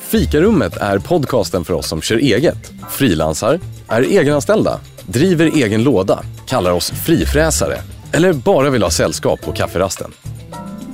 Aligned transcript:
Fikarummet 0.00 0.76
är 0.76 0.98
podcasten 0.98 1.64
för 1.64 1.74
oss 1.74 1.88
som 1.88 2.02
kör 2.02 2.16
eget, 2.16 2.72
frilansar, 2.90 3.60
är 3.88 4.02
egenanställda, 4.02 4.80
driver 5.06 5.46
egen 5.56 5.82
låda, 5.82 6.22
kallar 6.46 6.70
oss 6.70 6.90
frifräsare 6.90 7.76
eller 8.12 8.32
bara 8.32 8.70
vill 8.70 8.82
ha 8.82 8.90
sällskap 8.90 9.40
på 9.40 9.52
kafferasten. 9.52 10.12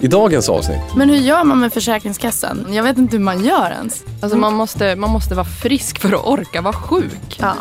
I 0.00 0.06
dagens 0.08 0.48
avsnitt 0.48 0.80
Men 0.96 1.10
hur 1.10 1.16
gör 1.16 1.44
man 1.44 1.60
med 1.60 1.72
Försäkringskassan? 1.72 2.66
Jag 2.70 2.82
vet 2.82 2.98
inte 2.98 3.16
hur 3.16 3.24
man 3.24 3.44
gör 3.44 3.70
ens. 3.70 4.04
Alltså 4.20 4.38
man 4.38 4.54
måste, 4.54 4.96
man 4.96 5.10
måste 5.10 5.34
vara 5.34 5.46
frisk 5.46 5.98
för 5.98 6.12
att 6.12 6.26
orka 6.26 6.60
vara 6.60 6.74
sjuk. 6.74 7.36
Ja. 7.40 7.54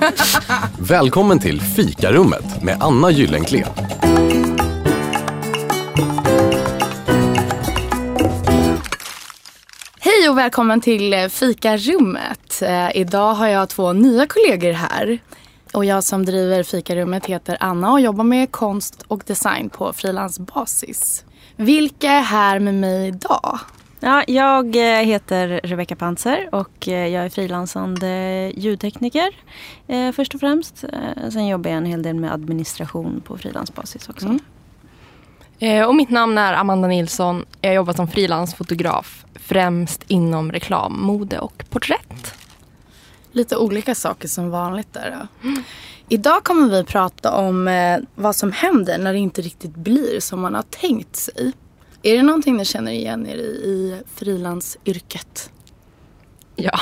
Välkommen 0.79 1.39
till 1.39 1.61
Fikarummet 1.61 2.63
med 2.63 2.77
Anna 2.79 3.11
Gyllenklen. 3.11 3.67
Hej 10.25 10.29
och 10.29 10.37
välkommen 10.37 10.81
till 10.81 11.13
eh, 11.13 11.27
Fikarummet. 11.27 12.61
Eh, 12.61 12.97
idag 12.97 13.33
har 13.33 13.47
jag 13.47 13.69
två 13.69 13.93
nya 13.93 14.27
kollegor 14.27 14.71
här. 14.71 15.19
Och 15.73 15.85
jag 15.85 16.03
som 16.03 16.25
driver 16.25 16.63
Fikarummet 16.63 17.25
heter 17.25 17.57
Anna 17.59 17.91
och 17.91 18.01
jobbar 18.01 18.23
med 18.23 18.51
konst 18.51 19.05
och 19.07 19.23
design 19.27 19.69
på 19.69 19.93
frilansbasis. 19.93 21.25
Vilka 21.55 22.11
är 22.11 22.21
här 22.21 22.59
med 22.59 22.73
mig 22.73 23.07
idag? 23.07 23.59
Ja, 23.99 24.23
jag 24.27 24.75
eh, 24.75 25.05
heter 25.05 25.47
Rebecca 25.63 25.95
Panzer 25.95 26.49
och 26.51 26.87
jag 26.87 27.13
är 27.25 27.29
frilansande 27.29 28.51
ljudtekniker 28.55 29.29
eh, 29.87 30.11
först 30.11 30.33
och 30.33 30.39
främst. 30.39 30.85
Sen 31.31 31.47
jobbar 31.47 31.69
jag 31.69 31.77
en 31.77 31.85
hel 31.85 32.03
del 32.03 32.15
med 32.15 32.33
administration 32.33 33.21
på 33.25 33.37
frilansbasis 33.37 34.09
också. 34.09 34.25
Mm. 35.59 35.87
Och 35.87 35.95
mitt 35.95 36.09
namn 36.09 36.37
är 36.37 36.53
Amanda 36.53 36.87
Nilsson. 36.87 37.45
Jag 37.61 37.73
jobbar 37.73 37.93
som 37.93 38.07
frilansfotograf. 38.07 39.24
Främst 39.45 40.03
inom 40.07 40.51
reklam, 40.51 41.01
mode 41.01 41.39
och 41.39 41.63
porträtt. 41.69 42.33
Lite 43.31 43.57
olika 43.57 43.95
saker 43.95 44.27
som 44.27 44.49
vanligt 44.49 44.93
där. 44.93 45.27
Då. 45.41 45.51
Idag 46.09 46.43
kommer 46.43 46.69
vi 46.69 46.83
prata 46.83 47.31
om 47.31 47.67
eh, 47.67 47.97
vad 48.15 48.35
som 48.35 48.51
händer 48.51 48.97
när 48.97 49.13
det 49.13 49.19
inte 49.19 49.41
riktigt 49.41 49.75
blir 49.75 50.19
som 50.19 50.41
man 50.41 50.55
har 50.55 50.61
tänkt 50.61 51.15
sig. 51.15 51.51
Är 52.03 52.17
det 52.17 52.23
någonting 52.23 52.57
ni 52.57 52.65
känner 52.65 52.91
igen 52.91 53.27
er 53.27 53.35
i, 53.35 53.41
i 53.41 54.01
frilansyrket? 54.15 55.49
Ja, 56.55 56.79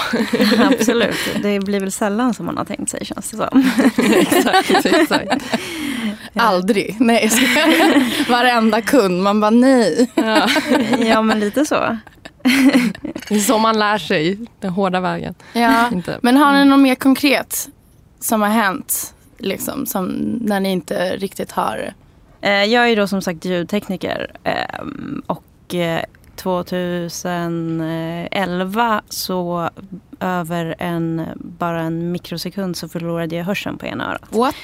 Absolut, 0.71 1.15
det 1.41 1.59
blir 1.59 1.79
väl 1.79 1.91
sällan 1.91 2.33
som 2.33 2.45
man 2.45 2.57
har 2.57 2.65
tänkt 2.65 2.89
sig 2.89 3.05
känns 3.05 3.31
det 3.31 3.37
som. 3.37 3.71
exakt. 4.13 4.85
exakt. 4.85 5.43
Aldrig. 6.35 6.95
Nej, 6.99 7.23
jag 7.23 7.31
skojar. 7.31 8.29
Varenda 8.31 8.81
kund. 8.81 9.23
Man 9.23 9.39
bara 9.39 9.51
nej. 9.51 10.11
Ja. 10.15 10.49
ja 10.99 11.21
men 11.21 11.39
lite 11.39 11.65
så. 11.65 11.97
Det 13.29 13.35
är 13.35 13.39
så 13.39 13.57
man 13.57 13.79
lär 13.79 13.97
sig, 13.97 14.37
den 14.59 14.71
hårda 14.71 14.99
vägen. 14.99 15.35
Ja. 15.53 15.89
Inte. 15.91 16.19
Men 16.21 16.37
har 16.37 16.53
ni 16.53 16.65
något 16.65 16.79
mer 16.79 16.95
konkret 16.95 17.69
som 18.19 18.41
har 18.41 18.49
hänt? 18.49 19.13
Liksom, 19.37 19.85
som 19.85 20.05
när 20.41 20.59
ni 20.59 20.71
inte 20.71 21.15
riktigt 21.17 21.51
har... 21.51 21.93
Eh, 22.41 22.51
Jag 22.63 22.89
är 22.89 22.95
då 22.95 23.07
som 23.07 23.21
sagt 23.21 23.45
ljudtekniker 23.45 24.31
eh, 24.43 24.83
och 25.27 25.75
eh, 25.75 26.01
2011 26.35 29.01
så 29.09 29.69
över 30.19 30.75
en, 30.79 31.25
bara 31.35 31.81
en 31.81 32.11
mikrosekund 32.11 32.77
så 32.77 32.89
förlorade 32.89 33.35
jag 33.35 33.43
hörseln 33.45 33.77
på 33.77 33.85
ena 33.85 34.09
örat. 34.09 34.21
What? 34.29 34.55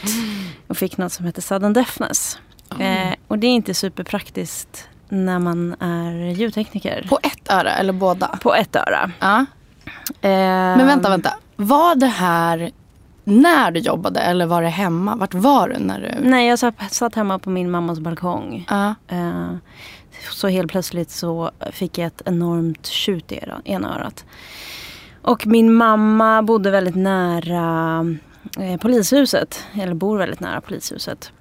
och 0.68 0.78
fick 0.78 0.98
något 0.98 1.12
som 1.12 1.26
heter 1.26 1.42
sudden 1.42 1.74
deafness. 1.74 2.40
Eh, 2.80 3.14
och 3.28 3.40
det 3.40 3.48
är 3.48 3.52
inte 3.52 3.74
superpraktiskt 3.74 4.88
när 5.10 5.40
man 5.40 5.76
är 5.80 6.14
ljudtekniker. 6.14 7.06
På 7.10 7.20
ett 7.24 7.52
öra 7.52 7.72
eller 7.72 7.94
båda? 7.94 8.28
På 8.28 8.56
ett 8.56 8.76
öra. 8.76 9.12
Ja. 9.20 9.46
Eh, 10.22 10.30
Men 10.78 10.88
vänta, 10.88 11.10
vänta. 11.10 11.34
Var 11.56 11.96
det 11.96 12.06
här 12.08 12.72
när 13.24 13.72
du 13.72 13.80
jobbade 13.80 14.20
eller 14.20 14.46
var 14.46 14.62
det 14.62 14.70
hemma? 14.70 15.16
Vart 15.16 15.34
var 15.34 15.70
du 15.70 15.78
när 15.80 16.00
du... 16.00 16.30
Nej, 16.30 16.48
jag 16.48 16.60
satt, 16.92 17.16
hemma 17.16 17.39
på 17.39 17.50
min 17.50 17.72
mammas 17.72 18.00
balkong. 18.00 18.66
Eh, 19.08 19.52
så 20.32 20.48
helt 20.48 20.72
plötsligt 20.72 21.12
så 21.12 21.52
fick 21.72 21.98
jag 21.98 22.08
ett 22.08 22.22
enormt 22.26 22.86
tjut 22.86 23.32
i 23.32 23.39
ena 23.66 23.95
örat. 23.95 24.26
Och 25.22 25.48
min 25.48 25.73
mamma 25.73 26.44
bodde 26.44 26.72
väldigt 26.72 26.95
nära 26.95 28.06
eh, 28.60 28.78
polishuset. 28.80 29.66
Eller 29.73 29.94
bor 29.94 30.17
väldigt 30.17 30.39
nära 30.39 30.62
polishuset. 30.62 31.32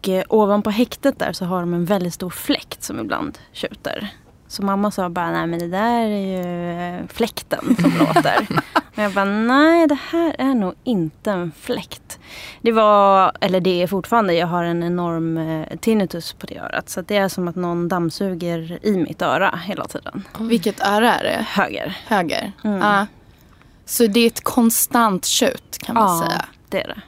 Och 0.00 0.08
eh, 0.08 0.24
ovanpå 0.28 0.70
häktet 0.70 1.18
där 1.18 1.32
så 1.32 1.44
har 1.44 1.60
de 1.60 1.74
en 1.74 1.84
väldigt 1.84 2.14
stor 2.14 2.30
fläkt 2.30 2.82
som 2.82 3.00
ibland 3.00 3.38
tjuter. 3.52 4.08
Så 4.48 4.62
mamma 4.62 4.90
sa 4.90 5.08
bara, 5.08 5.30
nej 5.30 5.46
men 5.46 5.58
det 5.58 5.68
där 5.68 6.04
är 6.04 6.26
ju 6.26 7.00
eh, 7.00 7.06
fläkten 7.08 7.76
som 7.80 7.92
låter. 7.98 8.46
Och 8.74 8.98
jag 8.98 9.12
bara, 9.12 9.24
nej 9.24 9.86
det 9.86 9.98
här 10.10 10.36
är 10.38 10.54
nog 10.54 10.74
inte 10.84 11.30
en 11.30 11.52
fläkt. 11.60 12.18
Det 12.60 12.72
var, 12.72 13.32
eller 13.40 13.60
det 13.60 13.82
är 13.82 13.86
fortfarande, 13.86 14.34
jag 14.34 14.46
har 14.46 14.64
en 14.64 14.82
enorm 14.82 15.38
eh, 15.38 15.76
tinnitus 15.80 16.32
på 16.32 16.46
det 16.46 16.58
örat. 16.58 16.88
Så 16.88 17.00
det 17.00 17.16
är 17.16 17.28
som 17.28 17.48
att 17.48 17.56
någon 17.56 17.88
dammsuger 17.88 18.78
i 18.82 18.96
mitt 18.96 19.22
öra 19.22 19.60
hela 19.64 19.84
tiden. 19.84 20.24
Vilket 20.38 20.80
öra 20.86 21.14
är 21.14 21.22
det? 21.22 21.46
Höger. 21.48 21.98
Höger? 22.06 22.52
Mm. 22.64 22.78
Ja. 22.78 23.06
Så 23.84 24.06
det 24.06 24.20
är 24.20 24.26
ett 24.26 24.44
konstant 24.44 25.24
tjut 25.24 25.78
kan 25.78 25.94
man 25.94 26.18
säga. 26.18 26.44
det 26.68 26.82
är 26.82 26.88
det. 26.88 27.00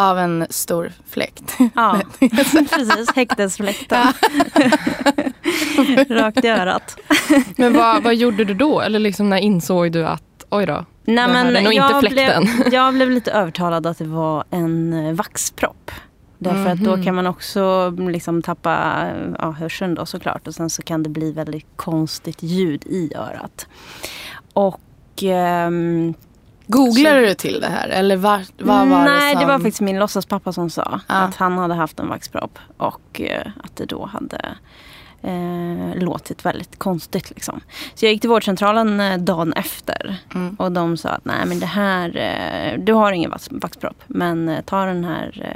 Av 0.00 0.18
en 0.18 0.46
stor 0.50 0.92
fläkt. 1.08 1.56
Ja, 1.74 2.00
precis. 2.70 3.10
Häktesfläkten. 3.14 4.06
Rakt 6.08 6.44
i 6.44 6.48
örat. 6.48 6.96
Men 7.56 7.72
vad, 7.74 8.02
vad 8.02 8.14
gjorde 8.14 8.44
du 8.44 8.54
då? 8.54 8.80
Eller 8.80 8.98
liksom 8.98 9.28
när 9.28 9.36
insåg 9.38 9.92
du 9.92 10.06
att 10.06 10.22
oj 10.50 10.66
då, 10.66 10.84
Nej, 11.04 11.62
nog 11.62 11.74
jag 11.74 11.90
inte 11.96 12.10
fläkten. 12.10 12.42
Blev, 12.44 12.72
jag 12.74 12.94
blev 12.94 13.10
lite 13.10 13.32
övertalad 13.32 13.86
att 13.86 13.98
det 13.98 14.04
var 14.04 14.44
en 14.50 14.92
eh, 14.92 15.12
vaxpropp. 15.14 15.90
Därför 16.38 16.66
att 16.66 16.78
då 16.78 16.90
Mhm. 16.96 17.04
kan 17.04 17.14
man 17.14 17.26
också 17.26 17.90
liksom 17.98 18.42
tappa 18.42 19.06
ja, 19.38 19.50
hörseln 19.50 19.94
då 19.94 20.06
såklart. 20.06 20.46
Och 20.48 20.54
sen 20.54 20.70
så 20.70 20.82
kan 20.82 21.02
det 21.02 21.08
bli 21.08 21.32
väldigt 21.32 21.66
konstigt 21.76 22.42
ljud 22.42 22.84
i 22.86 23.12
örat. 23.16 23.66
Och 24.52 24.80
ehm, 25.22 26.14
Googlade 26.70 27.20
du 27.26 27.34
till 27.34 27.60
det 27.60 27.66
här? 27.68 27.88
Eller 27.88 28.16
var, 28.16 28.42
vad 28.58 28.88
var 28.88 29.04
Nej, 29.04 29.34
det 29.34 29.40
som... 29.40 29.40
det 29.40 29.52
var 29.52 29.58
faktiskt 29.58 29.80
min 29.80 29.98
låtsaspappa 29.98 30.52
som 30.52 30.70
sa 30.70 31.00
Ja. 31.08 31.14
att 31.14 31.36
han 31.36 31.58
hade 31.58 31.74
haft 31.74 32.00
en 32.00 32.08
vaxpropp. 32.08 32.58
Och 32.76 33.20
eh, 33.20 33.46
att 33.64 33.76
det 33.76 33.84
då 33.84 34.06
hade 34.06 34.40
eh, 35.22 36.02
låtit 36.02 36.44
väldigt 36.44 36.78
konstigt. 36.78 37.30
Liksom. 37.30 37.60
Så 37.94 38.04
jag 38.04 38.12
gick 38.12 38.20
till 38.20 38.30
vårdcentralen 38.30 39.00
eh, 39.00 39.18
dagen 39.18 39.52
efter. 39.52 40.16
Mm. 40.34 40.54
Och 40.58 40.72
de 40.72 40.96
sa 40.96 41.08
att 41.08 41.24
nej 41.24 41.46
men 41.46 41.60
det 41.60 41.66
här, 41.66 42.16
eh, 42.16 42.78
du 42.84 42.92
har 42.92 43.12
ingen 43.12 43.30
vax- 43.32 43.48
vaxpropp. 43.62 44.02
Men 44.06 44.56
ta 44.66 44.84
den 44.84 45.04
här, 45.04 45.54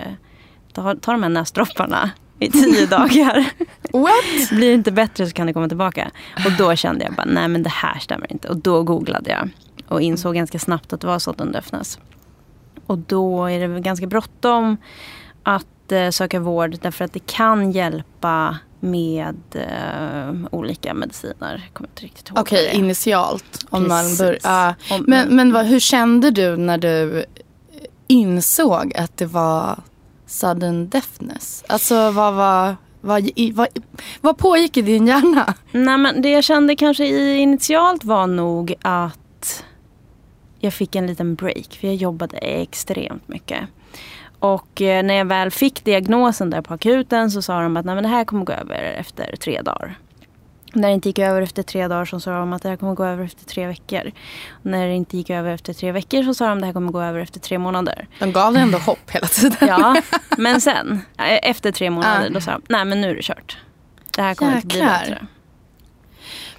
ta, 0.73 0.95
ta 0.95 1.13
de 1.13 1.23
här 1.23 1.31
näsdropparna 1.31 2.11
i 2.39 2.51
tio 2.51 2.87
dagar. 2.91 3.45
What? 3.93 4.51
Blir 4.51 4.69
det 4.69 4.75
inte 4.75 4.93
bättre 4.93 5.27
så 5.27 5.33
kan 5.33 5.47
det 5.47 5.53
komma 5.53 5.69
tillbaka. 5.69 6.11
Och 6.47 6.53
då 6.59 6.77
kände 6.77 7.05
jag 7.05 7.15
bara, 7.15 7.25
nej 7.27 7.49
men 7.49 7.63
det 7.63 7.71
här 7.71 7.99
stämmer 7.99 8.33
inte. 8.33 8.49
Och 8.49 8.57
då 8.57 8.83
googlade 8.83 9.31
jag. 9.31 9.51
Och 9.89 10.03
insåg 10.03 10.35
ganska 10.35 10.59
snabbt 10.59 10.93
att 10.93 11.01
det 11.01 11.07
var 11.07 11.19
sudden 11.19 11.53
deafness. 11.53 11.99
Och 12.87 12.99
då 12.99 13.45
är 13.47 13.69
det 13.69 13.81
ganska 13.81 14.07
bråttom 14.07 14.77
att 15.43 15.93
eh, 15.93 16.11
söka 16.11 16.41
vård. 16.41 16.77
Därför 16.83 17.05
att 17.05 17.13
det 17.13 17.27
kan 17.27 17.73
hjälpa 17.73 18.59
med 18.81 19.37
eh, 19.55 20.35
olika 20.51 20.95
mediciner. 20.95 21.63
Jag 21.65 21.75
kommer 21.75 21.89
inte 21.89 22.03
riktigt 22.03 22.29
ihåg. 22.29 22.39
Okej, 22.39 22.67
är. 22.67 22.75
initialt. 22.75 23.67
Om 23.71 23.89
man 23.89 24.03
Precis. 24.05 24.19
bör, 24.19 24.39
ja. 24.43 24.75
Om- 24.91 25.05
Men, 25.07 25.37
men 25.37 25.53
vad, 25.53 25.67
hur 25.67 25.81
kände 25.81 26.31
du 26.31 26.57
när 26.57 26.79
du 26.79 27.25
insåg 28.07 28.95
att 28.97 29.17
det 29.17 29.27
var 29.27 29.83
sudden 30.27 30.89
deafness? 30.89 31.65
Alltså 31.69 32.11
vad 32.11 32.35
var... 32.35 32.77
Vad, 33.01 33.31
vad, 33.55 33.69
vad 34.21 34.39
pågick 34.39 34.77
i 34.77 34.83
din 34.83 35.07
hjärna? 35.07 35.55
Nej, 35.73 35.99
men 35.99 36.23
det 36.23 36.31
jag 36.31 36.45
kände 36.45 36.77
kanske 36.77 37.07
i 37.07 37.37
initialt 37.37 38.05
var 38.05 38.27
nog 38.27 38.75
att 38.83 39.65
jag 40.65 40.75
fick 40.75 40.95
en 40.97 41.07
liten 41.07 41.35
break. 41.35 41.77
För 41.81 41.87
jag 41.87 41.97
jobbade 41.97 42.37
extremt 42.39 43.29
mycket. 43.29 43.61
Och 44.39 44.83
eh, 44.83 45.03
när 45.03 45.15
jag 45.15 45.25
väl 45.25 45.51
fick 45.51 45.85
diagnosen 45.85 46.51
där 46.51 46.61
på 46.63 46.75
akuten 46.75 47.31
så 47.31 47.43
sa 47.43 47.61
de 47.61 47.77
att 47.77 47.85
Nej, 47.85 47.95
men 47.95 48.05
det 48.05 48.11
här 48.11 48.25
kommer 48.25 48.45
gå 48.45 48.53
över 48.53 48.83
efter 48.83 49.37
tre 49.37 49.63
dagar. 49.63 49.99
När 50.73 50.89
det 50.89 50.95
inte 50.95 51.09
gick 51.09 51.19
över 51.19 51.43
efter 51.43 51.63
tre 51.63 51.89
dagar 51.89 52.05
så 52.05 52.21
sa 52.21 52.31
de 52.39 52.53
att 52.53 52.63
det 52.63 52.69
här 52.69 52.77
kommer 52.77 52.95
gå 52.95 53.05
över 53.05 53.25
efter 53.25 53.45
tre 53.45 53.67
veckor. 53.67 54.11
Och 54.51 54.67
när 54.67 54.87
det 54.87 54.95
inte 54.95 55.17
gick 55.17 55.31
över 55.31 55.51
efter 55.55 55.73
tre 55.73 55.93
veckor 55.93 56.23
så 56.23 56.35
sa 56.35 56.49
de 56.49 56.53
att 56.53 56.61
det 56.61 56.67
här 56.67 56.73
kommer 56.73 56.93
gå 56.93 57.01
över 57.01 57.21
efter 57.21 57.41
tre 57.41 57.59
månader. 57.59 58.07
De 58.19 58.33
gav 58.33 58.53
dig 58.53 58.63
ändå 58.63 58.79
hopp 58.79 59.11
hela 59.11 59.27
tiden. 59.27 59.69
Ja, 59.69 59.97
men 60.39 60.61
sen 60.61 61.01
eh, 61.19 61.51
efter 61.51 61.73
tre 61.73 61.91
månader 61.91 62.27
Ah. 62.27 62.35
då 62.35 62.41
sa 62.41 62.51
de 62.53 62.63
nej 62.69 62.85
men 62.85 63.01
nu 63.01 63.11
är 63.11 63.15
det 63.15 63.23
kört. 63.23 63.59
Det 64.17 64.23
här 64.23 64.35
kommer 64.35 64.55
inte 64.57 64.67
bli 64.67 64.79
Jäklar. 64.79 64.99
bättre. 65.01 65.27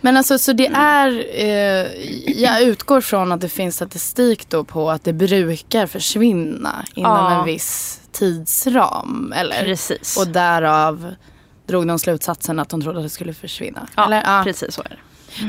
Men 0.02 0.18
alltså 0.18 0.38
så 0.38 0.54
det 0.54 0.68
är, 0.68 1.26
eh, 1.36 2.42
jag 2.44 2.62
utgår 2.62 3.02
från 3.02 3.32
att 3.32 3.42
det 3.42 3.50
finns 3.50 3.76
statistik 3.76 4.50
då 4.50 4.64
på 4.64 4.92
att 4.92 5.04
det 5.04 5.14
brukar 5.14 5.88
försvinna 5.88 6.86
inom 6.96 7.12
Ja. 7.12 7.40
en 7.40 7.46
viss 7.46 8.02
tidsram. 8.12 9.34
Eller? 9.36 9.64
Precis. 9.64 10.18
Och 10.18 10.28
därav 10.28 11.16
drog 11.68 11.88
de 11.88 12.00
slutsatsen 12.00 12.60
att 12.60 12.70
de 12.70 12.82
trodde 12.82 12.98
att 13.00 13.06
det 13.06 13.10
skulle 13.10 13.34
försvinna. 13.34 13.88
ja, 13.96 14.06
eller? 14.06 14.24
Ja. 14.26 14.42
precis 14.44 14.74
så 14.76 14.82
är 14.82 14.90
det. 14.90 14.98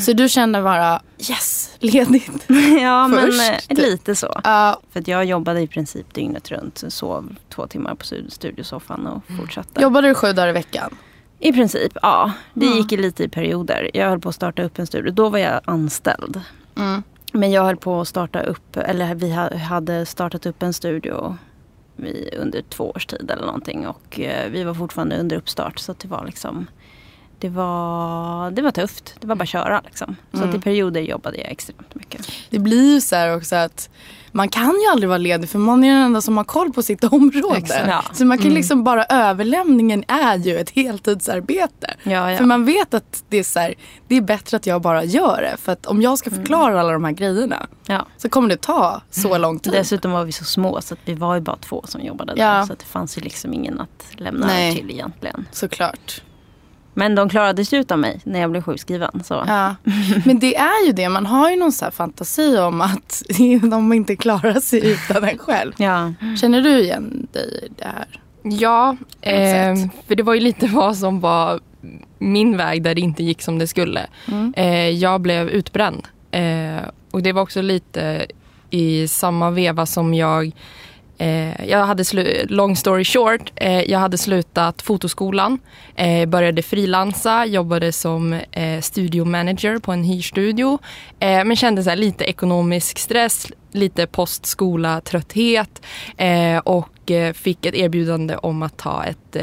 Så 0.00 0.12
du 0.12 0.28
kände 0.28 0.62
bara 0.62 1.02
yes, 1.18 1.70
ledigt? 1.78 2.44
ja, 2.82 3.08
men 3.08 3.20
Först. 3.26 3.70
eh, 3.72 3.76
lite 3.78 4.14
så. 4.16 4.40
Ja, 4.44 4.80
För 4.92 5.00
att 5.00 5.08
jag 5.08 5.24
jobbade 5.24 5.60
i 5.60 5.66
princip 5.66 6.14
dygnet 6.14 6.50
runt. 6.50 6.82
Sov 6.88 7.36
två 7.54 7.66
timmar 7.66 7.94
på 7.94 8.04
stud- 8.04 8.30
studiosoffan 8.32 9.06
och 9.06 9.22
fortsatte. 9.40 9.82
jobbade 9.82 10.08
du 10.08 10.14
sju 10.14 10.32
dagar 10.32 10.48
i 10.48 10.52
veckan? 10.52 10.96
I 11.38 11.52
princip, 11.52 11.92
ja. 12.02 12.32
Det 12.54 12.66
gick 12.66 12.90
lite 12.90 13.24
i 13.24 13.28
perioder. 13.28 13.90
Jag 13.94 14.08
höll 14.08 14.20
på 14.20 14.28
att 14.28 14.34
starta 14.34 14.62
upp 14.62 14.78
en 14.78 14.86
studio. 14.86 15.12
Då 15.12 15.28
var 15.28 15.38
jag 15.38 15.60
anställd. 15.64 16.40
Mm. 16.76 17.02
Men 17.32 17.50
jag 17.50 17.64
höll 17.64 17.76
på 17.76 18.00
att 18.00 18.08
starta 18.08 18.40
upp, 18.40 18.76
eller 18.76 19.14
vi 19.14 19.32
ha- 19.34 19.56
hade 19.56 20.06
startat 20.06 20.46
upp 20.46 20.62
en 20.62 20.72
studio 20.72 21.36
under 22.38 22.62
två 22.62 22.90
års 22.90 23.06
tid 23.06 23.30
eller 23.30 23.46
någonting. 23.46 23.86
Och 23.86 24.20
eh, 24.20 24.50
vi 24.50 24.64
var 24.64 24.74
fortfarande 24.74 25.18
under 25.18 25.36
uppstart. 25.36 25.78
Så 25.78 25.94
det 25.98 26.08
var 26.08 26.24
liksom 26.26 26.66
det 27.38 27.48
var, 27.48 28.50
det 28.50 28.62
var 28.62 28.70
tufft. 28.70 29.14
Det 29.20 29.26
var 29.26 29.34
bara 29.36 29.42
att 29.42 29.48
köra 29.48 29.82
liksom. 29.84 30.16
Så 30.32 30.36
Mm. 30.38 30.48
att 30.50 30.56
i 30.56 30.60
perioder 30.60 31.00
jobbade 31.00 31.36
jag 31.38 31.50
extremt 31.50 31.94
mycket. 31.94 32.28
Det 32.50 32.58
blir 32.58 32.94
ju 32.94 33.00
så 33.00 33.16
här 33.16 33.36
också 33.36 33.56
att 33.56 33.90
man 34.36 34.48
kan 34.48 34.74
ju 34.80 34.86
aldrig 34.92 35.08
vara 35.08 35.18
ledig 35.18 35.48
för 35.50 35.58
man 35.58 35.84
är 35.84 35.88
den 35.94 36.02
enda 36.02 36.20
som 36.20 36.36
har 36.36 36.44
koll 36.44 36.72
på 36.72 36.82
sitt 36.82 37.04
område. 37.12 37.56
Exakt. 37.58 37.86
Ja. 37.88 38.02
Så 38.12 38.24
man 38.24 38.38
kan 38.38 38.46
Mm. 38.46 38.56
liksom 38.56 38.84
bara 38.84 39.04
överlämningen 39.04 40.04
är 40.08 40.36
ju 40.36 40.56
ett 40.58 40.70
heltidsarbete. 40.70 41.94
Ja, 42.02 42.30
ja. 42.30 42.38
För 42.38 42.44
man 42.44 42.64
vet 42.64 42.94
att 42.94 43.24
det 43.28 43.36
är 43.38 43.42
så 43.42 43.60
här, 43.60 43.74
det 44.08 44.16
är 44.16 44.20
bättre 44.20 44.56
att 44.56 44.66
jag 44.66 44.82
bara 44.82 45.04
gör 45.04 45.42
det. 45.50 45.56
För 45.56 45.72
att 45.72 45.86
om 45.86 46.02
jag 46.02 46.18
ska 46.18 46.30
förklara 46.30 46.80
alla 46.80 46.92
de 46.92 47.04
här 47.04 47.12
grejerna 47.12 47.66
så 48.16 48.28
kommer 48.28 48.48
det 48.48 48.56
ta 48.56 49.02
så 49.10 49.38
lång 49.38 49.58
tid. 49.58 49.72
Dessutom 49.72 50.12
var 50.12 50.24
vi 50.24 50.32
så 50.32 50.44
små 50.44 50.80
så 50.80 50.94
att 50.94 51.00
vi 51.04 51.14
var 51.14 51.34
ju 51.34 51.40
bara 51.40 51.56
två 51.56 51.84
som 51.88 52.00
jobbade 52.00 52.34
där. 52.34 52.64
Så 52.64 52.72
att 52.72 52.78
det 52.78 52.84
fanns 52.84 53.18
ju 53.18 53.22
liksom 53.22 53.54
ingen 53.54 53.80
att 53.80 54.06
lämna 54.12 54.46
Nej. 54.46 54.76
till 54.76 54.90
egentligen. 54.90 55.44
Såklart. 55.52 56.22
Men 56.98 57.14
de 57.14 57.28
klarade 57.28 57.64
sig 57.64 57.78
utan 57.78 58.00
mig 58.00 58.20
när 58.24 58.40
jag 58.40 58.50
blev 58.50 58.62
sjukskriven. 58.62 59.22
Så. 59.24 59.44
Ja. 59.46 59.74
Men 60.24 60.38
det 60.38 60.56
är 60.56 60.86
ju 60.86 60.92
det, 60.92 61.08
man 61.08 61.26
har 61.26 61.50
ju 61.50 61.56
någon 61.56 61.72
så 61.72 61.84
här 61.84 61.92
fantasi 61.92 62.58
om 62.58 62.80
att 62.80 63.22
de 63.62 63.92
inte 63.92 64.16
klarar 64.16 64.60
sig 64.60 64.90
utan 64.90 65.24
en 65.24 65.38
själv. 65.38 65.72
Ja. 65.76 66.12
Känner 66.40 66.60
du 66.60 66.78
igen 66.78 67.26
dig 67.32 67.60
i 67.64 67.68
det 67.76 67.84
här? 67.84 68.20
Ja, 68.42 68.96
eh, 69.20 69.74
för 70.06 70.14
det 70.14 70.22
var 70.22 70.34
ju 70.34 70.40
lite 70.40 70.66
vad 70.66 70.96
som 70.96 71.20
var 71.20 71.60
min 72.18 72.56
väg 72.56 72.82
där 72.82 72.94
det 72.94 73.00
inte 73.00 73.24
gick 73.24 73.42
som 73.42 73.58
det 73.58 73.66
skulle. 73.66 74.06
Mm. 74.28 74.54
Eh, 74.56 74.88
jag 74.88 75.20
blev 75.20 75.48
utbränd. 75.48 76.08
Eh, 76.30 76.82
och 77.10 77.22
det 77.22 77.32
var 77.32 77.42
också 77.42 77.62
lite 77.62 78.26
i 78.70 79.08
samma 79.08 79.50
veva 79.50 79.86
som 79.86 80.14
jag 80.14 80.52
Eh, 81.18 81.66
jag 81.70 81.86
hade 81.86 82.02
slu- 82.02 82.46
long 82.48 82.76
story 82.76 83.04
short, 83.04 83.52
eh, 83.56 83.80
jag 83.82 83.98
hade 83.98 84.18
slutat 84.18 84.82
fotoskolan, 84.82 85.58
eh, 85.94 86.28
började 86.28 86.62
frilansa, 86.62 87.44
jobbade 87.46 87.92
som 87.92 88.32
eh, 88.32 88.80
studiomanager 88.80 89.78
på 89.78 89.92
en 89.92 90.04
hyrstudio. 90.04 90.78
Eh, 91.20 91.44
men 91.44 91.56
kände 91.56 91.82
så 91.82 91.90
här, 91.90 91.96
lite 91.96 92.24
ekonomisk 92.24 92.98
stress, 92.98 93.46
lite 93.72 94.06
postskola 94.06 95.00
trötthet 95.00 95.82
eh, 96.16 96.58
och 96.58 97.10
eh, 97.10 97.32
fick 97.32 97.66
ett 97.66 97.74
erbjudande 97.74 98.36
om 98.36 98.62
att 98.62 98.76
ta 98.76 99.04
ett 99.04 99.36
eh, 99.36 99.42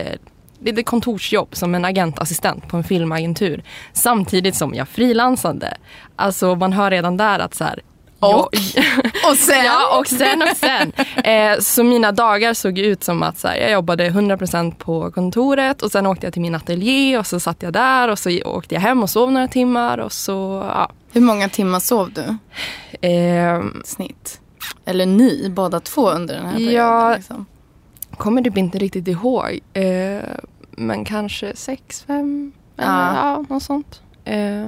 lite 0.59 0.83
kontorsjobb 0.83 1.55
som 1.55 1.75
en 1.75 1.85
agentassistent 1.85 2.67
på 2.67 2.77
en 2.77 2.83
filmagentur. 2.83 3.63
Samtidigt 3.93 4.55
som 4.55 4.73
jag 4.73 4.87
frilansade. 4.87 5.77
Alltså 6.15 6.55
man 6.55 6.73
hör 6.73 6.91
redan 6.91 7.17
där 7.17 7.39
att 7.39 7.55
så 7.55 7.63
här, 7.63 7.79
och? 8.23 8.49
jag, 8.75 8.85
Och 9.31 9.37
sen? 9.37 9.65
Ja, 9.65 9.99
och 9.99 10.07
sen 10.07 10.41
och 10.41 10.57
sen. 10.57 10.91
Eh, 11.23 11.59
så 11.59 11.83
mina 11.83 12.11
dagar 12.11 12.53
såg 12.53 12.77
ut 12.79 13.03
som 13.03 13.23
att 13.23 13.39
så 13.39 13.47
här, 13.47 13.55
jag 13.55 13.71
jobbade 13.71 14.09
100% 14.09 14.75
på 14.75 15.11
kontoret 15.11 15.81
och 15.81 15.91
sen 15.91 16.05
åkte 16.05 16.25
jag 16.25 16.33
till 16.33 16.41
min 16.41 16.55
ateljé 16.55 17.17
och 17.17 17.27
så 17.27 17.39
satt 17.39 17.63
jag 17.63 17.73
där 17.73 18.07
och 18.09 18.19
så 18.19 18.41
åkte 18.45 18.75
jag 18.75 18.81
hem 18.81 19.03
och 19.03 19.09
sov 19.09 19.31
några 19.31 19.47
timmar 19.47 19.97
och 19.97 20.11
så, 20.13 20.63
ja. 20.67 20.89
Hur 21.13 21.21
många 21.21 21.49
timmar 21.49 21.79
sov 21.79 22.11
du 22.13 22.37
Eh, 23.07 23.61
snitt? 23.85 24.39
Eller 24.85 25.05
ni, 25.05 25.49
båda 25.49 25.79
två 25.79 26.09
under 26.09 26.35
den 26.35 26.45
här 26.45 26.53
perioden? 26.53 26.75
Ja. 26.75 27.15
Liksom. 27.15 27.45
kommer 28.17 28.41
typ 28.41 28.57
inte 28.57 28.77
riktigt 28.77 29.07
ihåg. 29.07 29.59
Eh, 29.73 30.19
men 30.71 31.05
kanske 31.05 31.55
sex, 31.55 32.03
fem, 32.07 32.51
eller, 32.77 32.87
Ja. 32.87 33.15
ja. 33.15 33.45
något 33.49 33.63
sånt. 33.63 34.01
Eh, 34.25 34.67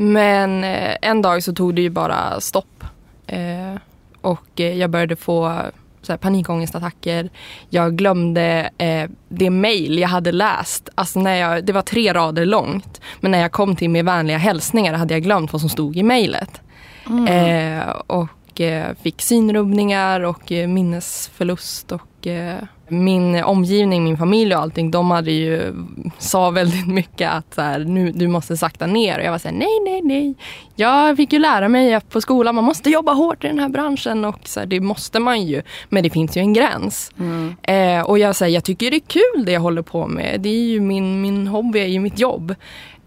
men 0.00 0.64
eh, 0.64 0.96
en 1.02 1.22
dag 1.22 1.42
så 1.42 1.52
tog 1.52 1.74
det 1.74 1.82
ju 1.82 1.90
bara 1.90 2.40
stopp. 2.40 2.84
Eh, 3.26 3.80
och 4.20 4.60
eh, 4.60 4.78
jag 4.78 4.90
började 4.90 5.16
få 5.16 5.62
så 6.02 6.12
här, 6.12 6.16
panikångestattacker. 6.16 7.30
Jag 7.68 7.96
glömde 7.96 8.70
eh, 8.78 9.10
det 9.28 9.50
mail 9.50 9.98
jag 9.98 10.08
hade 10.08 10.32
läst. 10.32 10.88
Alltså 10.94 11.20
när 11.20 11.34
jag, 11.34 11.64
det 11.64 11.72
var 11.72 11.82
tre 11.82 12.12
rader 12.12 12.46
långt. 12.46 13.00
Men 13.20 13.30
när 13.30 13.38
jag 13.38 13.52
kom 13.52 13.76
till 13.76 13.90
med 13.90 14.04
vänliga 14.04 14.38
hälsningar 14.38 14.94
hade 14.94 15.14
jag 15.14 15.22
glömt 15.22 15.52
vad 15.52 15.60
som 15.60 15.70
stod 15.70 15.96
i 15.96 16.02
mejlet. 16.02 16.60
Eh, 17.28 17.88
och 18.06 18.60
eh, 18.60 18.94
fick 19.02 19.22
synrubbningar 19.22 20.20
och 20.20 20.50
minnesförlust. 20.50 21.92
Och, 21.92 22.26
min 22.90 23.44
omgivning, 23.44 24.04
min 24.04 24.16
familj 24.16 24.54
och 24.54 24.60
allting, 24.60 24.90
de 24.90 25.10
hade 25.10 25.30
ju 25.30 25.74
sa 26.18 26.50
väldigt 26.50 26.88
mycket 26.88 27.30
att 27.30 27.54
så 27.54 27.62
här, 27.62 27.78
nu, 27.78 28.12
du 28.12 28.28
måste 28.28 28.56
sakta 28.56 28.86
ner. 28.86 29.18
Och 29.18 29.24
jag 29.24 29.30
var 29.30 29.38
så 29.38 29.48
här, 29.48 29.54
nej, 29.54 29.80
nej, 29.84 30.02
nej. 30.02 30.34
Jag 30.76 31.16
fick 31.16 31.32
ju 31.32 31.38
lära 31.38 31.68
mig 31.68 32.00
på 32.00 32.20
skolan, 32.20 32.54
man 32.54 32.64
måste 32.64 32.90
jobba 32.90 33.12
hårt 33.12 33.44
i 33.44 33.46
den 33.46 33.58
här 33.58 33.68
branschen 33.68 34.24
och 34.24 34.40
så 34.44 34.60
här, 34.60 34.66
det 34.66 34.80
måste 34.80 35.18
man 35.18 35.42
ju. 35.42 35.62
Men 35.88 36.02
det 36.02 36.10
finns 36.10 36.36
ju 36.36 36.40
en 36.40 36.52
gräns. 36.52 37.12
Mm. 37.18 37.56
Eh, 37.62 38.06
och 38.06 38.18
jag, 38.18 38.36
säger 38.36 38.54
jag 38.54 38.64
tycker 38.64 38.90
det 38.90 38.96
är 38.96 39.00
kul 39.34 39.44
det 39.44 39.52
jag 39.52 39.60
håller 39.60 39.82
på 39.82 40.06
med. 40.06 40.40
Det 40.40 40.48
är 40.48 40.64
ju 40.64 40.80
min, 40.80 41.20
min 41.20 41.46
hobby, 41.46 41.80
är 41.80 41.86
ju 41.86 42.00
mitt 42.00 42.18
jobb. 42.18 42.54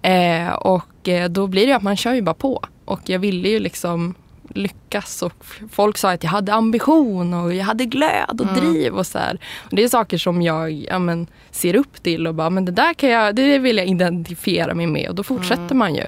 Eh, 0.02 0.54
och 0.54 1.10
eh, 1.10 1.30
då 1.30 1.48
blir 1.48 1.68
det 1.68 1.74
att 1.74 1.84
man 1.84 1.98
kör 1.98 2.14
ju 2.14 2.22
bara 2.22 2.36
på. 2.36 2.64
Och 2.86 3.02
jag 3.06 3.20
ville 3.20 3.50
ju 3.50 3.60
liksom 3.60 4.16
lyckas 4.54 5.22
och 5.22 5.46
folk 5.72 5.98
sa 5.98 6.12
att 6.12 6.24
jag 6.24 6.32
hade 6.32 6.54
ambition 6.54 7.34
och 7.34 7.54
jag 7.54 7.66
hade 7.66 7.86
glöd 7.86 8.42
och 8.42 8.48
driv 8.48 8.94
och 8.94 9.08
så 9.08 9.20
här. 9.20 9.40
Och 9.58 9.76
det 9.76 9.84
är 9.84 9.88
saker 9.88 10.18
som 10.18 10.42
jag 10.42 10.72
ja, 10.72 11.00
men, 11.00 11.28
ser 11.52 11.76
upp 11.76 12.04
till 12.04 12.28
och 12.28 12.36
bara, 12.36 12.50
men 12.50 12.66
det 12.66 12.72
där 12.72 12.94
kan 12.94 13.10
jag, 13.10 13.36
det 13.36 13.60
vill 13.60 13.78
jag 13.78 13.88
identifiera 13.88 14.74
mig 14.74 14.88
med 14.88 15.10
och 15.10 15.16
då 15.16 15.24
fortsätter 15.24 15.76
man 15.76 15.96
ju. 15.96 16.04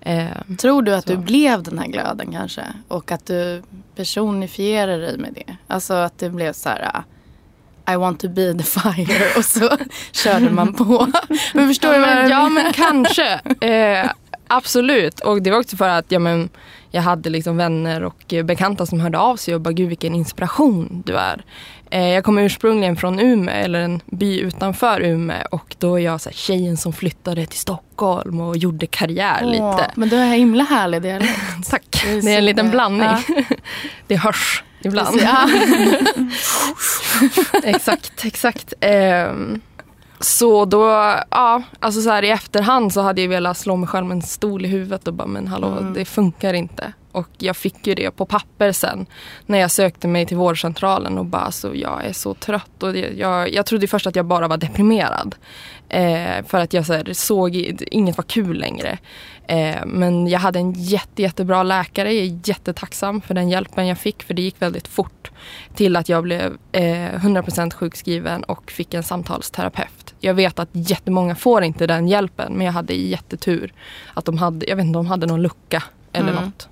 Eh, 0.00 0.56
Tror 0.58 0.82
du 0.82 0.94
att 0.94 1.06
Så. 1.06 1.10
du 1.10 1.16
blev 1.16 1.62
den 1.62 1.78
här 1.78 1.86
glöden 1.86 2.32
kanske? 2.32 2.62
Och 2.88 3.12
att 3.12 3.26
du 3.26 3.62
personifierar 3.96 4.98
dig 4.98 5.18
med 5.18 5.32
det? 5.34 5.56
Alltså 5.66 5.94
att 5.94 6.18
det 6.18 6.30
blev 6.30 6.52
så 6.52 6.68
här... 6.68 6.82
uh, 6.82 7.02
I 7.94 7.96
want 7.96 8.20
to 8.20 8.28
be 8.28 8.54
the 8.54 8.64
fire 8.64 9.24
och 9.36 9.44
så 9.44 9.70
körde 10.12 10.50
man 10.50 10.74
på. 10.74 11.06
Men 11.54 11.68
förstår 11.68 11.88
du 11.88 11.94
ja, 11.94 12.00
vad 12.00 12.16
jag 12.16 12.30
ja 12.30 12.48
menar? 12.48 12.62
men 12.62 12.72
kanske. 12.72 13.40
Eh, 13.60 14.10
absolut. 14.56 15.20
Och 15.20 15.42
det 15.42 15.50
var 15.50 15.58
också 15.58 15.76
för 15.76 15.88
att 15.88 16.06
ja, 16.08 16.18
men, 16.18 16.48
jag 16.90 17.02
hade 17.02 17.30
liksom 17.30 17.56
vänner 17.56 18.02
och 18.02 18.32
eh, 18.32 18.44
bekanta 18.44 18.86
som 18.86 19.00
hörde 19.00 19.18
av 19.18 19.36
sig 19.36 19.54
och 19.54 19.60
bara 19.60 19.72
gud 19.72 19.88
vilken 19.88 20.14
inspiration 20.14 21.02
du 21.06 21.16
är. 21.16 21.44
Eh, 21.90 22.08
jag 22.08 22.24
kommer 22.24 22.42
ursprungligen 22.42 22.96
från 22.96 23.20
Umeå 23.20 23.54
eller 23.54 23.80
en 23.80 24.00
by 24.06 24.40
utanför 24.40 25.00
Umeå 25.00 25.46
och 25.50 25.76
då 25.78 25.98
är 25.98 26.02
jag 26.04 26.20
så 26.20 26.28
här, 26.28 26.36
tjejen 26.36 26.76
som 26.76 26.92
flyttade 26.92 27.46
till 27.46 27.58
Stockholm 27.58 28.40
och 28.40 28.56
gjorde 28.56 28.86
karriär 28.86 29.40
Åh, 29.42 29.50
lite. 29.50 29.90
Men 29.94 30.08
du 30.08 30.16
har 30.16 30.26
himla 30.26 30.64
härlig 30.64 31.02
dialekt. 31.02 31.40
Tack. 31.70 32.02
Det 32.04 32.10
är 32.10 32.22
Det 32.22 32.34
är 32.34 32.38
en 32.38 32.44
liten 32.44 32.70
blandning. 32.70 33.08
Ja. 33.08 33.22
Det 34.06 34.16
hörs 34.16 34.62
ibland. 34.82 35.20
Ja. 35.22 35.48
exakt, 37.62 38.24
exakt. 38.24 38.74
Ehm, 38.80 39.60
så 40.24 40.64
då, 40.64 40.80
ja, 41.30 41.62
alltså 41.80 42.00
så 42.00 42.10
här 42.10 42.22
i 42.22 42.30
efterhand 42.30 42.92
så 42.92 43.00
hade 43.00 43.20
jag 43.22 43.28
velat 43.28 43.56
slå 43.58 43.76
mig 43.76 43.88
själv 43.88 44.06
med 44.06 44.14
en 44.14 44.22
stol 44.22 44.64
i 44.64 44.68
huvudet 44.68 45.08
och 45.08 45.14
bara, 45.14 45.26
men 45.28 45.48
hallå, 45.48 45.68
Mm. 45.68 45.92
det 45.94 46.04
funkar 46.04 46.54
inte. 46.54 46.92
Och 47.12 47.28
jag 47.38 47.56
fick 47.56 47.86
ju 47.86 47.94
det 47.94 48.10
på 48.10 48.26
papper 48.26 48.72
sen 48.72 49.06
när 49.46 49.58
jag 49.58 49.70
sökte 49.70 50.08
mig 50.08 50.26
till 50.26 50.36
vårdcentralen 50.36 51.18
och 51.18 51.24
bara, 51.24 51.50
så 51.50 51.70
jag 51.74 52.04
är 52.04 52.12
så 52.12 52.34
trött. 52.34 52.82
Och 52.82 52.96
jag, 52.96 53.54
jag 53.54 53.66
trodde 53.66 53.86
först 53.86 54.06
att 54.06 54.16
jag 54.16 54.26
bara 54.26 54.48
var 54.48 54.56
deprimerad. 54.56 55.34
Eh, 55.88 56.44
för 56.46 56.58
att 56.58 56.72
jag 56.72 56.86
så 56.86 56.92
här, 56.92 57.12
såg, 57.12 57.56
inget 57.90 58.16
var 58.16 58.24
kul 58.24 58.58
längre. 58.58 58.98
Eh, 59.46 59.86
men 59.86 60.26
jag 60.28 60.40
hade 60.40 60.58
en 60.58 60.72
jätte, 60.72 61.22
jättebra 61.22 61.62
läkare. 61.62 62.12
Jag 62.12 62.24
är 62.26 62.40
jättetacksam 62.44 63.20
för 63.20 63.34
den 63.34 63.48
hjälpen 63.48 63.86
jag 63.86 63.98
fick 63.98 64.22
för 64.22 64.34
det 64.34 64.42
gick 64.42 64.62
väldigt 64.62 64.88
fort 64.88 65.30
till 65.74 65.96
att 65.96 66.08
jag 66.08 66.22
blev 66.22 66.56
eh, 66.72 66.82
100% 66.82 67.74
sjukskriven 67.74 68.44
och 68.44 68.70
fick 68.70 68.94
en 68.94 69.02
samtalsterapeut. 69.02 70.14
Jag 70.20 70.34
vet 70.34 70.58
att 70.58 70.68
jättemånga 70.72 71.34
får 71.34 71.62
inte 71.62 71.86
den 71.86 72.08
hjälpen 72.08 72.52
men 72.52 72.66
jag 72.66 72.72
hade 72.72 72.94
jättetur. 72.94 73.72
Att 74.14 74.24
de 74.24 74.38
hade, 74.38 74.66
jag 74.66 74.76
vet 74.76 74.84
inte, 74.84 74.98
de 74.98 75.06
hade 75.06 75.26
någon 75.26 75.42
lucka 75.42 75.82
eller 76.12 76.32
Mm. 76.32 76.44
något. 76.44 76.68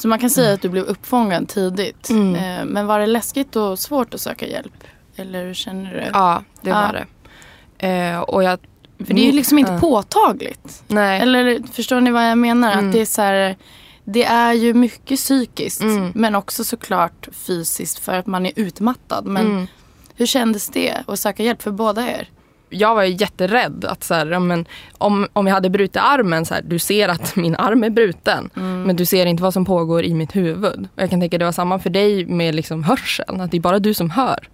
Så 0.00 0.08
man 0.08 0.18
kan 0.18 0.30
säga 0.30 0.52
att 0.54 0.62
du 0.62 0.68
blev 0.68 0.84
uppfångad 0.84 1.48
tidigt. 1.48 2.10
Mm. 2.10 2.34
Eh, 2.34 2.64
Men 2.64 2.86
var 2.86 2.98
det 3.00 3.06
läskigt 3.06 3.56
och 3.56 3.78
svårt 3.78 4.14
att 4.14 4.20
söka 4.20 4.46
hjälp? 4.46 4.84
Eller 5.16 5.44
hur 5.46 5.54
känner 5.54 5.94
du? 5.94 6.10
Ja, 6.12 6.42
det 6.62 6.70
Ja. 6.70 6.74
var 6.80 6.92
det. 6.92 7.06
Eh, 7.88 8.20
och 8.20 8.42
jag, 8.44 8.58
För 9.06 9.14
det 9.14 9.20
är 9.20 9.26
ju 9.26 9.32
liksom 9.32 9.58
inte 9.58 9.72
Ja. 9.72 9.80
påtagligt. 9.80 10.82
Nej. 10.88 11.20
Eller 11.20 11.62
förstår 11.72 12.00
ni 12.00 12.10
vad 12.10 12.30
jag 12.30 12.38
menar? 12.38 12.72
Mm. 12.72 12.86
Att 12.86 12.92
det 12.92 13.00
är 13.00 13.04
så 13.06 13.22
här, 13.22 13.56
det 14.04 14.24
är 14.24 14.52
ju 14.52 14.74
mycket 14.74 15.18
psykiskt 15.18 15.80
Mm. 15.80 16.12
men 16.14 16.34
också 16.34 16.64
såklart 16.64 17.28
fysiskt 17.32 17.98
för 17.98 18.12
att 18.18 18.26
man 18.26 18.46
är 18.46 18.52
utmattad. 18.56 19.24
Men 19.26 19.46
Mm. 19.46 19.66
hur 20.14 20.26
kändes 20.26 20.68
det 20.68 20.96
att 21.06 21.18
söka 21.20 21.42
hjälp 21.42 21.62
för 21.62 21.70
båda 21.70 22.08
er? 22.10 22.28
Jag 22.70 22.94
var 22.94 23.02
ju 23.02 23.16
jätterädd 23.20 23.84
att 23.84 24.04
så 24.04 24.14
här, 24.14 24.38
men, 24.38 24.66
om, 24.98 25.26
om 25.32 25.46
jag 25.46 25.54
hade 25.54 25.70
brutit 25.70 25.96
armen, 25.96 26.46
så 26.46 26.54
här, 26.54 26.62
du 26.62 26.78
ser 26.78 27.08
att 27.08 27.36
min 27.36 27.56
arm 27.56 27.84
är 27.84 27.90
bruten 27.90 28.50
men 28.86 28.96
du 28.96 29.06
ser 29.06 29.26
inte 29.26 29.42
vad 29.42 29.52
som 29.52 29.64
pågår 29.64 30.04
i 30.04 30.14
mitt 30.14 30.36
huvud. 30.36 30.88
Och 30.94 31.02
jag 31.02 31.10
kan 31.10 31.20
tänka 31.20 31.38
det 31.38 31.44
var 31.44 31.52
samma 31.52 31.78
för 31.78 31.90
dig 31.90 32.26
med 32.26 32.54
liksom 32.54 32.84
hörseln, 32.84 33.40
att 33.40 33.50
det 33.50 33.56
är 33.56 33.60
bara 33.60 33.78
du 33.78 33.94
som 33.94 34.10
hör. 34.10 34.48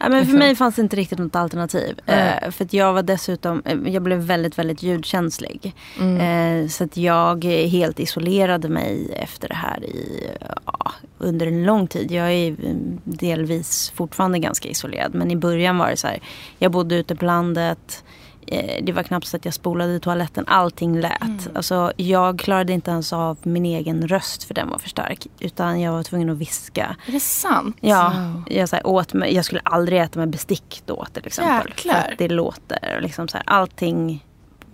Ja, 0.00 0.08
men 0.08 0.26
för 0.26 0.38
mig 0.38 0.56
fanns 0.56 0.74
det 0.74 0.82
inte 0.82 0.96
riktigt 0.96 1.18
något 1.18 1.36
alternativ. 1.36 2.00
Eh, 2.06 2.50
för 2.50 2.66
jag 2.70 2.92
var 2.92 3.02
dessutom, 3.02 3.62
eh, 3.64 3.78
jag 3.84 4.02
blev 4.02 4.18
väldigt, 4.18 4.58
väldigt 4.58 4.82
ljudkänslig. 4.82 5.74
Mm. 6.00 6.62
Eh, 6.64 6.68
så 6.68 6.84
att 6.84 6.96
jag 6.96 7.44
helt 7.44 8.00
isolerade 8.00 8.68
mig 8.68 9.12
efter 9.12 9.48
det 9.48 9.54
här 9.54 9.84
i, 9.84 10.30
ja, 10.66 10.92
under 11.18 11.46
en 11.46 11.64
lång 11.64 11.86
tid. 11.86 12.10
Jag 12.10 12.32
är 12.32 12.48
mm, 12.48 13.00
delvis 13.04 13.92
fortfarande 13.94 14.38
ganska 14.38 14.68
isolerad. 14.68 15.14
Men 15.14 15.30
i 15.30 15.36
början 15.36 15.78
var 15.78 15.90
det 15.90 15.96
så 15.96 16.06
här, 16.06 16.20
jag 16.58 16.72
bodde 16.72 16.94
ute 16.94 17.16
på 17.16 17.24
landet. 17.24 18.04
Eh, 18.50 18.84
Det 18.84 18.92
var 18.92 19.02
knappt 19.02 19.26
så 19.26 19.36
att 19.36 19.44
jag 19.44 19.54
spolade 19.54 19.92
i 19.94 20.00
toaletten. 20.00 20.44
Allting 20.46 21.00
lät. 21.00 21.48
Alltså, 21.54 21.92
jag 21.96 22.38
klarade 22.38 22.72
inte 22.72 22.90
ens 22.90 23.12
av 23.12 23.38
min 23.42 23.64
egen 23.64 24.08
röst 24.08 24.44
för 24.44 24.54
den 24.54 24.68
var 24.70 24.78
för 24.78 24.88
stark. 24.88 25.26
Utan 25.40 25.80
jag 25.80 25.92
var 25.92 26.02
tvungen 26.02 26.30
att 26.30 26.38
viska. 26.38 26.96
Är 27.06 27.12
det 27.12 27.20
sant? 27.20 27.76
Ja, 27.80 28.12
jag, 28.46 28.68
så 28.68 28.76
här, 28.76 28.86
åt 28.86 29.12
med, 29.14 29.32
jag 29.32 29.44
skulle 29.44 29.60
aldrig 29.64 30.00
äta 30.00 30.18
med 30.18 30.28
bestick 30.28 30.82
då 30.86 31.06
till 31.12 31.26
exempel. 31.26 31.68
Jäklar. 31.70 31.94
För 31.94 32.12
att 32.12 32.18
det 32.18 32.28
låter. 32.28 32.98
Liksom 33.02 33.28
så 33.28 33.36
här, 33.36 33.44
allting 33.46 34.24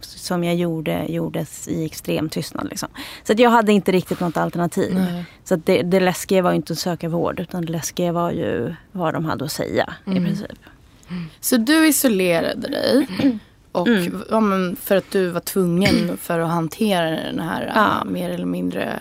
som 0.01 0.45
jag 0.45 0.55
gjorde 0.55 1.05
gjordes 1.09 1.69
i 1.69 1.85
extrem 1.85 2.29
tystnad. 2.29 2.67
Liksom. 2.71 2.89
Så 3.25 3.33
att 3.33 3.39
jag 3.39 3.51
hade 3.51 3.73
inte 3.73 3.93
riktigt 3.93 4.21
något 4.21 4.37
alternativ. 4.37 4.95
Nej. 4.95 5.25
Så 5.45 5.55
att 5.55 5.67
det, 5.67 5.83
det 5.83 6.01
läskiga 6.01 6.43
var 6.43 6.53
inte 6.53 6.73
att 6.73 6.79
söka 6.79 7.09
vård 7.09 7.41
utan 7.41 7.65
det 7.65 7.73
läskiga 7.73 8.13
var 8.13 8.31
ju 8.31 8.75
vad 8.93 9.15
de 9.15 9.25
hade 9.25 9.45
att 9.45 9.53
säga 9.53 9.95
i 10.07 10.11
princip. 10.21 10.59
Så 11.41 11.57
du 11.57 11.89
isolerade 11.89 12.69
dig 12.69 13.09
och 13.77 13.89
Mm. 13.89 14.23
ja, 14.31 14.41
men 14.41 14.77
för 14.77 14.97
att 14.97 15.11
du 15.11 15.29
var 15.29 15.41
tvungen 15.41 16.17
för 16.17 16.39
att 16.39 16.51
hantera 16.51 17.11
den 17.11 17.41
här 17.41 17.73
Ja. 17.75 17.87
äh, 18.01 18.05
mer 18.13 18.31
eller 18.31 18.47
mindre 18.47 18.99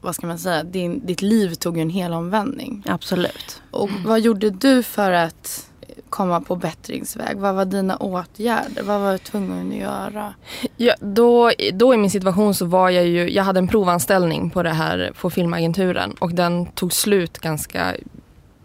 vad 0.00 0.14
ska 0.14 0.26
man 0.26 0.38
säga, 0.38 0.62
din, 0.62 1.06
ditt 1.06 1.22
liv 1.22 1.54
tog 1.54 1.76
ju 1.76 1.82
en 1.82 1.90
hel 1.90 2.12
omvändning. 2.12 2.82
Absolut. 2.86 3.62
Och 3.70 3.90
vad 4.04 4.20
gjorde 4.20 4.50
du 4.50 4.82
för 4.82 5.12
att 5.12 5.70
komma 6.10 6.40
på 6.40 6.56
bättringsväg? 6.56 7.36
Vad 7.36 7.54
var 7.54 7.64
dina 7.64 7.96
åtgärder? 7.96 8.82
Vad 8.82 9.00
var 9.00 9.12
du 9.12 9.18
tvungen 9.18 9.68
att 9.72 9.76
göra? 9.78 10.34
Ja, 10.76 10.94
då, 11.00 11.50
då 11.72 11.94
i 11.94 11.96
min 11.96 12.10
situation 12.10 12.54
så 12.54 12.64
var 12.66 12.90
jag 12.90 13.06
ju, 13.06 13.30
jag 13.30 13.44
hade 13.44 13.58
en 13.58 13.68
provanställning 13.68 14.50
på 14.50 14.62
det 14.62 14.70
här 14.70 15.12
på 15.20 15.30
filmagenturen 15.30 16.12
och 16.18 16.34
den 16.34 16.66
tog 16.66 16.92
slut 16.92 17.38
ganska 17.38 17.94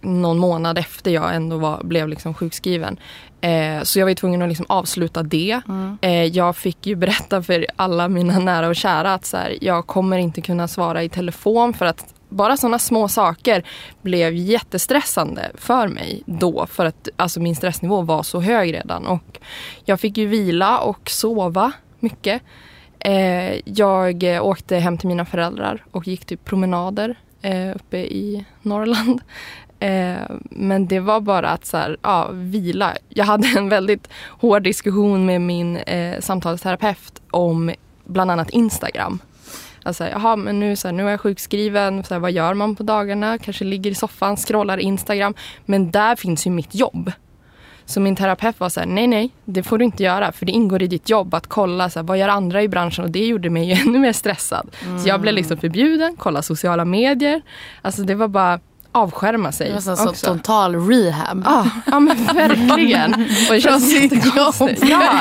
någon 0.01 0.37
månad 0.37 0.77
efter 0.77 1.11
jag 1.11 1.35
ändå 1.35 1.57
var, 1.57 1.83
blev 1.83 2.07
liksom 2.07 2.33
sjukskriven. 2.33 2.99
Eh, 3.41 3.83
så 3.83 3.99
jag 3.99 4.05
var 4.05 4.13
tvungen 4.13 4.41
att 4.41 4.49
liksom 4.49 4.65
avsluta 4.69 5.23
det. 5.23 5.61
Eh, 6.01 6.25
jag 6.25 6.55
fick 6.55 6.87
ju 6.87 6.95
berätta 7.05 7.43
för 7.43 7.65
alla 7.75 8.07
mina 8.07 8.39
nära 8.39 8.67
och 8.67 8.75
kära 8.75 9.13
att 9.13 9.25
så 9.25 9.37
här, 9.37 9.57
jag 9.61 9.87
kommer 9.87 10.17
inte 10.17 10.41
kunna 10.41 10.67
svara 10.67 11.03
i 11.03 11.09
telefon 11.09 11.73
för 11.73 11.85
att 11.85 12.13
bara 12.29 12.57
sådana 12.57 12.79
små 12.79 13.07
saker 13.07 13.63
blev 14.01 14.33
jättestressande 14.33 15.51
för 15.55 15.87
mig 15.87 16.23
då. 16.25 16.65
För 16.65 16.85
att 16.85 17.09
alltså, 17.15 17.39
min 17.39 17.55
stressnivå 17.55 18.01
var 18.01 18.23
så 18.23 18.39
hög 18.39 18.73
redan. 18.73 19.07
Och 19.07 19.39
jag 19.85 19.99
fick 19.99 20.17
ju 20.17 20.25
vila 20.25 20.79
och 20.79 21.09
sova 21.09 21.71
mycket. 21.99 22.41
Eh, 22.99 23.61
jag 23.65 24.23
eh, 24.23 24.45
åkte 24.45 24.77
hem 24.77 24.97
till 24.97 25.07
mina 25.07 25.25
föräldrar 25.25 25.85
och 25.91 26.07
gick 26.07 26.25
typ 26.25 26.45
promenader 26.45 27.15
eh, 27.41 27.75
uppe 27.75 27.97
i 27.97 28.45
Norrland. 28.61 29.21
Eh, 29.81 30.21
men 30.49 30.87
det 30.87 30.99
var 30.99 31.21
bara 31.21 31.49
att 31.49 31.65
så 31.65 31.77
här, 31.77 31.97
ja, 32.01 32.29
vila. 32.33 32.95
Jag 33.09 33.25
hade 33.25 33.47
en 33.47 33.69
väldigt 33.69 34.09
hård 34.27 34.63
diskussion 34.63 35.25
med 35.25 35.41
min 35.41 35.77
eh, 35.77 36.19
samtalsterapeut 36.19 37.21
om 37.31 37.71
bland 38.05 38.31
annat 38.31 38.49
Instagram. 38.49 39.19
Alltså, 39.83 40.07
jaha, 40.07 40.35
men 40.35 40.59
nu, 40.59 40.75
så 40.75 40.87
här, 40.87 40.93
nu 40.93 41.05
är 41.05 41.11
jag 41.11 41.21
sjukskriven, 41.21 42.03
så 42.03 42.13
här, 42.13 42.19
vad 42.21 42.31
gör 42.31 42.53
man 42.53 42.75
på 42.75 42.83
dagarna? 42.83 43.37
Kanske 43.37 43.65
ligger 43.65 43.91
i 43.91 43.95
soffan, 43.95 44.37
scrollar 44.37 44.77
Instagram. 44.77 45.33
Men 45.65 45.91
där 45.91 46.15
finns 46.15 46.47
ju 46.47 46.51
mitt 46.51 46.75
jobb. 46.75 47.11
Så 47.85 47.99
min 47.99 48.15
terapeut 48.15 48.59
var 48.59 48.69
så 48.69 48.79
här, 48.79 48.87
nej 48.87 49.07
nej, 49.07 49.29
det 49.45 49.63
får 49.63 49.77
du 49.77 49.85
inte 49.85 50.03
göra 50.03 50.31
för 50.31 50.45
det 50.45 50.51
ingår 50.51 50.81
i 50.81 50.87
ditt 50.87 51.09
jobb 51.09 51.33
att 51.33 51.47
kolla 51.47 51.89
så 51.89 51.99
här, 51.99 52.03
vad 52.03 52.17
gör 52.17 52.27
andra 52.27 52.63
i 52.63 52.67
branschen 52.67 53.05
och 53.05 53.11
det 53.11 53.25
gjorde 53.25 53.49
mig 53.49 53.69
ju 53.69 53.73
ännu 53.81 53.99
mer 53.99 54.13
stressad. 54.13 54.69
Så 55.03 55.09
jag 55.09 55.21
blev 55.21 55.33
liksom 55.33 55.57
förbjuden, 55.57 56.15
kolla 56.19 56.41
sociala 56.41 56.85
medier. 56.85 57.41
Alltså 57.81 58.03
det 58.03 58.15
var 58.15 58.27
bara 58.27 58.59
avskärma 58.91 59.51
sig 59.51 59.71
Det 59.71 59.85
var 59.85 60.07
också. 60.09 60.33
total 60.33 60.75
rehab. 60.89 61.43
Ja, 61.45 61.69
ja 61.85 61.99
men 61.99 62.25
verkligen. 62.25 63.13
Och 63.49 63.53
det 63.55 63.61
känns 63.61 63.93
jättekonstigt. 63.93 64.83
Ja. 64.89 65.19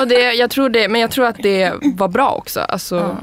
Och 0.00 0.08
det, 0.08 0.32
jag 0.32 0.50
tror 0.50 0.68
det, 0.68 0.88
men 0.88 1.00
jag 1.00 1.10
tror 1.10 1.26
att 1.26 1.36
det 1.42 1.72
var 1.82 2.08
bra 2.08 2.30
också. 2.30 2.60
Alltså, 2.60 3.16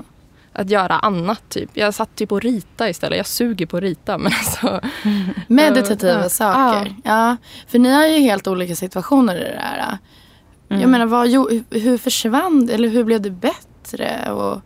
Att 0.54 0.70
göra 0.70 0.94
annat 1.00 1.50
typ. 1.50 1.70
Jag 1.74 1.94
satt 1.94 2.16
typ 2.16 2.32
och 2.32 2.42
rita 2.42 2.90
istället. 2.90 3.18
Jag 3.18 3.28
suger 3.28 3.66
på 3.66 3.78
att 3.78 3.84
rita 3.84 4.18
men 4.18 4.32
alltså. 4.40 4.82
Meditativa 5.48 6.22
Ja. 6.24 6.30
saker. 6.30 6.96
Ja. 7.04 7.38
För 7.68 7.80
ni 7.80 7.92
har 7.94 8.08
ju 8.08 8.20
helt 8.20 8.48
olika 8.48 8.76
situationer 8.76 9.36
i 9.36 9.40
det 9.44 9.62
här. 9.62 9.98
Jag 10.68 10.90
menar, 10.90 11.06
vad, 11.06 11.28
hur 11.70 11.98
försvann 11.98 12.70
eller 12.74 12.90
hur 12.90 13.04
blev 13.04 13.22
det 13.22 13.30
bättre? 13.32 14.32
Och, 14.32 14.62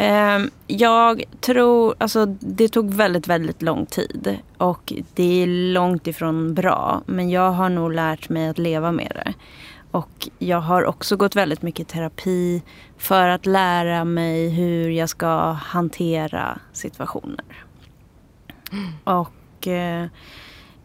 Ehm, 0.00 0.50
jag 0.66 1.24
tror, 1.40 1.94
alltså 1.98 2.26
det 2.26 2.68
tog 2.68 2.94
väldigt, 2.94 3.28
väldigt 3.28 3.62
lång 3.62 3.86
tid. 3.86 4.38
Och 4.56 4.92
det 5.14 5.42
är 5.42 5.46
långt 5.72 6.06
ifrån 6.06 6.54
bra. 6.54 7.02
Men 7.06 7.30
jag 7.30 7.50
har 7.50 7.68
nog 7.68 7.92
lärt 7.92 8.28
mig 8.28 8.48
att 8.48 8.58
leva 8.58 8.92
med 8.92 9.12
det. 9.14 9.34
Och 9.90 10.28
jag 10.38 10.60
har 10.60 10.84
också 10.84 11.16
gått 11.16 11.36
väldigt 11.36 11.62
mycket 11.62 11.80
i 11.80 11.92
terapi 11.92 12.62
för 12.98 13.28
att 13.28 13.46
lära 13.46 14.04
mig 14.04 14.48
hur 14.48 14.90
jag 14.90 15.08
ska 15.08 15.52
hantera 15.52 16.58
situationer. 16.72 17.64
Och 19.04 19.66
eh, 19.68 20.06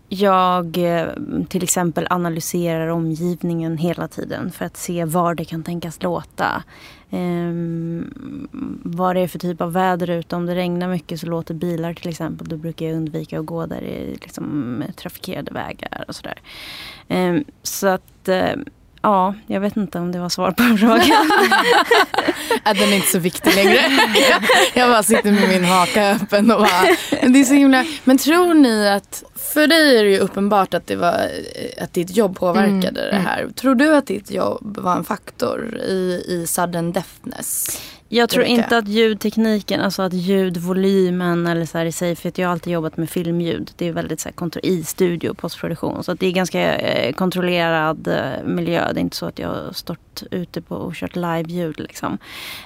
jag 0.09 0.77
eh, 0.77 1.07
till 1.49 1.63
exempel 1.63 2.07
analyserar 2.09 2.87
omgivningen 2.87 3.77
hela 3.77 4.07
tiden 4.07 4.51
för 4.51 4.65
att 4.65 4.77
se 4.77 5.05
var 5.05 5.35
det 5.35 5.45
kan 5.45 5.63
tänkas 5.63 6.03
låta 6.03 6.63
eh, 7.13 7.53
vad 8.83 9.15
det 9.15 9.21
är 9.21 9.27
för 9.27 9.39
typ 9.39 9.61
av 9.61 9.73
väder 9.73 10.09
ute. 10.09 10.35
Om 10.35 10.45
det 10.45 10.55
regnar 10.55 10.87
mycket 10.87 11.19
så 11.19 11.27
låter 11.27 11.53
bilar 11.53 11.93
till 11.93 12.09
exempel. 12.09 12.47
Då 12.47 12.57
brukar 12.57 12.85
jag 12.85 12.95
undvika 12.95 13.39
att 13.39 13.45
gå 13.45 13.65
där 13.65 13.81
det 13.81 14.01
är 14.01 14.11
liksom, 14.11 14.83
trafikerade 14.95 15.53
vägar 15.53 16.05
och 16.07 16.15
sådär. 16.15 16.39
Eh, 17.07 17.37
så 17.63 17.87
att 17.87 18.27
eh, 18.27 18.55
ja, 19.03 19.35
jag 19.47 19.59
vet 19.59 19.77
inte 19.77 19.99
om 19.99 20.11
det 20.11 20.19
var 20.19 20.29
svar 20.29 20.51
på 20.51 20.63
frågan. 20.77 21.01
äh, 22.65 22.73
den 22.73 22.89
är 22.89 22.95
inte 22.95 23.07
så 23.07 23.19
viktig 23.19 23.55
längre. 23.55 23.79
jag, 24.29 24.43
jag 24.73 24.89
bara 24.89 25.03
sitter 25.03 25.31
med 25.31 25.49
min 25.49 25.63
haka 25.63 26.11
öppen 26.11 26.51
och 26.51 26.59
bara, 26.59 26.95
men 27.21 27.33
det 27.33 27.39
är 27.39 27.43
så 27.43 27.53
himla. 27.53 27.85
Men 28.03 28.17
tror 28.17 28.53
ni 28.53 28.89
att, 28.89 29.23
för 29.53 29.67
dig 29.67 29.97
är 29.97 30.03
det 30.03 30.09
ju 30.09 30.19
uppenbart 30.19 30.73
att, 30.73 30.87
det 30.87 30.95
var, 30.95 31.29
att 31.81 31.93
ditt 31.93 32.15
jobb 32.15 32.39
påverkade 32.39 33.11
det 33.11 33.17
här. 33.17 33.49
Tror 33.55 33.75
du 33.75 33.95
att 33.95 34.07
ditt 34.07 34.31
jobb 34.31 34.77
var 34.77 34.95
en 34.95 35.03
faktor 35.03 35.77
i, 35.77 36.23
i 36.27 36.47
sudden 36.47 36.91
deafness? 36.91 37.81
Jag 38.13 38.29
tror 38.29 38.45
inte 38.45 38.77
att 38.77 38.87
ljudtekniken, 38.87 39.81
alltså 39.81 40.01
att 40.01 40.13
ljudvolymen 40.13 41.47
eller 41.47 41.65
så 41.65 41.77
här 41.77 41.85
i 41.85 41.91
sig, 41.91 42.15
för 42.15 42.29
att 42.29 42.37
jag 42.37 42.47
har 42.47 42.51
alltid 42.51 42.73
jobbat 42.73 42.97
med 42.97 43.09
filmljud. 43.09 43.71
Det 43.75 43.87
är 43.87 43.93
väldigt 43.93 44.19
så 44.19 44.29
här 44.29 44.65
i 44.65 44.83
studio 44.83 45.33
postproduktion. 45.33 46.03
Så 46.03 46.11
att 46.11 46.19
det 46.19 46.27
är 46.27 46.31
ganska 46.31 46.75
eh, 46.75 47.13
kontrollerad 47.13 48.07
eh, 48.07 48.43
miljö. 48.45 48.93
Det 48.93 48.99
är 48.99 49.01
inte 49.01 49.15
så 49.15 49.25
att 49.25 49.39
jag 49.39 49.49
har 49.49 49.73
stått 49.73 50.23
ute 50.31 50.61
på 50.61 50.75
och 50.75 50.93
kört 50.93 51.15
live-ljud 51.15 51.79
liksom. 51.79 52.17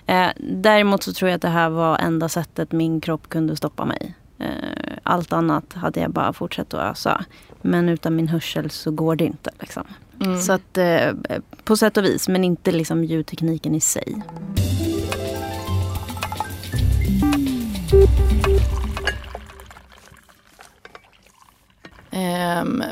Eh, 0.06 0.28
däremot 0.40 1.04
så 1.04 1.14
tror 1.14 1.30
jag 1.30 1.36
att 1.36 1.42
det 1.42 1.48
här 1.48 1.70
var 1.70 1.98
enda 1.98 2.30
sättet 2.30 2.72
min 2.72 3.02
kropp 3.02 3.30
kunde 3.30 3.56
stoppa 3.56 3.86
mig. 3.86 4.16
Eh, 4.40 4.48
allt 5.04 5.34
annat 5.34 5.74
hade 5.74 6.00
jag 6.00 6.12
bara 6.12 6.34
fortsatt 6.34 6.74
att 6.74 6.92
ösa. 6.92 7.26
Men 7.62 7.90
utan 7.90 8.16
min 8.16 8.28
hörsel 8.28 8.70
så 8.70 8.92
går 8.92 9.16
det 9.16 9.26
inte 9.26 9.52
liksom. 9.60 9.84
Så 10.42 10.54
att 10.54 10.78
eh, 10.78 11.12
på 11.64 11.78
sätt 11.78 11.98
och 11.98 12.06
vis, 12.06 12.28
men 12.28 12.44
inte 12.44 12.72
liksom 12.72 13.04
ljudtekniken 13.04 13.76
i 13.76 13.80
sig. 13.80 14.22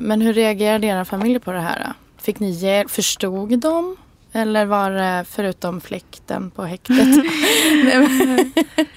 Men 0.06 0.22
hur 0.22 0.34
reagerade 0.34 0.88
era 0.88 1.06
familjer 1.06 1.40
på 1.40 1.52
det 1.52 1.60
här? 1.60 1.94
Fick 2.18 2.40
ni 2.40 2.50
hjälp? 2.50 2.92
Förstod 2.92 3.60
de? 3.60 3.98
Eller 4.34 4.66
var 4.66 4.92
det 4.92 5.26
förutom 5.30 5.82
fläkten 5.82 6.52
på 6.52 6.64
häktet? 6.64 6.98
Nej, 6.98 7.98
men, 8.08 8.52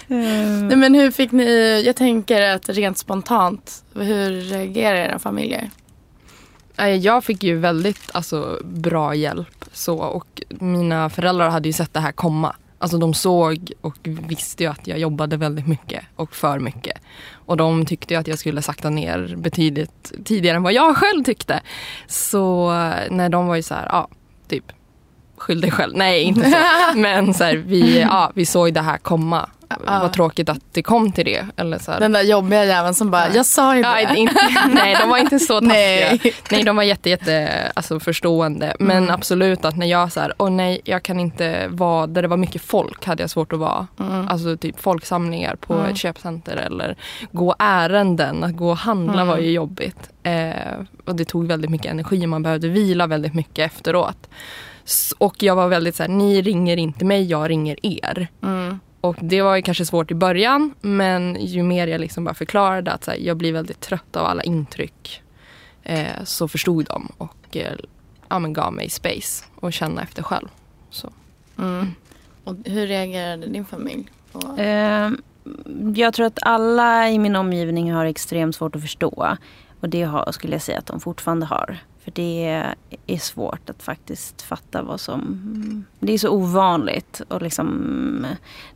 Nej, 0.69 0.77
men 0.77 0.95
hur 0.95 1.11
fick 1.11 1.33
ni, 1.33 1.83
jag 1.87 1.97
tänker 1.97 2.43
att 2.43 2.69
rent 2.69 2.99
spontant, 2.99 3.85
hur 3.95 4.31
reagerar 4.31 4.97
era 4.97 5.19
familjer? 5.19 5.71
Jag 7.01 7.25
fick 7.25 7.43
ju 7.43 7.59
väldigt 7.59 8.11
alltså, 8.13 8.61
bra 8.65 9.15
hjälp. 9.15 9.65
Så, 9.73 9.99
och 9.99 10.43
mina 10.49 11.11
föräldrar 11.11 11.51
hade 11.51 11.69
ju 11.69 11.73
sett 11.73 11.95
det 11.95 12.01
här 12.01 12.13
komma. 12.13 12.57
Alltså 12.79 12.99
de 12.99 13.15
såg 13.15 13.73
och 13.81 13.99
visste 14.03 14.63
ju 14.63 14.71
att 14.71 14.87
jag 14.87 14.99
jobbade 14.99 15.37
väldigt 15.37 15.67
mycket 15.67 16.05
och 16.17 16.37
för 16.37 16.59
mycket. 16.59 16.99
Och 17.33 17.57
de 17.57 17.87
tyckte 17.87 18.15
ju 18.15 18.21
att 18.21 18.29
jag 18.29 18.39
skulle 18.39 18.63
sakta 18.63 18.91
ner 18.91 19.35
betydligt 19.37 20.13
tidigare 20.25 20.57
än 20.57 20.63
vad 20.63 20.73
jag 20.73 20.97
själv 20.97 21.25
tyckte. 21.25 21.61
Så 22.07 22.71
eh, 22.71 23.11
när 23.11 23.29
de 23.29 23.47
var 23.47 23.57
ju 23.57 23.63
så 23.63 23.75
här, 23.75 23.87
ja, 23.93 24.09
typ 24.49 24.73
skyll 25.39 25.61
dig 25.61 25.71
själv. 25.71 25.97
Nej, 25.97 26.23
inte 26.23 26.51
så. 26.51 26.57
Men 26.99 27.35
så 27.35 27.45
här, 27.45 27.55
vi, 27.57 28.01
ja, 28.01 28.31
vi 28.35 28.47
såg 28.47 28.75
det 28.75 28.81
här 28.81 28.99
komma. 28.99 29.49
Ja. 29.71 29.77
Vad 30.01 30.13
tråkigt 30.13 30.49
att 30.49 30.59
det 30.73 30.83
kom 30.83 31.13
till 31.13 31.25
det. 31.25 31.47
Eller 31.57 31.79
så 31.79 31.93
här. 31.93 32.01
Den 32.01 32.13
där 32.13 32.23
jobbiga 32.23 32.65
jäveln 32.65 32.95
som 32.95 33.11
bara, 33.11 33.35
jag 33.35 33.47
sa 33.47 33.77
ju 33.77 33.83
det. 33.83 33.89
Ja, 33.89 34.15
inte, 34.15 34.35
nej, 34.69 34.97
de 35.01 35.09
var 35.11 35.19
inte 35.19 35.39
så 35.39 35.61
taskiga. 35.61 35.73
Nej. 35.75 36.35
Nej. 36.51 36.63
de 36.65 36.77
var 36.77 36.83
jätte, 36.83 37.11
jätte 37.11 37.63
alltså, 37.75 38.01
förstående. 38.01 38.77
Men 38.79 38.97
Mm. 38.99 39.11
absolut 39.15 39.65
att 39.65 39.77
när 39.77 39.87
jag 39.87 40.13
så 40.13 40.21
här, 40.21 40.33
åh 40.39 40.51
nej, 40.51 40.81
jag 40.85 41.03
kan 41.03 41.21
inte 41.21 41.67
vara 41.69 42.07
där 42.07 42.23
det 42.23 42.29
var 42.29 42.37
mycket 42.37 42.63
folk 42.63 43.07
hade 43.07 43.23
jag 43.23 43.31
svårt 43.31 43.53
att 43.53 43.59
vara. 43.59 43.87
Mm. 44.01 44.29
Alltså 44.29 44.57
typ 44.57 44.81
folksamlingar 44.81 45.57
på 45.57 45.85
ett 45.91 45.97
köpcenter 45.97 46.57
eller 46.57 46.97
gå 47.33 47.55
ärenden. 47.59 48.45
Att 48.45 48.57
gå 48.57 48.71
och 48.71 48.77
handla 48.79 49.13
Mm. 49.13 49.27
var 49.29 49.39
ju 49.39 49.51
jobbigt. 49.51 50.11
Eh, 50.23 50.51
och 51.05 51.17
det 51.17 51.25
tog 51.25 51.47
väldigt 51.47 51.71
mycket 51.71 51.91
energi 51.93 52.25
och 52.25 52.29
man 52.29 52.43
behövde 52.43 52.69
vila 52.69 53.07
väldigt 53.07 53.35
mycket 53.35 53.67
efteråt. 53.73 54.29
Och 55.19 55.43
jag 55.43 55.57
var 55.57 55.69
väldigt 55.69 55.97
så 55.97 56.03
här, 56.03 56.11
ni 56.11 56.43
ringer 56.43 56.77
inte 56.77 57.05
mig, 57.05 57.25
jag 57.25 57.51
ringer 57.51 57.87
er. 57.87 58.29
Mm. 58.43 58.79
Och 59.01 59.17
det 59.21 59.43
var 59.43 59.57
ju 59.57 59.63
kanske 59.63 59.87
svårt 59.87 60.11
i 60.11 60.15
början 60.15 60.75
men 60.81 61.37
ju 61.41 61.63
mer 61.63 61.87
jag 61.87 62.01
liksom 62.01 62.25
bara 62.25 62.35
förklarade 62.35 62.93
att 62.93 63.05
så 63.05 63.11
här, 63.11 63.19
jag 63.19 63.37
blir 63.37 63.53
väldigt 63.53 63.81
trött 63.81 64.17
av 64.17 64.27
alla 64.27 64.43
intryck 64.43 65.23
eh, 65.83 66.25
så 66.25 66.49
förstod 66.49 66.85
de 66.85 67.13
och 67.19 67.57
eh, 67.57 67.73
ja, 68.29 68.39
men 68.39 68.53
gav 68.53 68.73
mig 68.73 68.91
space 68.91 69.45
och 69.55 69.73
känna 69.73 70.03
efter 70.03 70.23
själv. 70.23 70.49
Så. 70.91 71.11
Mm. 71.59 71.87
Och 72.45 72.57
hur 72.65 72.87
reagerade 72.87 73.47
din 73.47 73.65
familj? 73.65 74.11
På... 74.33 74.57
Eh, 74.57 75.11
jag 75.95 76.15
tror 76.15 76.27
att 76.27 76.39
alla 76.43 77.11
i 77.11 77.19
min 77.19 77.37
omgivning 77.37 77.93
har 77.93 78.05
extremt 78.05 78.57
svårt 78.57 78.77
att 78.77 78.83
förstå. 78.83 79.37
Och 79.81 79.89
det 79.89 80.03
har, 80.03 80.33
skulle 80.33 80.55
jag 80.55 80.63
säga 80.63 80.79
att 80.79 80.87
de 80.87 81.01
fortfarande 81.01 81.47
har. 81.47 81.79
För 82.09 82.13
det 82.15 82.65
är 83.07 83.19
svårt 83.19 83.71
att 83.71 83.83
faktiskt 83.83 84.43
fatta 84.43 84.83
vad 84.83 85.01
som... 85.01 85.85
Det 86.01 86.13
är 86.13 86.19
så 86.19 86.31
ovanligt 86.31 87.21
och 87.29 87.43
liksom, 87.43 88.27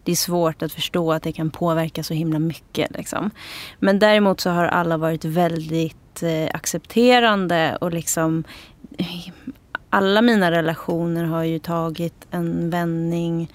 det 0.05 0.13
är 0.13 0.17
svårt 0.17 0.63
att 0.63 0.73
förstå 0.73 1.13
att 1.13 1.23
det 1.23 1.33
kan 1.33 1.51
påverka 1.51 2.03
så 2.03 2.15
himla 2.15 2.39
mycket. 2.39 2.97
Liksom. 2.97 3.31
Men 3.79 3.99
däremot 3.99 4.41
så 4.41 4.51
har 4.51 4.65
alla 4.65 4.97
varit 4.97 5.25
väldigt 5.25 6.23
eh, 6.23 6.49
accepterande 6.55 7.79
och 7.81 7.93
liksom... 7.93 8.45
Alla 9.91 10.23
mina 10.23 10.51
relationer 10.51 11.25
har 11.25 11.43
ju 11.43 11.59
tagit 11.59 12.27
en 12.31 12.71
vändning 12.71 13.53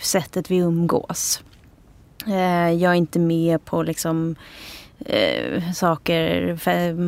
sättet 0.00 0.50
vi 0.50 0.56
umgås. 0.56 1.42
Eh, 2.26 2.70
jag 2.70 2.92
är 2.92 2.96
inte 2.96 3.18
med 3.18 3.64
på 3.64 3.82
liksom 3.82 4.36
eh, 5.06 5.72
saker, 5.72 6.56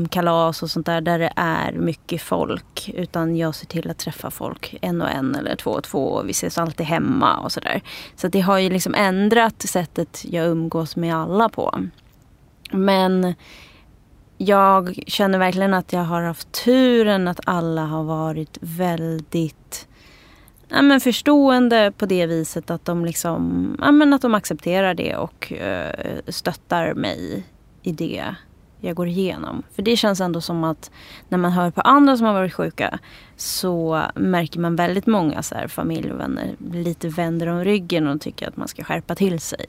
kalas 0.08 0.62
och 0.62 0.70
sånt 0.70 0.86
där, 0.86 1.00
där 1.00 1.18
det 1.18 1.32
är 1.36 1.72
mycket 1.72 2.22
folk. 2.22 2.90
Utan 2.94 3.36
jag 3.36 3.54
ser 3.54 3.66
till 3.66 3.90
att 3.90 3.98
träffa 3.98 4.30
folk 4.30 4.76
en 4.82 5.02
och 5.02 5.10
en 5.10 5.34
eller 5.34 5.56
två 5.56 5.70
och 5.70 5.84
två. 5.84 6.04
Och 6.04 6.28
vi 6.28 6.30
ses 6.30 6.58
alltid 6.58 6.86
hemma 6.86 7.36
och 7.36 7.52
sådär. 7.52 7.82
Så 8.16 8.26
att 8.26 8.32
det 8.32 8.40
har 8.40 8.58
ju 8.58 8.70
liksom 8.70 8.94
ändrat 8.94 9.62
sättet 9.62 10.24
jag 10.24 10.46
umgås 10.46 10.96
med 10.96 11.16
alla 11.16 11.48
på. 11.48 11.80
Men 12.70 13.34
jag 14.38 15.02
känner 15.06 15.38
verkligen 15.38 15.74
att 15.74 15.92
jag 15.92 16.04
har 16.04 16.22
haft 16.22 16.52
turen 16.64 17.28
att 17.28 17.40
alla 17.44 17.82
har 17.82 18.04
varit 18.04 18.58
väldigt 18.60 19.88
ja, 20.68 20.82
men 20.82 21.00
förstående 21.00 21.92
på 21.98 22.06
det 22.06 22.26
viset 22.26 22.70
att 22.70 22.84
de, 22.84 23.04
liksom, 23.04 23.76
ja, 23.80 23.92
men 23.92 24.12
att 24.12 24.22
de 24.22 24.34
accepterar 24.34 24.94
det 24.94 25.16
och 25.16 25.52
eh, 25.52 26.20
stöttar 26.28 26.94
mig 26.94 27.44
i 27.84 27.92
det 27.92 28.34
jag 28.80 28.96
går 28.96 29.08
igenom. 29.08 29.62
För 29.74 29.82
det 29.82 29.96
känns 29.96 30.20
ändå 30.20 30.40
som 30.40 30.64
att 30.64 30.90
när 31.28 31.38
man 31.38 31.52
hör 31.52 31.70
på 31.70 31.80
andra 31.80 32.16
som 32.16 32.26
har 32.26 32.34
varit 32.34 32.54
sjuka 32.54 32.98
så 33.36 34.02
märker 34.14 34.60
man 34.60 34.76
väldigt 34.76 35.06
många 35.06 35.42
så 35.42 35.54
här, 35.54 35.68
familj 35.68 36.12
och 36.12 36.20
vänner 36.20 36.56
lite 36.72 37.08
vänder 37.08 37.46
om 37.46 37.64
ryggen 37.64 38.06
och 38.06 38.20
tycker 38.20 38.48
att 38.48 38.56
man 38.56 38.68
ska 38.68 38.84
skärpa 38.84 39.14
till 39.14 39.40
sig. 39.40 39.66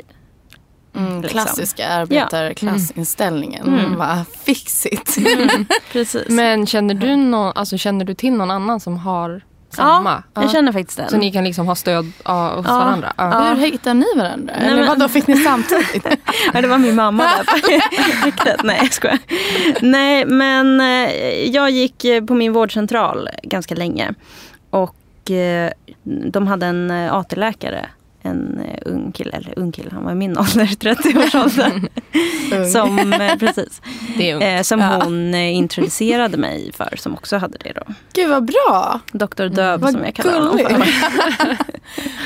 Mm, 0.96 1.22
liksom. 1.22 1.30
klassiska 1.30 1.88
arbetarklassinställningen. 1.88 3.68
Mm. 3.68 3.80
Mm. 3.80 3.98
Bara, 3.98 4.26
fix 4.26 4.86
it. 4.86 5.18
Precis. 5.92 6.30
Men 6.30 6.68
känner 6.68 6.94
du, 6.94 7.16
någon, 7.16 7.52
alltså, 7.56 7.78
känner 7.78 8.06
du 8.06 8.14
till 8.14 8.34
någon 8.34 8.52
annan 8.52 8.80
som 8.80 8.98
har 8.98 9.42
samma? 9.76 10.24
ja, 10.34 10.42
jag 10.42 10.52
känner 10.52 10.72
faktiskt 10.72 10.98
den. 10.98 11.10
Så 11.10 11.18
ni 11.18 11.32
kan 11.32 11.44
liksom 11.44 11.68
ha 11.68 11.76
stöd 11.76 12.12
ja, 12.26 12.56
hos 12.56 12.66
Ja. 12.68 12.78
varandra? 12.80 13.14
Ja. 13.18 13.54
Hur 13.58 13.66
hittar 13.72 13.94
ni 13.94 14.06
varandra? 14.18 14.54
Nej, 14.60 14.68
Eller 14.68 14.78
men- 14.80 14.88
vadå, 14.88 15.08
fick 15.08 15.28
ni 15.28 15.38
samtidigt? 15.38 16.06
Ja, 16.54 16.62
det 16.62 16.68
var 16.68 16.78
min 16.78 16.96
mamma 16.96 17.24
där. 17.24 18.64
Nej, 18.64 18.78
jag 18.82 18.94
skojar. 18.94 19.20
Nej, 19.82 20.26
men 20.26 20.82
eh, 20.82 21.12
jag 21.50 21.70
gick 21.70 22.06
eh, 22.06 22.24
på 22.24 22.34
min 22.34 22.54
vårdcentral 22.54 23.30
ganska 23.44 23.76
länge. 23.76 24.14
Och 24.70 25.32
eh, 25.32 25.72
de 26.32 26.48
hade 26.48 26.66
en 26.66 26.92
AT-läkare. 26.92 27.86
En 28.26 28.60
eh, 28.60 28.80
ung 28.94 29.12
kille, 29.12 29.32
eller 29.32 29.60
ung 29.60 29.72
kille, 29.72 29.90
han 29.94 30.04
var 30.04 30.12
i 30.12 30.16
min 30.16 30.38
ålder, 30.38 30.66
30-årsåldern. 30.66 31.88
Ung. 32.54 32.70
som, 32.72 33.14
eh, 33.14 33.36
precis, 33.36 33.82
eh, 34.42 34.62
som 34.62 34.80
Ja. 34.80 35.00
hon 35.04 35.36
introducerade 35.36 36.38
mig 36.38 36.72
för, 36.74 36.94
som 36.98 37.14
också 37.14 37.38
hade 37.38 37.58
det 37.58 37.74
då. 37.76 37.94
Gud 38.14 38.30
vad 38.30 38.46
bra. 38.46 39.00
Doktor 39.12 39.50
Döv 39.50 39.80
Vad 39.80 39.92
som 39.92 40.04
jag 40.04 40.16
kallar 40.16 40.34
honom 40.40 40.58
för. 40.58 41.58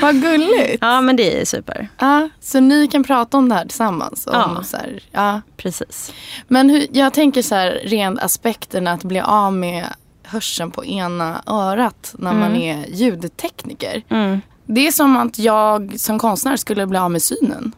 vad 0.00 0.22
gulligt. 0.22 0.78
Ja, 0.80 1.00
men 1.00 1.16
det 1.16 1.40
är 1.40 1.44
super. 1.44 1.88
Ja, 1.98 2.28
så 2.40 2.60
ni 2.60 2.88
kan 2.88 3.04
prata 3.04 3.36
om 3.36 3.48
det 3.48 3.54
här 3.54 3.64
tillsammans? 3.64 4.26
Om 4.26 4.32
Ja. 4.34 4.62
Så 4.64 4.76
här, 4.76 5.00
ja. 5.12 5.40
Precis. 5.56 6.12
Men 6.48 6.70
hur, 6.70 6.86
jag 6.92 7.12
tänker 7.12 7.42
så 7.42 7.54
här, 7.54 7.80
rent 7.84 8.20
aspekten 8.22 8.86
att 8.88 9.04
bli 9.04 9.20
av 9.20 9.52
med 9.52 9.86
hörseln 10.22 10.70
på 10.70 10.84
ena 10.84 11.42
örat 11.46 12.14
när 12.18 12.32
man 12.32 12.56
är 12.56 12.84
ljudtekniker. 12.88 14.02
Mm. 14.08 14.40
Det 14.72 14.86
är 14.86 14.92
som 14.92 15.16
att 15.16 15.38
jag 15.38 16.00
som 16.00 16.18
konstnär 16.18 16.56
skulle 16.56 16.86
bli 16.86 16.98
av 16.98 17.10
med 17.10 17.22
synen 17.22 17.72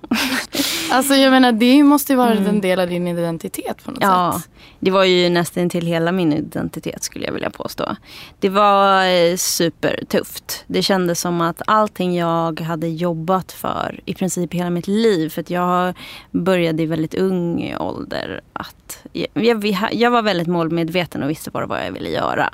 alltså 0.92 1.14
jag 1.14 1.30
menar 1.30 1.52
det 1.52 1.84
måste 1.84 2.12
ju 2.12 2.16
vara 2.16 2.32
en 2.32 2.60
del 2.60 2.80
av 2.80 2.88
din 2.88 3.08
identitet 3.08 3.84
på 3.84 3.90
något 3.90 4.02
Ja, 4.02 4.40
sätt. 4.42 4.50
det 4.80 4.90
var 4.90 5.04
ju 5.04 5.28
nästan 5.28 5.70
till 5.70 5.86
hela 5.86 6.12
min 6.12 6.32
identitet 6.32 7.02
skulle 7.02 7.24
jag 7.24 7.32
vilja 7.32 7.50
påstå. 7.50 7.96
Det 8.40 8.48
var 8.48 9.06
eh, 9.06 9.36
supertufft. 9.36 10.64
Det 10.66 10.82
kändes 10.82 11.20
som 11.20 11.40
att 11.40 11.62
allting 11.66 12.16
jag 12.16 12.60
hade 12.60 12.88
jobbat 12.88 13.52
för 13.52 14.00
i 14.04 14.14
princip 14.14 14.54
hela 14.54 14.70
mitt 14.70 14.86
liv. 14.88 15.28
För 15.28 15.40
att 15.40 15.50
jag 15.50 15.94
började 16.30 16.82
i 16.82 16.86
väldigt 16.86 17.14
ung 17.14 17.76
ålder. 17.80 18.40
Att 18.52 19.04
jag, 19.12 19.64
jag, 19.92 20.10
var 20.10 20.22
väldigt 20.22 20.48
målmedveten 20.48 21.22
och 21.22 21.30
visste 21.30 21.50
bara 21.50 21.66
vad 21.66 21.86
jag 21.86 21.92
ville 21.92 22.10
göra. 22.10 22.50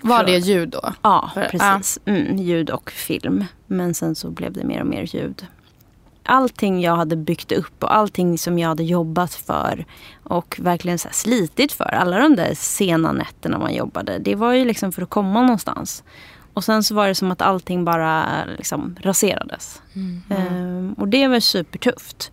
Var 0.00 0.24
det 0.24 0.38
ljud 0.38 0.68
då? 0.68 0.92
Ja, 1.02 1.30
precis. 1.50 1.98
Mm, 2.04 2.36
ljud 2.36 2.70
och 2.70 2.90
film. 2.90 3.44
Men 3.66 3.94
sen 3.94 4.14
så 4.14 4.30
blev 4.30 4.52
det 4.52 4.64
mer 4.64 4.80
och 4.80 4.86
mer 4.86 5.16
ljud. 5.16 5.46
Allting 6.26 6.80
jag 6.80 6.96
hade 6.96 7.16
byggt 7.16 7.52
upp 7.52 7.84
och 7.84 7.94
allting 7.94 8.38
som 8.38 8.58
jag 8.58 8.68
hade 8.68 8.84
jobbat 8.84 9.34
för 9.34 9.86
och 10.22 10.56
verkligen 10.62 10.98
så 10.98 11.08
slitit 11.12 11.72
för. 11.72 11.94
Alla 11.94 12.18
de 12.18 12.36
där 12.36 12.54
sena 12.54 13.12
nätterna 13.12 13.58
man 13.58 13.74
jobbade. 13.74 14.18
Det 14.18 14.34
var 14.34 14.52
ju 14.52 14.64
liksom 14.64 14.92
för 14.92 15.02
att 15.02 15.10
komma 15.10 15.42
någonstans. 15.42 16.04
Och 16.54 16.64
sen 16.64 16.82
så 16.82 16.94
var 16.94 17.08
det 17.08 17.14
som 17.14 17.30
att 17.30 17.42
allting 17.42 17.84
bara 17.84 18.44
liksom 18.58 18.96
raserades. 19.00 19.82
Ehm, 20.30 20.94
och 20.98 21.08
det 21.08 21.28
var 21.28 21.40
supertufft. 21.40 22.32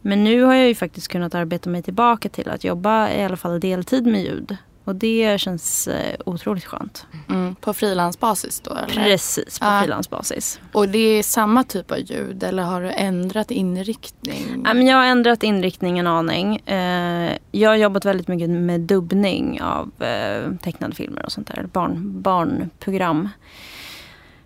Men 0.00 0.24
nu 0.24 0.42
har 0.42 0.54
jag 0.54 0.68
ju 0.68 0.74
faktiskt 0.74 1.08
kunnat 1.08 1.34
arbeta 1.34 1.70
mig 1.70 1.82
tillbaka 1.82 2.28
till 2.28 2.48
att 2.48 2.64
jobba 2.64 3.10
i 3.10 3.24
alla 3.24 3.36
fall 3.36 3.60
deltid 3.60 4.06
med 4.06 4.22
ljud. 4.22 4.56
Och 4.84 4.96
det 4.96 5.40
känns 5.40 5.88
eh, 5.88 6.16
otroligt 6.26 6.64
skönt. 6.64 7.06
Mm, 7.28 7.54
på 7.54 7.74
frilansbasis 7.74 8.60
då? 8.60 8.70
Eller? 8.74 9.04
Precis, 9.04 9.58
på 9.58 9.66
Ja. 9.66 9.80
frilansbasis. 9.82 10.60
Och 10.72 10.88
det 10.88 10.98
är 10.98 11.22
samma 11.22 11.64
typ 11.64 11.90
av 11.90 11.98
ljud 11.98 12.42
eller 12.42 12.62
har 12.62 12.80
du 12.82 12.90
ändrat 12.90 13.50
inriktning? 13.50 14.62
Ja, 14.64 14.74
men 14.74 14.86
jag 14.86 14.96
har 14.96 15.04
ändrat 15.04 15.42
inriktning 15.42 15.98
en 15.98 16.06
aning. 16.06 16.56
Eh, 16.56 17.36
jag 17.50 17.70
har 17.70 17.76
jobbat 17.76 18.04
väldigt 18.04 18.28
mycket 18.28 18.50
med 18.50 18.80
dubbning 18.80 19.62
av 19.62 20.02
eh, 20.02 20.52
tecknade 20.62 20.94
filmer 20.94 21.24
och 21.24 21.32
sånt 21.32 21.46
där. 21.46 21.66
Barn, 21.72 22.22
barnprogram. 22.22 23.28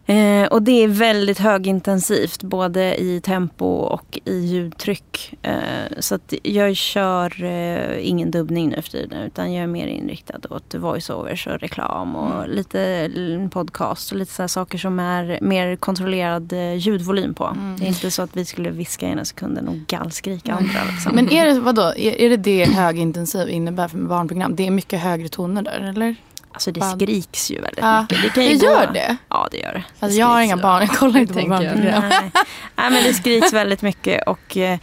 Eh, 0.08 0.46
och 0.46 0.62
det 0.62 0.84
är 0.84 0.88
väldigt 0.88 1.38
högintensivt 1.38 2.42
både 2.42 3.00
i 3.00 3.20
tempo 3.20 3.66
och 3.66 4.18
i 4.24 4.38
ljudtryck. 4.38 5.34
Eh, 5.42 5.52
så 5.98 6.14
att 6.14 6.34
jag 6.42 6.76
kör 6.76 7.44
eh, 7.44 8.08
ingen 8.08 8.30
dubbning 8.30 8.68
nu 8.68 8.82
för 8.82 8.90
tiden 8.90 9.22
utan 9.22 9.52
jag 9.52 9.62
är 9.62 9.66
mer 9.66 9.86
inriktad 9.86 10.38
åt 10.50 10.74
voiceovers 10.74 11.46
och 11.46 11.58
reklam 11.60 12.16
och 12.16 12.48
lite 12.48 12.80
l- 12.80 13.48
podcast 13.52 14.12
och 14.12 14.18
lite 14.18 14.32
så 14.32 14.48
saker 14.48 14.78
som 14.78 15.00
är 15.00 15.38
mer 15.42 15.76
kontrollerad 15.76 16.52
eh, 16.52 16.74
ljudvolym 16.74 17.34
på. 17.34 17.56
Det 17.78 17.84
är 17.84 17.88
inte 17.88 18.10
så 18.10 18.22
att 18.22 18.36
vi 18.36 18.44
skulle 18.44 18.70
viska 18.70 19.06
ena 19.08 19.24
sekunden 19.24 19.68
och 19.68 19.76
gallskrika 19.76 20.52
andra. 20.52 20.84
Liksom. 20.92 21.14
Men 21.14 21.30
är 21.32 21.46
det, 21.46 21.60
vadå, 21.60 21.82
är, 21.82 22.20
är 22.20 22.30
det 22.30 22.36
det 22.36 22.64
högintensiv 22.64 23.48
innebär 23.48 23.88
för 23.88 23.98
barnprogram? 23.98 24.56
Det 24.56 24.66
är 24.66 24.70
mycket 24.70 25.00
högre 25.00 25.28
toner 25.28 25.62
där 25.62 25.80
eller? 25.96 26.16
Alltså 26.58 26.72
det 26.72 26.80
skriks 26.80 27.50
ju 27.50 27.60
väldigt 27.60 27.78
Ja, 27.84 28.00
mycket. 28.02 28.22
Det, 28.22 28.28
kan 28.30 28.42
det 28.42 28.48
ju 28.50 28.56
gör 28.56 28.86
gå... 28.86 28.92
det? 28.92 29.16
Ja, 29.28 29.48
det 29.50 29.56
gör 29.58 29.72
det. 29.72 29.78
det 29.78 30.04
Alltså 30.06 30.18
jag 30.18 30.26
har 30.26 30.40
inga 30.40 30.56
barn, 30.56 30.80
jag 30.80 30.96
kollar 30.98 31.20
inte 31.20 31.34
på 31.34 31.48
barnprogram. 31.48 32.02
Nej. 32.08 32.30
Nej, 32.76 32.90
men 32.90 33.02
det 33.04 33.14
skriks 33.14 33.52
väldigt 33.52 33.82
mycket 33.82 34.28
och 34.28 34.56
eh, 34.56 34.78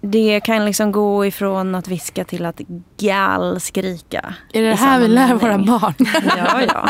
det 0.00 0.40
kan 0.40 0.64
liksom 0.64 0.92
gå 0.92 1.26
ifrån 1.26 1.74
att 1.74 1.88
viska 1.88 2.24
till 2.24 2.46
att 2.46 2.60
gallskrika. 3.00 4.34
Är 4.52 4.62
det 4.62 4.70
i 4.70 4.74
här 4.74 5.00
vi 5.00 5.08
lär 5.08 5.34
våra 5.34 5.58
barn? 5.58 5.94
Ja, 6.36 6.62
ja. 6.62 6.88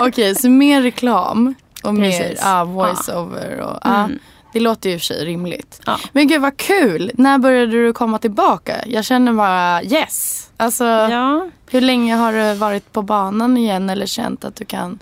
Okej, 0.08 0.34
så 0.34 0.50
mer 0.50 0.82
reklam 0.82 1.54
och 1.84 1.94
mer 1.94 2.20
Precis. 2.20 2.40
ja, 2.44 2.64
voice-over. 2.64 3.60
Och, 3.60 3.78
ja, 3.84 4.04
Mm. 4.04 4.18
det 4.52 4.60
låter 4.60 4.88
ju 4.88 4.94
i 4.94 4.98
och 4.98 5.00
för 5.00 5.06
sig 5.06 5.24
rimligt. 5.24 5.80
Ja. 5.86 5.98
Men 6.12 6.28
gud 6.28 6.40
vad 6.42 6.56
kul! 6.56 7.10
När 7.14 7.38
började 7.38 7.72
du 7.72 7.92
komma 7.92 8.18
tillbaka? 8.18 8.76
Jag 8.86 9.04
känner 9.04 9.32
bara 9.32 9.82
yes. 9.82 10.46
Alltså, 10.56 10.84
ja. 10.84 11.48
Hur 11.70 11.80
länge 11.80 12.14
har 12.14 12.32
du 12.32 12.54
varit 12.54 12.92
på 12.92 13.02
banan 13.02 13.56
igen 13.56 13.90
eller 13.90 14.06
känt 14.06 14.44
att 14.44 14.56
du 14.56 14.64
kan 14.64 14.98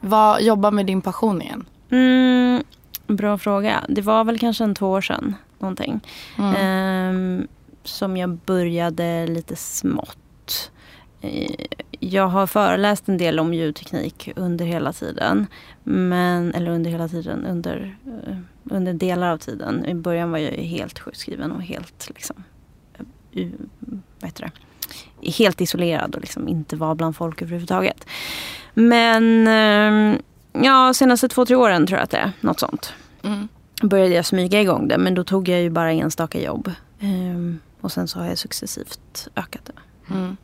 va, 0.00 0.40
jobba 0.40 0.70
med 0.70 0.86
din 0.86 1.02
passion 1.02 1.42
igen? 1.42 1.64
Mm, 1.90 2.62
bra 3.06 3.38
fråga. 3.38 3.84
Det 3.88 4.00
var 4.02 4.24
väl 4.24 4.38
kanske 4.38 4.64
en 4.64 4.74
två 4.74 4.90
år 4.90 5.00
sedan. 5.00 5.34
Någonting. 5.58 6.00
Mm. 6.38 6.54
Ehm, 6.56 7.48
som 7.84 8.16
jag 8.16 8.30
började 8.30 9.26
lite 9.26 9.56
smått. 9.56 10.70
Eh, 11.20 11.50
Jag 12.02 12.26
har 12.28 12.46
föreläst 12.46 13.08
en 13.08 13.18
del 13.18 13.38
om 13.40 13.54
ljudteknik 13.54 14.32
under 14.36 14.64
hela 14.64 14.92
tiden. 14.92 15.46
Men, 15.84 16.54
eller 16.54 16.70
under 16.70 16.90
hela 16.90 17.08
tiden, 17.08 17.46
under, 17.46 17.96
eh, 18.26 18.36
under 18.64 18.92
delar 18.92 19.30
av 19.30 19.38
tiden. 19.38 19.86
I 19.86 19.94
början 19.94 20.30
var 20.30 20.38
jag 20.38 20.52
helt 20.52 20.98
sjukskriven 20.98 21.52
och 21.52 21.62
helt 21.62 22.08
liksom, 22.08 22.44
eh, 23.32 23.46
vad 24.20 24.28
heter 24.30 24.42
det? 24.42 24.50
Helt 25.22 25.60
isolerad 25.60 26.14
och 26.14 26.20
liksom 26.20 26.48
inte 26.48 26.76
var 26.76 26.94
bland 26.94 27.16
folk 27.16 27.42
överhuvudtaget. 27.42 28.06
Men 28.74 29.46
ehm, 29.48 30.18
ja, 30.52 30.94
senaste 30.94 31.28
två, 31.28 31.46
tre 31.46 31.56
åren 31.56 31.86
tror 31.86 31.98
jag 31.98 32.04
att 32.04 32.10
det 32.10 32.16
är. 32.18 32.32
Något 32.40 32.60
sånt 32.60 32.92
Mm. 33.22 33.48
började 33.82 34.14
jag 34.14 34.26
smyga 34.26 34.60
igång 34.60 34.88
det. 34.88 34.98
Men 34.98 35.14
då 35.14 35.24
tog 35.24 35.48
jag 35.48 35.60
ju 35.60 35.70
bara 35.70 35.92
enstaka 35.92 36.40
jobb. 36.40 36.72
Ehm, 37.00 37.58
och 37.80 37.92
sen 37.92 38.08
så 38.08 38.18
har 38.18 38.26
jag 38.26 38.38
successivt 38.38 39.28
ökat 39.36 39.62
det. 39.64 39.72
Mm. 40.14 40.36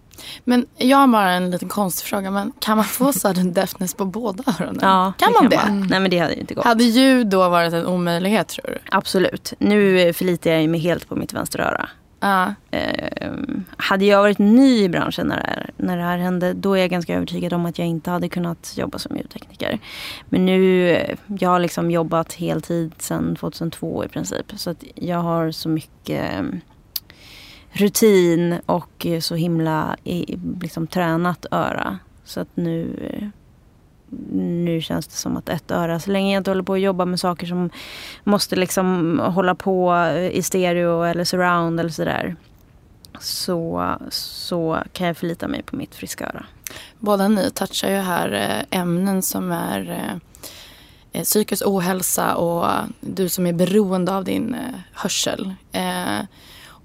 Men 0.45 0.67
jag 0.77 0.97
har 0.99 1.07
bara 1.07 1.31
en 1.33 1.51
liten 1.51 1.69
konstig 1.69 2.07
fråga. 2.09 2.31
Men 2.31 2.53
kan 2.59 2.77
man 2.77 2.87
få 2.87 3.13
sudden 3.23 3.53
deafness 3.53 3.95
på 3.95 4.05
båda 4.05 4.45
öronen? 4.61 5.13
kan 5.19 5.33
man 5.33 5.49
det? 5.51 5.87
Nej 5.89 6.01
men 6.01 6.11
det 6.11 6.19
hade 6.19 6.35
ju 6.35 6.41
inte 6.41 6.55
gått. 6.55 6.65
Hade 6.65 6.85
ljud 6.85 7.27
då 7.27 7.49
varit 7.49 7.73
en 7.73 7.87
omöjlighet 7.87 8.49
tror 8.49 8.65
du? 8.67 8.79
Absolut. 8.91 9.53
Nu 9.59 10.13
förlitar 10.13 10.51
jag 10.51 10.69
mig 10.69 10.81
helt 10.81 11.09
på 11.09 11.17
mitt 11.17 11.33
vänsteröra. 11.33 11.89
Ja. 12.21 12.55
Eh, 12.71 13.33
hade 13.77 14.05
jag 14.05 14.21
varit 14.23 14.39
ny 14.39 14.83
i 14.83 14.89
branschen 14.89 15.27
när 15.27 15.37
det, 15.37 15.47
här, 15.47 15.71
när 15.77 15.97
det 15.97 16.03
här 16.03 16.19
hände, 16.19 16.53
då 16.53 16.75
är 16.75 16.81
jag 16.81 16.91
ganska 16.91 17.15
övertygad 17.15 17.53
om 17.53 17.67
att 17.67 17.79
jag 17.79 17.89
inte 17.89 18.11
hade 18.11 18.29
kunnat 18.29 18.75
jobba 18.77 18.99
som 18.99 19.17
ljudtekniker. 19.17 19.79
Men 20.29 20.47
nu, 20.47 20.91
eh, 20.91 21.17
jag 21.39 21.51
har 21.51 21.61
liksom 21.61 21.91
jobbat 21.91 22.33
heltid 22.33 22.93
sedan 22.99 23.37
2002 23.37 24.05
i 24.05 24.09
princip. 24.09 24.53
Så 24.57 24.71
att 24.71 24.85
jag 24.95 25.19
har 25.19 25.51
så 25.51 25.69
mycket 25.69 26.35
eh, 26.35 26.43
rutin 27.73 28.59
och 28.67 29.07
så 29.21 29.35
himla 29.35 29.97
eh, 30.05 30.39
liksom, 30.61 30.87
tränat 30.87 31.47
öra. 31.51 31.99
Så 32.25 32.41
att 32.41 32.49
nu, 32.55 32.97
nu 34.33 34.81
känns 34.81 35.07
det 35.07 35.17
som 35.17 35.37
att 35.37 35.49
ett 35.49 35.71
öra, 35.71 36.01
så 36.01 36.11
länge 36.11 36.33
jag 36.33 36.41
inte 36.41 36.51
håller 36.51 36.63
på 36.63 36.75
att 36.75 36.81
jobba 36.81 37.05
med 37.05 37.21
saker 37.21 37.47
som 37.47 37.71
måste 38.25 38.57
liksom 38.57 39.19
hålla 39.25 39.55
på 39.55 39.97
i 40.33 40.43
stereo 40.43 41.03
eller 41.03 41.25
surround 41.25 41.81
eller 41.81 41.91
sådär. 41.91 42.37
Så, 43.21 43.93
så 44.11 44.83
kan 44.93 45.07
jag 45.07 45.17
förlita 45.17 45.49
mig 45.49 45.63
på 45.63 45.77
mitt 45.77 45.95
friska 45.95 46.27
öra. 46.27 46.47
Båda 46.99 47.29
ni 47.29 47.51
touchar 47.51 47.91
ju 47.91 47.97
här 47.97 48.33
eh, 48.71 48.81
ämnen 48.81 49.23
som 49.23 49.53
är 49.53 49.91
eh, 49.91 50.17
eh, 51.13 51.25
psykisk 51.25 51.67
ohälsa 51.67 52.35
och 52.35 52.71
du 53.01 53.29
som 53.29 53.47
är 53.47 53.53
beroende 53.53 54.13
av 54.13 54.25
din 54.25 54.57
hörsel. 54.93 55.55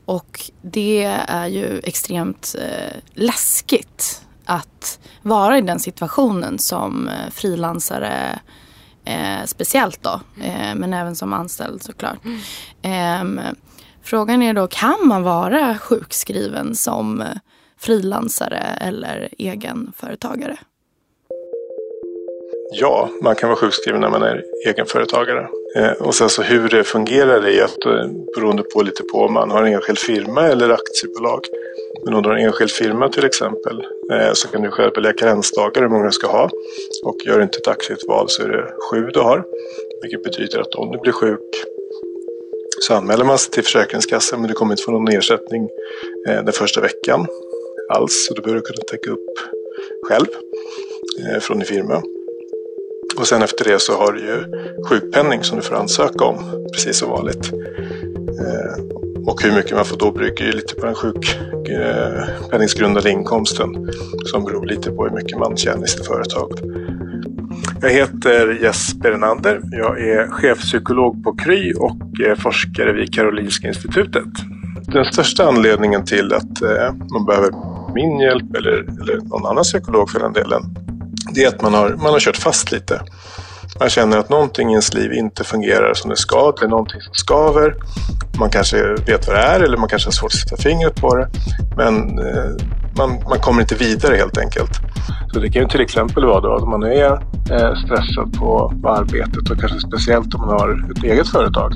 Och 0.06 0.52
det 0.62 1.04
är 1.28 1.48
ju 1.48 1.80
extremt 1.84 2.56
läskigt 3.14 4.26
att 4.46 5.00
vara 5.22 5.58
i 5.58 5.62
den 5.62 5.80
situationen 5.80 6.60
som 6.60 7.08
eh, 7.08 7.30
frilansare 7.32 8.40
eh, 9.06 9.46
speciellt 9.46 10.04
då, 10.04 10.22
eh, 10.42 10.76
men 10.76 10.94
även 10.94 11.16
som 11.16 11.34
anställd 11.34 11.84
såklart. 11.84 12.20
Ehm, 12.82 13.40
frågan 14.04 14.42
är 14.42 14.54
då, 14.54 14.68
kan 14.68 15.08
man 15.08 15.24
vara 15.24 15.78
sjukskriven 15.78 16.76
som 16.76 17.22
eh, 17.22 17.28
frilansare 17.78 18.60
eller 18.60 19.30
egenföretagare? 19.38 20.58
Ja, 22.74 23.10
man 23.22 23.36
kan 23.36 23.50
vara 23.50 23.60
sjukskriven 23.60 24.02
när 24.02 24.10
man 24.10 24.24
är 24.24 24.44
egenföretagare. 24.66 25.48
Eh, 25.76 25.92
och 25.92 26.16
sen 26.16 26.30
så 26.30 26.42
hur 26.42 26.70
det 26.70 26.84
fungerar 26.84 27.48
är 27.48 27.64
att 27.64 27.86
eh, 27.86 28.06
beroende 28.36 28.64
på 28.64 28.82
lite 28.82 29.04
på 29.04 29.18
om 29.18 29.34
man 29.34 29.52
har 29.52 29.64
en 29.64 29.74
enskild 29.74 30.00
firma 30.00 30.48
eller 30.48 30.70
aktiebolag. 30.70 31.40
Men 32.06 32.14
om 32.14 32.24
du 32.24 32.30
har 32.30 32.36
en 32.36 32.46
enskild 32.46 32.72
firma 32.72 33.10
till 33.10 33.26
exempel 33.26 33.84
eh, 34.12 34.34
så 34.34 34.48
kan 34.48 34.62
du 34.62 34.72
själv 34.72 34.92
välja 34.96 35.14
karensdagar 35.14 35.82
hur 35.82 35.90
många 35.90 36.06
du 36.06 36.12
ska 36.12 36.28
ha. 36.28 36.50
Och 37.04 37.16
gör 37.26 37.38
du 37.38 37.44
inte 37.44 37.58
ett 37.58 37.68
aktivt 37.68 38.08
val 38.08 38.30
så 38.30 38.44
är 38.44 38.50
det 38.50 38.74
sju 38.92 39.10
du 39.14 39.20
har. 39.20 39.44
Vilket 40.02 40.24
betyder 40.24 40.60
att 40.60 40.76
om 40.76 40.92
du 40.92 40.98
blir 41.00 41.14
sjuk 41.14 41.66
så 42.80 42.94
anmäler 42.94 43.26
man 43.26 43.38
sig 43.38 43.52
till 43.52 43.64
Försäkringskassan 43.64 44.40
men 44.40 44.48
du 44.48 44.54
kommer 44.54 44.74
inte 44.74 44.84
få 44.84 44.92
någon 44.92 45.08
ersättning 45.08 45.70
den 46.26 46.54
första 46.54 46.82
veckan 46.82 47.28
alls. 47.90 48.26
Så 48.28 48.34
du 48.34 48.42
behöver 48.42 48.62
kunna 48.62 48.84
täcka 48.92 49.12
upp 49.12 49.30
själv 50.08 50.26
från 51.42 51.58
din 51.60 51.68
firma. 51.68 52.04
Och 53.18 53.28
sen 53.28 53.42
efter 53.42 53.66
det 53.66 53.82
så 53.82 53.98
har 53.98 54.12
du 54.12 54.20
ju 54.20 54.44
sjukpenning 54.90 55.44
som 55.44 55.58
du 55.58 55.64
får 55.64 55.76
ansöka 55.76 56.26
om, 56.26 56.66
precis 56.74 56.98
som 56.98 57.10
vanligt. 57.10 57.54
Eh, 58.40 58.84
och 59.26 59.44
hur 59.44 59.56
mycket 59.56 59.76
man 59.76 59.86
får 59.86 59.98
då 59.98 60.12
brukar 60.12 60.46
ju 60.46 60.52
lite 60.52 60.76
på 60.76 60.86
den 60.86 60.96
sjukpenningsgrundande 60.96 63.10
eh, 63.10 63.16
inkomsten 63.16 63.92
som 64.26 64.46
beror 64.46 64.66
lite 64.66 64.92
på 64.92 65.04
hur 65.04 65.12
mycket 65.12 65.38
man 65.38 65.58
tjänar 65.58 65.84
i 65.84 65.88
sitt 65.88 66.08
företag. 66.08 66.52
Jag 67.82 67.90
heter 67.90 68.60
Jesper 68.62 69.18
Nander. 69.18 69.62
Jag 69.72 70.02
är 70.02 70.28
chefpsykolog 70.28 71.24
på 71.24 71.36
Kry 71.36 71.74
och 71.74 72.22
eh, 72.28 72.36
forskare 72.36 72.94
vid 72.94 73.14
Karolinska 73.14 73.68
Institutet. 73.68 74.28
Den 74.88 75.06
största 75.06 75.46
anledningen 75.46 76.06
till 76.06 76.34
att 76.34 76.62
man 77.12 77.26
behöver 77.26 77.52
min 77.94 78.20
hjälp 78.20 78.56
eller, 78.56 78.72
eller 78.72 79.18
någon 79.18 79.46
annan 79.46 79.64
psykolog 79.64 80.10
för 80.10 80.20
den 80.20 80.34
delen 80.34 80.64
det 81.34 81.44
är 81.44 81.48
att 81.48 81.62
man 81.62 81.74
har, 81.74 81.90
man 81.90 82.14
har 82.14 82.20
kört 82.20 82.38
fast 82.38 82.72
lite. 82.72 83.02
Man 83.80 83.90
känner 83.90 84.18
att 84.18 84.30
någonting 84.30 84.70
i 84.70 84.72
ens 84.72 84.94
liv 84.94 85.14
inte 85.14 85.44
fungerar 85.44 85.94
som 85.94 86.10
det 86.10 86.18
ska. 86.18 86.54
Det 86.60 86.66
är 86.66 86.70
någonting 86.70 87.02
som 87.02 87.14
skaver. 87.14 87.76
Man 88.40 88.50
kanske 88.50 88.78
vet 88.84 89.28
vad 89.28 89.36
det 89.36 89.42
är 89.42 89.60
eller 89.60 89.78
man 89.78 89.90
kanske 89.90 90.08
har 90.08 90.12
svårt 90.12 90.34
att 90.34 90.40
sätta 90.40 90.58
fingret 90.58 90.96
på 90.96 91.16
det. 91.16 91.30
Men 91.78 92.20
eh, 92.20 92.52
man, 92.98 93.10
man 93.30 93.40
kommer 93.40 93.62
inte 93.62 93.76
vidare 93.76 94.16
helt 94.16 94.38
enkelt. 94.38 94.72
Så 95.34 95.40
det 95.40 95.50
kan 95.50 95.62
ju 95.62 95.68
till 95.68 95.82
exempel 95.82 96.26
vara 96.26 96.42
då 96.42 96.56
att 96.56 96.68
man 96.68 96.84
är 96.84 97.12
eh, 97.52 97.76
stressad 97.86 98.34
på, 98.40 98.74
på 98.82 98.90
arbetet 98.90 99.50
och 99.50 99.60
kanske 99.60 99.80
speciellt 99.80 100.36
om 100.36 100.42
man 100.42 100.50
har 100.50 100.92
ett 100.92 101.04
eget 101.04 101.28
företag. 101.28 101.74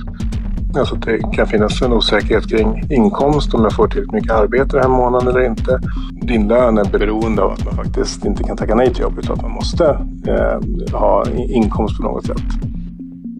Alltså 0.77 0.95
det 0.95 1.17
kan 1.35 1.47
finnas 1.47 1.81
en 1.81 1.93
osäkerhet 1.93 2.49
kring 2.49 2.83
inkomst, 2.89 3.53
om 3.53 3.63
jag 3.63 3.75
får 3.75 3.87
tillräckligt 3.87 4.13
mycket 4.13 4.31
arbete 4.31 4.77
den 4.77 4.81
här 4.81 4.97
månaden 4.97 5.27
eller 5.27 5.45
inte. 5.45 5.79
Din 6.21 6.47
lön 6.47 6.77
är 6.77 6.85
beroende 6.85 7.41
av 7.41 7.51
att 7.51 7.65
man 7.65 7.75
faktiskt 7.75 8.25
inte 8.25 8.43
kan 8.43 8.57
tacka 8.57 8.75
nej 8.75 8.93
till 8.93 9.01
jobb 9.01 9.19
utan 9.19 9.35
att 9.35 9.41
man 9.41 9.51
måste 9.51 9.85
eh, 10.27 10.99
ha 10.99 11.25
inkomst 11.49 11.97
på 11.97 12.03
något 12.03 12.25
sätt. 12.25 12.43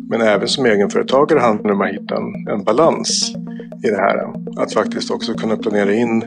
Men 0.09 0.21
även 0.21 0.47
som 0.47 0.65
egenföretagare 0.65 1.39
handlar 1.39 1.67
det 1.67 1.73
om 1.73 1.81
att 1.81 1.89
hitta 1.89 2.15
en, 2.15 2.47
en 2.47 2.63
balans 2.63 3.35
i 3.83 3.87
det 3.87 3.97
här. 3.97 4.33
Att 4.57 4.73
faktiskt 4.73 5.11
också 5.11 5.33
kunna 5.33 5.55
planera 5.55 5.93
in 5.93 6.23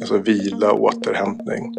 alltså 0.00 0.18
vila 0.18 0.72
och 0.72 0.82
återhämtning. 0.82 1.74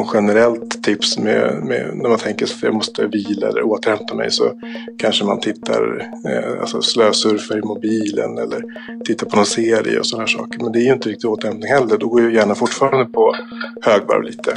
Och 0.00 0.10
generellt 0.14 0.82
tips 0.82 1.18
med, 1.18 1.62
med, 1.64 1.90
när 1.94 2.08
man 2.08 2.18
tänker 2.18 2.44
att 2.44 2.62
jag 2.62 2.74
måste 2.74 3.06
vila 3.06 3.48
eller 3.48 3.62
återhämta 3.62 4.14
mig 4.14 4.30
så 4.30 4.52
kanske 4.98 5.24
man 5.24 5.40
tittar, 5.40 6.10
eh, 6.28 6.60
alltså 6.60 6.82
slösurfar 6.82 7.58
i 7.58 7.60
mobilen 7.60 8.38
eller 8.38 8.62
tittar 9.04 9.26
på 9.26 9.36
någon 9.36 9.46
serie 9.46 9.98
och 9.98 10.06
sådana 10.06 10.26
saker. 10.26 10.58
Men 10.62 10.72
det 10.72 10.78
är 10.78 10.84
ju 10.84 10.92
inte 10.92 11.08
riktigt 11.08 11.24
återhämtning 11.24 11.72
heller. 11.72 11.98
Då 11.98 12.08
går 12.08 12.20
ju 12.20 12.34
hjärnan 12.34 12.56
fortfarande 12.56 13.04
på 13.04 13.36
högvarv 13.82 14.22
lite. 14.22 14.54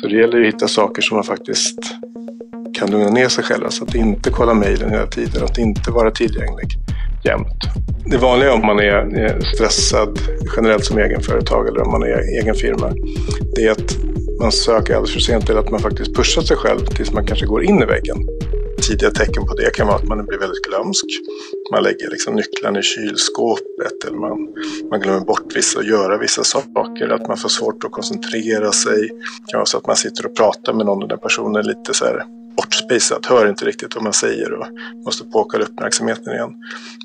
Så 0.00 0.08
det 0.08 0.16
gäller 0.16 0.38
ju 0.38 0.48
att 0.48 0.54
hitta 0.54 0.68
saker 0.68 1.02
som 1.02 1.14
man 1.16 1.24
faktiskt 1.24 1.78
kan 2.78 2.90
lugna 2.90 3.10
ner 3.10 3.28
sig 3.28 3.44
själv. 3.44 3.68
Så 3.68 3.84
att 3.84 3.94
inte 3.94 4.30
kolla 4.30 4.54
mejlen 4.54 4.90
hela 4.90 5.06
tiden, 5.06 5.44
att 5.44 5.58
inte 5.58 5.90
vara 5.90 6.10
tillgänglig 6.10 6.68
jämt. 7.24 7.62
Det 8.06 8.16
vanliga 8.16 8.52
om 8.52 8.66
man 8.66 8.78
är 8.78 9.40
stressad 9.54 10.18
generellt 10.56 10.84
som 10.84 10.98
egenföretag 10.98 11.68
eller 11.68 11.80
om 11.82 11.90
man 11.90 12.02
är 12.02 12.42
egen 12.42 12.54
firma, 12.54 12.92
det 13.54 13.62
är 13.62 13.70
att 13.70 13.96
man 14.40 14.52
söker 14.52 14.94
alldeles 14.94 15.12
för 15.12 15.20
sent 15.20 15.50
eller 15.50 15.60
att 15.60 15.70
man 15.70 15.80
faktiskt 15.80 16.14
pushar 16.14 16.42
sig 16.42 16.56
själv 16.56 16.86
tills 16.86 17.12
man 17.12 17.26
kanske 17.26 17.46
går 17.46 17.64
in 17.64 17.82
i 17.82 17.84
väggen. 17.84 18.16
Tidiga 18.88 19.10
tecken 19.10 19.46
på 19.46 19.54
det 19.54 19.74
kan 19.74 19.86
vara 19.86 19.96
att 19.96 20.04
man 20.04 20.26
blir 20.26 20.38
väldigt 20.38 20.64
glömsk. 20.64 21.04
Man 21.72 21.82
lägger 21.82 22.10
liksom 22.10 22.34
nycklarna 22.34 22.78
i 22.78 22.82
kylskåpet 22.82 24.04
eller 24.06 24.18
man, 24.18 24.38
man 24.90 25.00
glömmer 25.00 25.20
bort 25.20 25.56
vissa, 25.56 25.78
och 25.78 25.84
göra 25.84 26.18
vissa 26.18 26.44
saker. 26.44 27.08
Att 27.08 27.28
man 27.28 27.36
får 27.36 27.48
svårt 27.48 27.84
att 27.84 27.92
koncentrera 27.92 28.72
sig. 28.72 29.00
Det 29.00 29.50
kan 29.50 29.58
vara 29.58 29.66
så 29.66 29.78
att 29.78 29.86
man 29.86 29.96
sitter 29.96 30.26
och 30.26 30.36
pratar 30.36 30.72
med 30.72 30.86
någon 30.86 31.02
och 31.02 31.08
den 31.08 31.18
personen 31.18 31.56
är 31.56 31.62
lite 31.62 31.94
så 31.94 32.04
här 32.04 32.24
bortspejsat, 32.56 33.26
hör 33.26 33.48
inte 33.48 33.64
riktigt 33.64 33.94
vad 33.94 34.04
man 34.04 34.12
säger 34.12 34.52
och 34.52 34.66
måste 35.04 35.24
påkalla 35.24 35.64
uppmärksamheten 35.64 36.32
igen. 36.32 36.50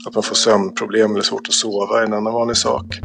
Att 0.08 0.13
man 0.15 0.24
får 0.24 0.36
sömnproblem 0.36 1.12
eller 1.12 1.24
svårt 1.24 1.48
att 1.48 1.54
sova 1.54 2.02
är 2.02 2.06
en 2.06 2.13
annan 2.13 2.34
vanlig 2.34 2.58
sak. 2.58 3.00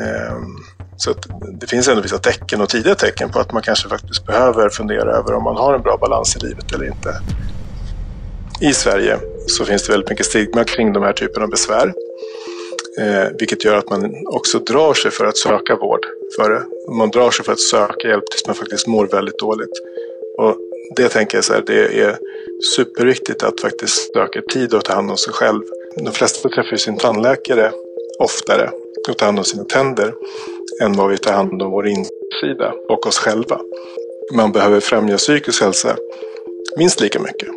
Ehm, 0.00 0.75
så 0.96 1.14
det 1.60 1.66
finns 1.66 1.88
ändå 1.88 2.02
vissa 2.02 2.18
tecken 2.18 2.60
och 2.60 2.68
tidiga 2.68 2.94
tecken 2.94 3.28
på 3.30 3.38
att 3.38 3.52
man 3.52 3.62
kanske 3.62 3.88
faktiskt 3.88 4.26
behöver 4.26 4.68
fundera 4.68 5.16
över 5.16 5.34
om 5.34 5.44
man 5.44 5.56
har 5.56 5.74
en 5.74 5.82
bra 5.82 5.96
balans 5.96 6.36
i 6.36 6.38
livet 6.46 6.72
eller 6.72 6.86
inte. 6.86 7.20
I 8.60 8.72
Sverige 8.72 9.18
så 9.46 9.64
finns 9.64 9.86
det 9.86 9.92
väldigt 9.92 10.10
mycket 10.10 10.26
stigma 10.26 10.64
kring 10.64 10.92
de 10.92 11.02
här 11.02 11.12
typerna 11.12 11.44
av 11.44 11.50
besvär. 11.50 11.92
Eh, 12.98 13.28
vilket 13.38 13.64
gör 13.64 13.76
att 13.76 13.90
man 13.90 14.14
också 14.26 14.58
drar 14.58 14.94
sig 14.94 15.10
för 15.10 15.24
att 15.24 15.36
söka 15.36 15.76
vård 15.76 16.06
för 16.36 16.50
det. 16.50 16.92
Man 16.92 17.10
drar 17.10 17.30
sig 17.30 17.44
för 17.44 17.52
att 17.52 17.60
söka 17.60 18.08
hjälp 18.08 18.24
tills 18.30 18.46
man 18.46 18.54
faktiskt 18.54 18.86
mår 18.86 19.06
väldigt 19.06 19.38
dåligt. 19.38 19.72
Och 20.38 20.56
det 20.96 21.08
tänker 21.08 21.36
jag 21.36 21.44
så 21.44 21.52
här, 21.52 21.62
det 21.66 22.00
är 22.00 22.18
superviktigt 22.76 23.42
att 23.42 23.60
faktiskt 23.60 24.12
söka 24.12 24.42
tid 24.42 24.74
och 24.74 24.84
ta 24.84 24.94
hand 24.94 25.10
om 25.10 25.16
sig 25.16 25.32
själv. 25.32 25.62
De 25.96 26.12
flesta 26.12 26.48
träffar 26.48 26.70
ju 26.70 26.78
sin 26.78 26.96
tandläkare 26.96 27.72
oftare 28.18 28.70
och 29.08 29.18
tar 29.18 29.26
hand 29.26 29.38
om 29.38 29.44
sina 29.44 29.64
tänder 29.64 30.14
än 30.82 30.92
vad 30.92 31.10
vi 31.10 31.18
tar 31.18 31.32
hand 31.32 31.62
om 31.62 31.70
vår 31.70 31.86
insida 31.88 32.72
och 32.88 33.06
oss 33.06 33.18
själva. 33.18 33.60
Man 34.34 34.52
behöver 34.52 34.80
främja 34.80 35.16
psykisk 35.16 35.62
hälsa 35.62 35.96
minst 36.76 37.00
lika 37.00 37.20
mycket. 37.20 37.48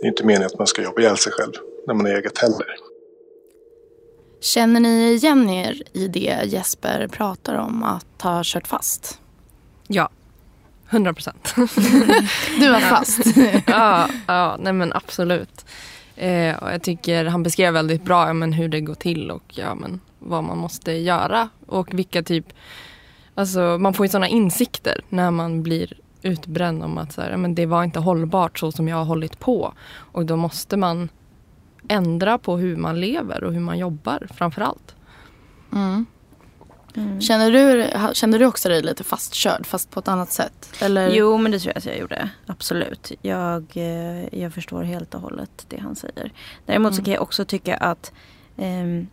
Det 0.00 0.06
är 0.06 0.08
inte 0.08 0.24
meningen 0.24 0.46
att 0.46 0.58
man 0.58 0.66
ska 0.66 0.82
jobba 0.82 1.00
ihjäl 1.00 1.16
sig 1.16 1.32
själv 1.32 1.52
när 1.86 1.94
man 1.94 2.06
har 2.06 2.12
eget 2.12 2.38
heller. 2.38 2.66
Känner 4.40 4.80
ni 4.80 5.12
igen 5.12 5.50
er 5.50 5.82
i 5.92 6.08
det 6.08 6.38
Jesper 6.44 7.08
pratar 7.12 7.54
om 7.54 7.82
att 7.82 8.22
ha 8.22 8.40
kört 8.44 8.68
fast? 8.68 9.18
Ja, 9.88 10.10
100 10.90 11.14
procent. 11.14 11.54
du 12.60 12.70
var 12.70 12.80
fast? 12.80 13.20
ja, 13.66 14.08
ja, 14.26 14.56
nej 14.60 14.72
men 14.72 14.92
absolut. 14.92 15.64
Eh, 16.16 16.56
och 16.56 16.72
jag 16.72 16.82
tycker 16.82 17.24
han 17.24 17.42
beskrev 17.42 17.74
väldigt 17.74 18.04
bra 18.04 18.26
ja, 18.26 18.32
men 18.32 18.52
hur 18.52 18.68
det 18.68 18.80
går 18.80 18.94
till 18.94 19.30
och 19.30 19.44
ja, 19.46 19.74
men 19.74 20.00
vad 20.18 20.44
man 20.44 20.58
måste 20.58 20.92
göra. 20.92 21.48
Och 21.66 21.94
vilka 21.94 22.22
typ, 22.22 22.52
alltså 23.34 23.60
man 23.80 23.94
får 23.94 24.06
ju 24.06 24.10
sådana 24.10 24.28
insikter 24.28 25.00
när 25.08 25.30
man 25.30 25.62
blir 25.62 25.92
utbränd 26.22 26.82
om 26.82 26.98
att 26.98 27.12
så 27.12 27.20
här, 27.20 27.30
ja, 27.30 27.36
men 27.36 27.54
det 27.54 27.66
var 27.66 27.84
inte 27.84 28.00
hållbart 28.00 28.58
så 28.58 28.72
som 28.72 28.88
jag 28.88 28.96
har 28.96 29.04
hållit 29.04 29.38
på. 29.38 29.74
Och 29.94 30.26
då 30.26 30.36
måste 30.36 30.76
man 30.76 31.08
ändra 31.88 32.38
på 32.38 32.56
hur 32.56 32.76
man 32.76 33.00
lever 33.00 33.44
och 33.44 33.52
hur 33.52 33.60
man 33.60 33.78
jobbar 33.78 34.26
framför 34.34 34.62
allt. 34.62 34.96
Mm. 35.72 36.06
Mm. 36.96 37.20
Känner, 37.20 37.50
du, 37.50 37.90
känner 38.14 38.38
du 38.38 38.46
också 38.46 38.68
dig 38.68 38.82
lite 38.82 39.04
fastkörd 39.04 39.66
fast 39.66 39.90
på 39.90 40.00
ett 40.00 40.08
annat 40.08 40.32
sätt? 40.32 40.68
Eller? 40.80 41.10
Jo 41.10 41.36
men 41.36 41.52
det 41.52 41.58
tror 41.58 41.70
jag 41.70 41.78
att 41.78 41.86
jag 41.86 41.98
gjorde. 41.98 42.30
Absolut. 42.46 43.12
Jag, 43.22 43.64
eh, 43.74 44.38
jag 44.40 44.54
förstår 44.54 44.82
helt 44.82 45.14
och 45.14 45.20
hållet 45.20 45.66
det 45.68 45.80
han 45.80 45.96
säger. 45.96 46.32
Däremot 46.66 46.92
mm. 46.92 46.96
så 46.96 47.04
kan 47.04 47.14
jag 47.14 47.22
också 47.22 47.44
tycka 47.44 47.76
att 47.76 48.12
um, 48.56 49.08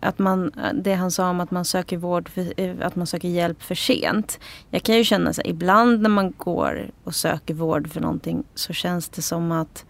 att 0.00 0.18
man, 0.18 0.52
det 0.74 0.94
han 0.94 1.10
sa 1.10 1.30
om 1.30 1.40
att 1.40 1.50
man 1.50 1.64
söker 1.64 1.96
vård, 1.96 2.28
för, 2.28 2.60
eh, 2.60 2.74
att 2.80 2.96
man 2.96 3.06
söker 3.06 3.28
hjälp 3.28 3.62
för 3.62 3.74
sent. 3.74 4.40
Jag 4.70 4.82
kan 4.82 4.96
ju 4.96 5.04
känna 5.04 5.32
så 5.32 5.42
här, 5.42 5.50
ibland 5.50 6.00
när 6.00 6.10
man 6.10 6.34
går 6.36 6.90
och 7.04 7.14
söker 7.14 7.54
vård 7.54 7.90
för 7.90 8.00
någonting 8.00 8.44
så 8.54 8.72
känns 8.72 9.08
det 9.08 9.22
som 9.22 9.52
att 9.52 9.84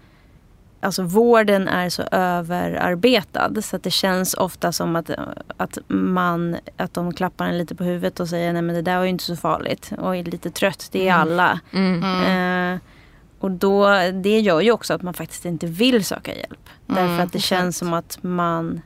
alltså 0.82 1.02
vården 1.02 1.68
är 1.68 1.88
så 1.88 2.02
överarbetad 2.10 3.62
så 3.62 3.76
att 3.76 3.82
det 3.82 3.90
känns 3.90 4.34
ofta 4.34 4.72
som 4.72 4.96
att, 4.96 5.10
att 5.56 5.78
man, 5.88 6.56
att 6.76 6.94
de 6.94 7.14
klappar 7.14 7.46
en 7.46 7.58
lite 7.58 7.74
på 7.74 7.84
huvudet 7.84 8.20
och 8.20 8.28
säger 8.28 8.52
nej 8.52 8.62
men 8.62 8.74
det 8.74 8.82
där 8.82 8.96
var 8.96 9.04
ju 9.04 9.10
inte 9.10 9.24
så 9.24 9.36
farligt 9.36 9.92
och 9.98 10.16
är 10.16 10.24
lite 10.24 10.50
trött, 10.50 10.88
det 10.92 11.08
är 11.08 11.14
mm. 11.14 11.20
alla. 11.20 11.60
Mm. 11.72 12.02
Mm. 12.02 12.74
Eh, 12.74 12.80
och 13.38 13.50
då, 13.50 13.88
det 14.12 14.40
gör 14.40 14.60
ju 14.60 14.72
också 14.72 14.94
att 14.94 15.02
man 15.02 15.14
faktiskt 15.14 15.44
inte 15.44 15.66
vill 15.66 16.04
söka 16.04 16.34
hjälp. 16.34 16.68
Mm, 16.88 17.06
därför 17.06 17.24
att 17.24 17.32
det 17.32 17.40
känns 17.40 17.78
som 17.78 17.92
att 17.92 18.18
man 18.22 18.82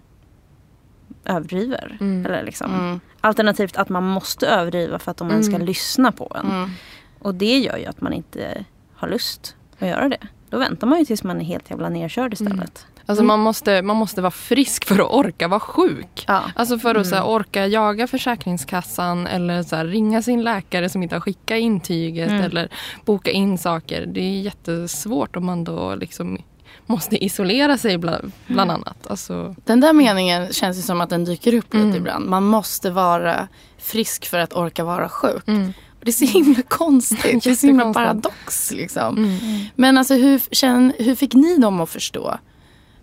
överdriver. 1.25 1.97
Mm. 2.01 2.27
Eller 2.27 2.45
liksom. 2.45 2.75
Mm. 2.75 3.01
Alternativt 3.21 3.77
att 3.77 3.89
man 3.89 4.05
måste 4.05 4.47
överdriva 4.47 4.99
för 4.99 5.11
att 5.11 5.17
de 5.17 5.25
mm. 5.25 5.35
ens 5.35 5.47
ska 5.47 5.59
lyssna 5.59 6.13
på 6.13 6.37
en. 6.41 6.51
Mm. 6.51 6.71
Och 7.19 7.35
det 7.35 7.59
gör 7.59 7.77
ju 7.77 7.87
att 7.87 8.01
man 8.01 8.13
inte 8.13 8.65
har 8.95 9.09
lust 9.09 9.57
att 9.79 9.89
göra 9.89 10.09
det. 10.09 10.29
Då 10.51 10.59
väntar 10.59 10.87
man 10.87 10.99
ju 10.99 11.05
tills 11.05 11.25
man 11.25 11.41
är 11.41 11.45
helt 11.45 11.71
jävla 11.71 11.89
nerkörd 11.89 12.33
istället. 12.33 12.53
Mm. 12.57 12.97
Alltså 13.09 13.25
man, 13.25 13.41
måste, 13.41 13.83
man 13.83 13.97
måste 13.97 14.21
vara 14.23 14.31
frisk 14.31 14.85
för 14.85 14.95
att 14.99 15.11
orka 15.11 15.49
vara 15.49 15.61
sjuk. 15.61 16.25
Ja. 16.29 16.43
Alltså 16.55 16.79
för 16.79 16.95
att 16.95 17.07
så 17.07 17.15
här, 17.15 17.23
mm. 17.23 17.35
orka 17.35 17.67
jaga 17.67 18.07
Försäkringskassan 18.07 19.27
eller 19.27 19.63
så 19.63 19.77
här, 19.77 19.85
ringa 19.85 20.23
sin 20.23 20.43
läkare 20.43 20.89
som 20.89 21.03
inte 21.03 21.15
har 21.15 21.21
skickat 21.21 21.59
intyget 21.59 22.31
mm. 22.31 22.43
eller 22.43 22.69
boka 23.05 23.31
in 23.31 23.59
saker. 23.59 24.07
Det 24.07 24.21
är 24.21 24.41
jättesvårt 24.41 25.37
om 25.37 25.47
man 25.47 25.65
då 25.65 25.95
liksom 25.95 26.39
måste 26.87 27.25
isolera 27.25 27.79
sig 27.79 27.99
bland, 27.99 28.33
bland 28.47 28.71
mm. 28.71 28.83
annat. 28.83 29.07
Alltså... 29.07 29.55
Den 29.65 29.81
där 29.81 29.93
meningen 29.93 30.53
känns 30.53 30.79
ju 30.79 30.83
som 30.83 31.01
att 31.01 31.11
den 31.11 31.25
dyker 31.25 31.55
upp 31.55 31.75
lite 31.75 31.87
mm. 31.87 31.97
ibland. 31.97 32.29
Man 32.29 32.45
måste 32.45 32.91
vara 32.91 33.49
frisk 33.79 34.27
för 34.27 34.39
att 34.39 34.53
orka 34.53 34.85
vara 34.85 35.09
sjuk. 35.09 35.49
Mm. 35.49 35.73
Det 36.07 36.11
är 36.11 36.13
så 36.13 36.25
himla 36.25 36.63
konstigt. 36.63 37.23
det 37.45 37.51
är 37.51 37.55
så 37.55 37.67
himla 37.67 37.93
paradox. 37.93 38.71
Liksom. 38.71 39.17
Mm. 39.17 39.65
Men 39.75 39.99
alltså, 39.99 40.15
hur, 40.15 40.43
känn, 40.51 40.93
hur 40.99 41.15
fick 41.15 41.35
ni 41.35 41.57
dem 41.57 41.81
att 41.81 41.91
förstå? 41.91 42.39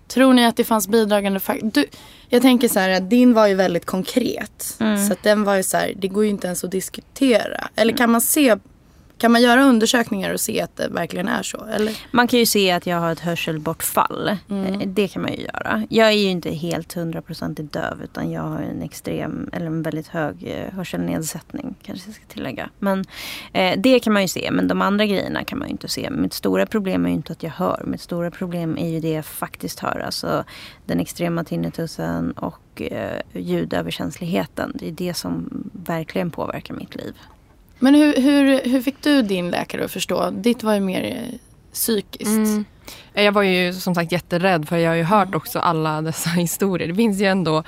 Tror 0.08 0.34
ni 0.34 0.46
att 0.46 0.58
det 0.58 0.64
fanns 0.64 0.88
bidragande 0.88 1.40
faktorer? 1.40 1.86
Jag 2.30 2.42
tänker 2.42 2.68
så 2.68 2.80
här 2.80 2.90
att 2.90 3.10
din 3.10 3.34
var 3.34 3.48
ju 3.48 3.56
väldigt 3.56 3.86
konkret. 3.86 4.78
Mm. 4.80 5.08
Så 5.08 5.14
att 5.14 5.24
den 5.24 5.44
var 5.44 5.56
ju 5.56 5.64
så 5.64 5.78
här, 5.78 5.94
det 5.98 6.08
går 6.08 6.24
ju 6.24 6.30
inte 6.30 6.48
ens 6.48 6.64
att 6.64 6.72
diskutera. 6.72 7.68
Eller 7.76 7.98
kan 7.98 8.12
man 8.12 8.22
se 8.22 8.58
kan 9.24 9.32
man 9.32 9.42
göra 9.42 9.64
undersökningar 9.64 10.34
och 10.34 10.40
se 10.40 10.62
att 10.62 10.76
det 10.76 10.88
verkligen 10.88 11.28
är 11.28 11.44
så? 11.44 11.66
Eller? 11.66 11.98
Man 12.12 12.28
kan 12.28 12.40
ju 12.40 12.46
se 12.46 12.72
att 12.72 12.88
jag 12.88 12.98
har 12.98 13.12
ett 13.12 13.20
hörselbortfall. 13.20 14.38
Mm. 14.50 14.66
Eh, 14.66 14.88
det 14.88 15.08
kan 15.08 15.22
man 15.22 15.32
ju 15.34 15.42
göra. 15.42 15.84
Jag 15.90 16.08
är 16.08 16.12
ju 16.12 16.30
inte 16.30 16.50
helt 16.50 16.94
hundraprocentigt 16.94 17.74
döv 17.74 18.02
utan 18.04 18.32
jag 18.32 18.42
har 18.42 18.60
en 18.60 18.82
extrem 18.82 19.50
eller 19.54 19.66
en 19.66 19.82
väldigt 19.82 20.08
hög 20.08 20.36
eh, 20.48 20.74
hörselnedsättning 20.74 21.76
kanske 21.82 22.08
jag 22.08 22.16
ska 22.16 22.26
tillägga. 22.26 22.70
Men 22.80 23.06
eh, 23.54 23.80
det 23.80 24.00
kan 24.00 24.14
man 24.14 24.22
ju 24.22 24.28
se 24.28 24.52
men 24.52 24.68
de 24.68 24.82
andra 24.82 25.06
grejerna 25.06 25.44
kan 25.44 25.60
man 25.60 25.68
ju 25.68 25.72
inte 25.72 25.88
se. 25.88 26.10
Mitt 26.10 26.34
stora 26.34 26.66
problem 26.66 27.06
är 27.06 27.10
ju 27.10 27.16
inte 27.16 27.34
att 27.34 27.44
jag 27.44 27.52
hör. 27.52 27.84
Mitt 27.86 28.02
stora 28.02 28.32
problem 28.32 28.78
är 28.78 28.90
ju 28.90 29.00
det 29.00 29.12
jag 29.12 29.26
faktiskt 29.26 29.80
hör. 29.80 30.04
Alltså 30.06 30.44
den 30.86 31.00
extrema 31.00 31.44
tinnitusen 31.44 32.32
och 32.32 32.82
eh, 32.82 33.22
ljudöverkänsligheten. 33.34 34.72
Det 34.76 34.88
är 34.88 34.92
det 34.92 35.14
som 35.14 35.64
verkligen 35.72 36.32
påverkar 36.32 36.74
mitt 36.74 36.96
liv. 36.96 37.14
Men 37.84 37.96
hur, 37.96 38.16
hur, 38.22 38.70
hur 38.70 38.82
fick 38.82 39.02
du 39.02 39.22
din 39.22 39.52
läkare 39.52 39.86
att 39.86 39.92
förstå? 39.92 40.30
Ditt 40.30 40.64
var 40.64 40.74
ju 40.74 40.80
mer 40.80 41.04
eh, 41.04 41.40
psykiskt. 41.74 42.28
Mm. 42.28 42.66
Jag 43.14 43.32
var 43.32 43.44
ju 43.44 43.74
som 43.74 43.96
sagt 43.96 44.12
jätterädd 44.12 44.68
för 44.68 44.78
jag 44.78 44.92
har 44.92 44.96
ju 44.96 45.04
hört 45.04 45.28
mm. 45.28 45.38
också 45.38 45.60
alla 45.60 46.02
dessa 46.02 46.30
historier. 46.30 46.88
Det 46.88 46.96
finns 46.96 47.22
ju 47.22 47.26
ändå 47.26 47.64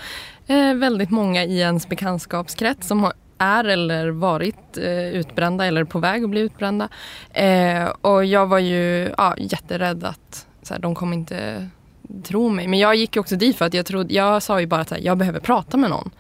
eh, 0.48 0.74
väldigt 0.74 1.10
många 1.10 1.44
i 1.44 1.60
ens 1.60 1.90
bekantskapskrets 1.90 2.88
som 2.88 3.04
har, 3.04 3.14
är 3.38 3.64
eller 3.64 4.08
varit 4.10 4.78
eh, 4.78 5.08
utbrända 5.08 5.66
eller 5.66 5.84
på 5.84 6.00
väg 6.00 6.24
att 6.24 6.30
bli 6.30 6.42
utbrända. 6.42 6.90
Eh, 7.34 7.86
och 8.02 8.26
jag 8.26 8.48
var 8.48 8.60
ju 8.60 9.14
ja, 9.18 9.36
jätterädd 9.38 10.04
att 10.04 10.48
så 10.64 10.74
här, 10.74 10.82
de 10.82 10.96
kommer 10.96 11.14
inte 11.18 11.70
tro 12.24 12.50
mig. 12.50 12.68
Men 12.68 12.80
jag 12.80 12.96
gick 12.96 13.16
ju 13.16 13.20
också 13.20 13.36
dit 13.36 13.58
för 13.58 13.66
att 13.66 13.74
jag 13.74 13.86
trodde, 13.86 14.14
jag 14.14 14.44
sa 14.44 14.60
ju 14.60 14.68
bara 14.68 14.82
att 14.82 14.94
jag 15.00 15.18
behöver 15.18 15.40
prata 15.40 15.78
med 15.78 15.90
någon. 15.90 16.12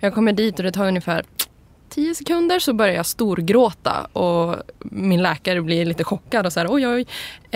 Jag 0.00 0.14
kommer 0.14 0.32
dit 0.32 0.58
och 0.58 0.64
det 0.64 0.72
tar 0.72 0.86
ungefär 0.86 1.24
tio 1.92 2.14
sekunder 2.14 2.58
så 2.58 2.72
börjar 2.72 2.94
jag 2.94 3.06
storgråta 3.06 4.06
och 4.12 4.56
min 4.78 5.22
läkare 5.22 5.62
blir 5.62 5.84
lite 5.84 6.04
chockad 6.04 6.46
och 6.46 6.52
så 6.52 6.60
här, 6.60 6.66
oj 6.70 6.86
oj. 6.86 7.06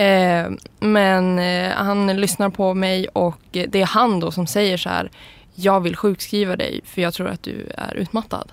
Eh, 0.05 0.49
men 0.79 1.39
eh, 1.39 1.71
han 1.71 2.07
lyssnar 2.21 2.49
på 2.49 2.73
mig 2.73 3.07
och 3.07 3.41
det 3.51 3.75
är 3.75 3.85
han 3.85 4.19
då 4.19 4.31
som 4.31 4.47
säger 4.47 4.77
så 4.77 4.89
här, 4.89 5.11
jag 5.55 5.79
vill 5.79 5.95
sjukskriva 5.95 6.55
dig 6.55 6.81
för 6.85 7.01
jag 7.01 7.13
tror 7.13 7.27
att 7.27 7.43
du 7.43 7.71
är 7.77 7.95
utmattad. 7.95 8.51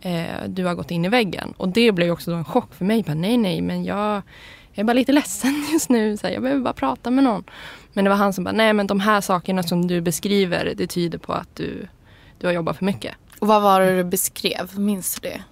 Eh, 0.00 0.48
du 0.48 0.64
har 0.64 0.74
gått 0.74 0.90
in 0.90 1.04
i 1.04 1.08
väggen. 1.08 1.54
Och 1.56 1.68
det 1.68 1.92
blev 1.92 2.12
också 2.12 2.32
en 2.32 2.44
chock 2.44 2.74
för 2.74 2.84
mig. 2.84 3.02
Bara, 3.02 3.14
nej, 3.14 3.36
nej, 3.36 3.60
men 3.60 3.84
jag, 3.84 4.22
jag 4.72 4.82
är 4.82 4.84
bara 4.84 4.92
lite 4.92 5.12
ledsen 5.12 5.66
just 5.72 5.88
nu. 5.88 6.16
Så 6.16 6.26
här, 6.26 6.34
jag 6.34 6.42
behöver 6.42 6.62
bara 6.62 6.74
prata 6.74 7.10
med 7.10 7.24
någon. 7.24 7.44
Men 7.92 8.04
det 8.04 8.10
var 8.10 8.16
han 8.16 8.32
som 8.32 8.44
bara, 8.44 8.52
nej 8.52 8.72
men 8.72 8.86
de 8.86 9.00
här 9.00 9.20
sakerna 9.20 9.62
som 9.62 9.86
du 9.86 10.00
beskriver, 10.00 10.72
det 10.76 10.86
tyder 10.86 11.18
på 11.18 11.32
att 11.32 11.56
du, 11.56 11.86
du 12.38 12.46
har 12.46 12.54
jobbat 12.54 12.76
för 12.76 12.84
mycket. 12.84 13.14
Och 13.40 13.46
vad 13.46 13.62
var 13.62 13.80
det 13.80 13.96
du 13.96 14.04
beskrev? 14.04 14.78
Minns 14.78 15.20
du 15.20 15.28
det? 15.28 15.42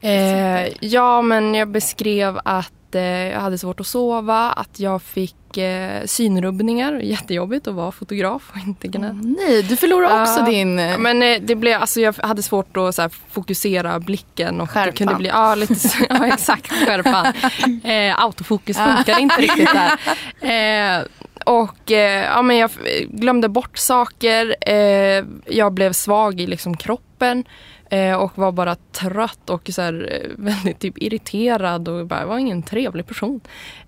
Eh, 0.00 0.72
ja, 0.80 1.22
men 1.22 1.54
jag 1.54 1.68
beskrev 1.68 2.40
att 2.44 2.94
eh, 2.94 3.02
jag 3.02 3.40
hade 3.40 3.58
svårt 3.58 3.80
att 3.80 3.86
sova, 3.86 4.52
att 4.52 4.80
jag 4.80 5.02
fick 5.02 5.56
eh, 5.56 6.04
synrubbningar. 6.04 6.92
Jättejobbigt 6.92 7.66
att 7.66 7.74
vara 7.74 7.92
fotograf 7.92 8.50
och 8.52 8.68
inte 8.68 8.88
kunna... 8.88 9.10
Oh, 9.10 9.14
nej, 9.14 9.62
du 9.62 9.76
förlorade 9.76 10.22
också 10.22 10.44
din... 10.44 10.78
Ja, 10.78 10.98
men 10.98 11.22
eh, 11.22 11.40
det 11.40 11.54
blev, 11.54 11.80
alltså, 11.80 12.00
jag 12.00 12.14
hade 12.22 12.42
svårt 12.42 12.76
att 12.76 12.98
här, 12.98 13.10
fokusera 13.30 14.00
blicken. 14.00 14.60
Och 14.60 14.70
skärpan. 14.70 14.90
Det 14.90 14.98
kunde 14.98 15.14
bli, 15.14 15.28
ja, 15.28 15.54
lite, 15.54 15.74
ja, 16.08 16.26
exakt. 16.26 16.72
Skärpan. 16.72 17.26
Eh, 17.84 18.20
autofokus 18.20 18.76
funkar 18.76 19.18
inte 19.18 19.40
riktigt 19.40 19.68
där. 19.72 19.92
Eh, 20.40 21.04
och 21.44 21.92
eh, 21.92 22.24
ja, 22.24 22.42
men 22.42 22.56
jag 22.56 22.70
glömde 23.08 23.48
bort 23.48 23.78
saker. 23.78 24.56
Eh, 24.60 25.24
jag 25.46 25.72
blev 25.72 25.92
svag 25.92 26.40
i 26.40 26.46
liksom, 26.46 26.76
kroppen 27.16 27.44
eh, 27.90 28.14
och 28.14 28.38
var 28.38 28.52
bara 28.52 28.76
trött 28.92 29.50
och 29.50 29.70
så 29.72 29.82
här, 29.82 30.08
eh, 30.12 30.30
väldigt 30.36 30.78
typ, 30.78 30.98
irriterad 30.98 31.88
och 31.88 32.06
bara, 32.06 32.26
var 32.26 32.38
ingen 32.38 32.62
trevlig 32.62 33.06
person. 33.06 33.40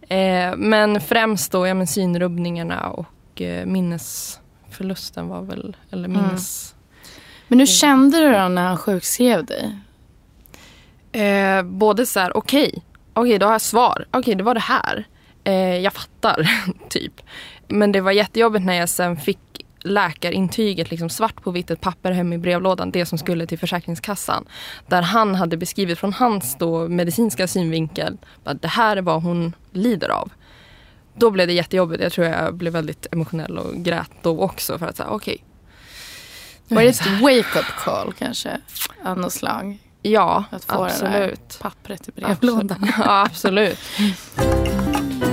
Eh, 0.09 0.57
men 0.57 1.01
främst 1.01 1.53
då 1.53 1.67
ja, 1.67 1.75
men 1.75 1.87
synrubbningarna 1.87 2.91
och 2.91 3.43
minnesförlusten 3.64 5.29
var 5.29 5.43
väl, 5.43 5.77
eller 5.91 6.09
minnes... 6.09 6.75
Men 7.49 7.59
hur 7.59 7.67
kände 7.67 8.19
du 8.21 8.33
då 8.33 8.49
när 8.49 8.62
han 8.62 8.77
sjukskrev 8.77 9.45
dig? 9.45 9.79
Eh, 11.12 11.62
både 11.62 12.07
så 12.07 12.21
här, 12.21 12.37
okej, 12.37 12.83
okej 13.14 13.38
då 13.38 13.47
har 13.47 13.53
jag 13.53 13.61
svar. 13.61 14.07
Okej, 14.11 14.35
det 14.35 14.43
var 14.43 14.55
det 14.55 14.61
här. 14.61 15.07
Eh, 15.45 15.79
jag 15.79 15.93
fattar, 15.93 16.51
typ. 16.88 17.21
Men 17.69 17.93
det 17.93 18.01
var 18.01 18.12
jättejobbigt 18.12 18.64
när 18.64 18.75
jag 18.75 18.88
sen 18.88 19.17
fick 19.17 19.38
läkarintyget 19.81 20.91
liksom 20.91 21.11
svart 21.11 21.43
på 21.43 21.51
vitt, 21.51 21.71
ett 21.71 21.81
papper 21.81 22.12
hem 22.12 22.33
i 22.33 22.38
brevlådan, 22.38 22.91
det 22.91 23.07
som 23.07 23.19
skulle 23.19 23.47
till 23.47 23.59
Försäkringskassan. 23.59 24.45
Där 24.87 25.03
han 25.03 25.35
hade 25.35 25.57
beskrivit 25.57 25.99
från 25.99 26.12
hans 26.12 26.57
då 26.59 26.88
medicinska 26.88 27.49
synvinkel 27.49 28.17
att 28.45 28.62
det 28.62 28.69
här 28.69 28.97
är 28.97 29.03
vad 29.03 29.23
hon 29.23 29.53
lider 29.73 30.09
av. 30.09 30.33
Då 31.14 31.31
blev 31.31 31.47
det 31.47 31.53
jättejobbigt. 31.53 32.03
Jag 32.03 32.12
tror 32.12 32.27
jag 32.27 32.55
blev 32.55 32.73
väldigt 32.73 33.07
emotionell 33.12 33.59
och 33.59 33.75
grät 33.75 34.11
då 34.23 34.41
också 34.41 34.79
för 34.79 34.87
att 34.87 34.97
säga 34.97 35.09
okej. 35.09 35.45
Var 36.69 36.83
det 36.83 36.88
ett 36.88 37.07
wake-up 37.21 37.67
call 37.85 38.12
kanske? 38.12 38.61
Av 39.05 39.19
något 39.19 39.33
slag? 39.33 39.79
Ja, 40.03 40.45
Att 40.51 40.64
få 40.64 40.73
det 40.73 40.79
där 41.01 41.07
absolut. 41.07 41.59
pappret 41.61 42.09
i 42.09 42.12
brevlådan. 42.12 42.93
Ja, 42.99 43.23
absolut. 43.25 43.79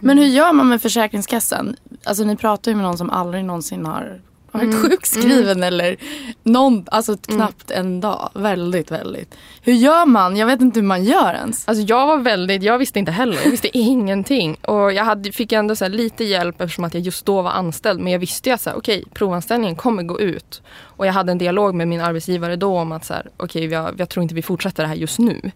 Men 0.00 0.18
hur 0.18 0.26
gör 0.26 0.52
man 0.52 0.68
med 0.68 0.82
Försäkringskassan? 0.82 1.76
Alltså 2.04 2.24
ni 2.24 2.36
pratar 2.36 2.70
ju 2.70 2.74
med 2.76 2.84
någon 2.84 2.98
som 2.98 3.10
aldrig 3.10 3.44
någonsin 3.44 3.86
har 3.86 4.20
varit 4.52 4.64
Mm. 4.68 4.82
sjukskriven 4.82 5.62
eller 5.62 5.96
någon, 6.42 6.84
alltså 6.90 7.16
knappt 7.16 7.70
en 7.70 8.00
dag. 8.00 8.30
Väldigt, 8.34 8.90
väldigt. 8.90 9.34
Hur 9.62 9.72
gör 9.72 10.06
man? 10.06 10.36
Jag 10.36 10.46
vet 10.46 10.60
inte 10.60 10.80
hur 10.80 10.86
man 10.86 11.04
gör 11.04 11.34
ens. 11.34 11.68
Alltså 11.68 11.84
jag 11.84 12.06
var 12.06 12.16
väldigt, 12.16 12.62
jag 12.62 12.78
visste 12.78 12.98
inte 12.98 13.12
heller. 13.12 13.38
Jag 13.44 13.50
visste 13.50 13.78
ingenting. 13.78 14.54
Och 14.54 14.92
jag 14.92 15.04
hade, 15.04 15.32
fick 15.32 15.52
ändå 15.52 15.76
så 15.76 15.88
lite 15.88 16.24
hjälp 16.24 16.60
eftersom 16.60 16.84
att 16.84 16.94
jag 16.94 17.02
just 17.02 17.26
då 17.26 17.42
var 17.42 17.50
anställd. 17.50 18.00
Men 18.00 18.12
jag 18.12 18.18
visste 18.18 18.48
ju 18.48 18.54
att 18.54 18.60
så 18.60 18.70
här, 18.70 18.76
okej, 18.76 19.04
provanställningen 19.14 19.76
kommer 19.76 20.02
gå 20.02 20.20
ut. 20.20 20.62
Och 20.80 21.06
jag 21.06 21.12
hade 21.12 21.32
en 21.32 21.38
dialog 21.38 21.74
med 21.74 21.88
min 21.88 22.00
arbetsgivare 22.00 22.56
då 22.56 22.78
om 22.78 22.92
att 22.92 23.04
så 23.04 23.14
här, 23.14 23.30
okej, 23.36 23.64
jag, 23.66 23.94
jag 24.00 24.08
tror 24.08 24.22
inte 24.22 24.34
vi 24.34 24.42
fortsätter 24.42 24.82
det 24.82 24.88
här 24.88 24.96
just 24.96 25.18
nu. 25.18 25.50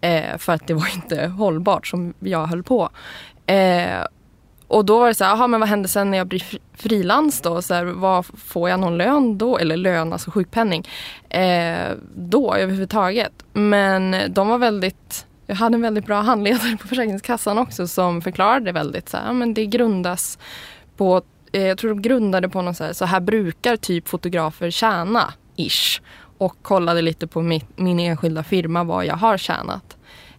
Eh, 0.00 0.38
för 0.38 0.52
att 0.52 0.66
det 0.66 0.74
var 0.74 0.88
inte 0.94 1.26
hållbart 1.26 1.86
som 1.86 2.14
jag 2.20 2.46
höll 2.46 2.62
på. 2.62 2.90
Eh, 3.46 4.06
och 4.72 4.84
då 4.84 4.98
var 4.98 5.08
det 5.08 5.14
så 5.14 5.24
här, 5.24 5.32
aha, 5.32 5.46
men 5.46 5.60
vad 5.60 5.68
händer 5.68 5.88
sen 5.88 6.10
när 6.10 6.18
jag 6.18 6.26
blir 6.26 6.44
frilans 6.76 7.40
då? 7.40 7.62
Så 7.62 7.74
här, 7.74 7.84
vad, 7.84 8.26
får 8.26 8.68
jag 8.70 8.80
någon 8.80 8.98
lön 8.98 9.38
då? 9.38 9.58
Eller 9.58 9.76
lön, 9.76 10.12
alltså 10.12 10.30
sjukpenning. 10.30 10.88
Eh, 11.28 11.90
då 12.16 12.54
överhuvudtaget. 12.54 13.32
Men 13.52 14.16
de 14.28 14.48
var 14.48 14.58
väldigt, 14.58 15.26
jag 15.46 15.56
hade 15.56 15.74
en 15.74 15.82
väldigt 15.82 16.06
bra 16.06 16.20
handledare 16.20 16.76
på 16.76 16.88
Försäkringskassan 16.88 17.58
också 17.58 17.88
som 17.88 18.22
förklarade 18.22 18.72
väldigt 18.72 19.08
så 19.08 19.16
här, 19.16 19.32
men 19.32 19.54
det 19.54 19.66
grundas 19.66 20.38
på, 20.96 21.22
eh, 21.52 21.66
jag 21.66 21.78
tror 21.78 21.90
de 21.90 22.02
grundade 22.02 22.48
på 22.48 22.62
någon 22.62 22.74
så 22.74 22.84
här, 22.84 22.92
så 22.92 23.04
här 23.04 23.20
brukar 23.20 23.76
typ 23.76 24.08
fotografer 24.08 24.70
tjäna, 24.70 25.32
ish. 25.56 26.00
Och 26.38 26.56
kollade 26.62 27.02
lite 27.02 27.26
på 27.26 27.42
min, 27.42 27.60
min 27.76 28.00
enskilda 28.00 28.42
firma 28.42 28.84
vad 28.84 29.06
jag 29.06 29.16
har 29.16 29.38
tjänat. 29.38 29.96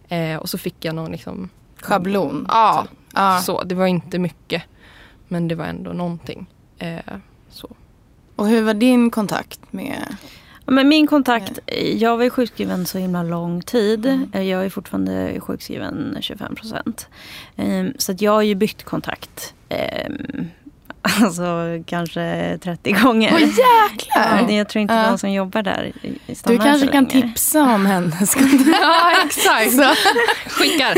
Eh, 0.08 0.36
och 0.36 0.48
så 0.48 0.58
fick 0.58 0.84
jag 0.84 0.94
någon 0.94 1.12
liksom, 1.12 1.50
Schablon. 1.84 2.46
ja, 2.48 2.86
Ja. 3.14 3.40
så, 3.44 3.62
det 3.62 3.74
var 3.74 3.86
inte 3.86 4.18
mycket. 4.18 4.62
Men 5.28 5.48
det 5.48 5.54
var 5.54 5.64
ändå 5.64 5.92
någonting. 5.92 6.46
Eh, 6.78 6.98
så. 7.50 7.70
Och 8.36 8.46
hur 8.48 8.62
var 8.62 8.74
din 8.74 9.10
kontakt 9.10 9.60
med... 9.72 10.06
Ja, 10.66 10.72
Men 10.72 10.88
min 10.88 11.06
kontakt, 11.06 11.58
jag 11.96 12.16
var 12.16 12.24
ju 12.24 12.30
sjukskriven 12.30 12.86
så 12.86 12.98
himla 12.98 13.22
lång 13.22 13.62
tid. 13.62 14.06
Mm. 14.06 14.46
Jag 14.48 14.64
är 14.64 14.70
fortfarande 14.70 15.40
sjukskriven 15.40 16.16
25 16.20 16.54
procent. 16.54 17.08
Ehm, 17.56 17.92
Så 17.98 18.12
att 18.12 18.20
jag 18.20 18.32
har 18.32 18.42
ju 18.42 18.54
bytt 18.54 18.82
kontakt. 18.84 19.54
Alltså 21.24 21.44
kanske 21.86 22.58
30 22.62 22.92
gånger. 22.92 23.30
Åh 23.34 23.40
jäklar! 23.40 24.50
Jag 24.56 24.68
tror 24.68 24.82
inte 24.82 24.94
Ja. 24.94 25.06
de 25.08 25.18
som 25.18 25.32
jobbar 25.32 25.62
där 25.62 25.92
Du 26.46 26.58
kanske 26.58 26.86
kan 26.86 27.06
tipsa 27.06 27.62
om 27.62 27.86
hennes 27.86 28.34
kontakt. 28.34 28.68
Ja, 28.82 29.12
exakt. 29.26 29.72
Så, 29.72 29.94
Skickar. 30.50 30.94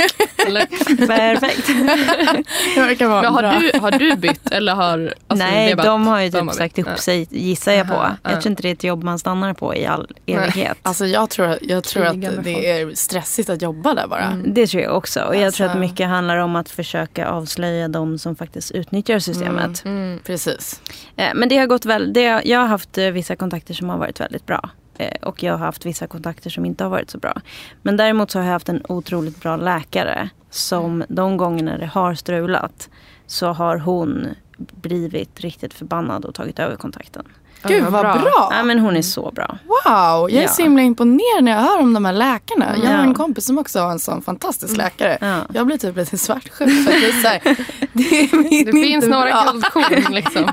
Eller, 0.46 0.66
Perfekt. 1.06 1.66
det 2.74 2.80
verkar 2.80 3.08
vara 3.08 3.22
men 3.22 3.32
har, 3.34 3.42
bra. 3.42 3.58
du, 3.72 3.78
har 3.78 3.90
du 3.90 4.16
bytt 4.16 4.50
eller 4.50 4.74
har... 4.74 5.14
alltså, 5.28 5.46
Nej, 5.46 5.74
de 5.74 6.06
har 6.06 6.20
ju 6.20 6.30
typ 6.30 6.52
sagt 6.52 6.78
upp 6.78 6.98
sig 6.98 7.26
gissar 7.30 7.72
jag 7.72 7.88
på. 7.88 8.06
Jag 8.22 8.40
tror 8.40 8.50
inte 8.50 8.62
det 8.62 8.68
är 8.68 8.72
ett 8.72 8.84
jobb 8.84 9.02
man 9.02 9.18
stannar 9.18 9.54
på 9.54 9.74
i 9.74 9.86
all 9.86 10.08
evighet. 10.26 10.78
Alltså 10.82 11.06
jag 11.06 11.30
tror, 11.30 11.58
jag 11.60 11.84
tror 11.84 12.06
att 12.06 12.20
det 12.44 12.70
är 12.70 12.94
stressigt 12.94 13.50
att 13.50 13.62
jobba 13.62 13.94
där 13.94 14.06
bara. 14.06 14.24
Mm. 14.24 14.54
Det 14.54 14.66
tror 14.66 14.82
jag 14.82 14.96
också. 14.96 15.20
Och 15.20 15.36
jag 15.36 15.54
tror 15.54 15.64
att 15.66 15.70
Alltså- 15.70 15.80
mycket 15.80 16.08
handlar 16.08 16.36
om 16.36 16.56
att 16.56 16.70
försöka 16.70 17.28
avslöja 17.28 17.88
de 17.88 18.18
som 18.18 18.36
faktiskt 18.36 18.70
utnyttjar 18.70 19.18
systemet. 19.18 19.84
Mm. 19.84 19.95
Precis. 20.24 20.80
Eh, 21.16 21.30
Men 21.34 21.48
det 21.48 21.56
har 21.56 21.66
gått 21.66 21.84
väl, 21.84 22.12
det, 22.12 22.42
jag 22.44 22.58
har 22.60 22.66
haft 22.66 22.98
eh, 22.98 23.10
vissa 23.10 23.36
kontakter 23.36 23.74
som 23.74 23.88
har 23.88 23.98
varit 23.98 24.20
väldigt 24.20 24.46
bra. 24.46 24.70
Eh, 24.98 25.16
Och 25.22 25.42
jag 25.42 25.52
har 25.52 25.66
haft 25.66 25.86
vissa 25.86 26.06
kontakter 26.06 26.50
som 26.50 26.64
inte 26.64 26.84
har 26.84 26.90
varit 26.90 27.10
så 27.10 27.18
bra. 27.18 27.40
Men 27.82 27.96
däremot 27.96 28.30
så 28.30 28.38
har 28.38 28.46
jag 28.46 28.52
haft 28.52 28.68
en 28.68 28.82
otroligt 28.88 29.40
bra 29.42 29.56
läkare. 29.56 30.30
Som 30.50 31.04
de 31.08 31.36
gångerna 31.36 31.78
det 31.78 31.86
har 31.86 32.14
strulat 32.14 32.90
så 33.26 33.46
har 33.46 33.78
hon 33.78 34.26
blivit 34.58 35.40
riktigt 35.40 35.74
förbannad 35.74 36.24
och 36.24 36.34
tagit 36.34 36.58
över 36.58 36.76
kontakten. 36.76 37.24
Gud 37.68 37.84
vad 37.84 38.02
bra! 38.20 38.48
Ja, 38.56 38.62
men 38.64 38.78
hon 38.78 38.96
är 38.96 39.02
så 39.02 39.30
bra. 39.30 39.58
Wow, 39.66 40.30
jag 40.30 40.32
är 40.32 40.42
Ja. 40.42 40.48
så 40.48 40.62
himla 40.62 40.82
imponerad 40.82 41.44
när 41.44 41.52
jag 41.52 41.58
hör 41.58 41.78
om 41.80 41.92
de 41.94 42.04
här 42.04 42.12
läkarna. 42.12 42.74
Jag 42.82 42.90
har 42.90 42.98
en 43.04 43.14
kompis 43.14 43.44
som 43.46 43.58
också 43.58 43.80
har 43.80 43.90
en 43.90 43.98
sån 43.98 44.22
fantastisk 44.22 44.76
läkare. 44.76 45.18
Ja. 45.20 45.40
Jag 45.54 45.66
blir 45.66 45.76
typ 45.78 45.96
lite 45.96 46.18
svartsjuk. 46.18 46.56
För 46.56 46.64
att 46.64 47.00
det, 47.00 47.06
är 47.06 47.22
så 47.22 47.28
här, 47.28 47.40
det, 47.92 48.20
är 48.20 48.64
Det 48.64 48.72
finns 48.72 49.06
några 49.06 49.24
bra. 49.30 49.52
guldkorn 49.52 50.14
liksom. 50.14 50.50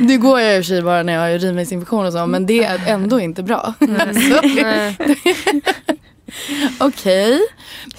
Nu 0.00 0.18
går 0.18 0.40
jag 0.40 0.56
i 0.56 0.60
och 0.60 0.64
för 0.64 0.68
sig 0.68 0.82
bara 0.82 1.02
när 1.02 1.12
jag 1.12 1.20
har 1.20 1.30
urinvägsinfektion 1.30 2.06
och 2.06 2.12
så, 2.12 2.26
men 2.26 2.46
det 2.46 2.64
är 2.64 2.80
ändå 2.86 3.20
inte 3.20 3.42
bra. 3.42 3.74
Nej. 3.78 4.96
Okej. 6.80 7.40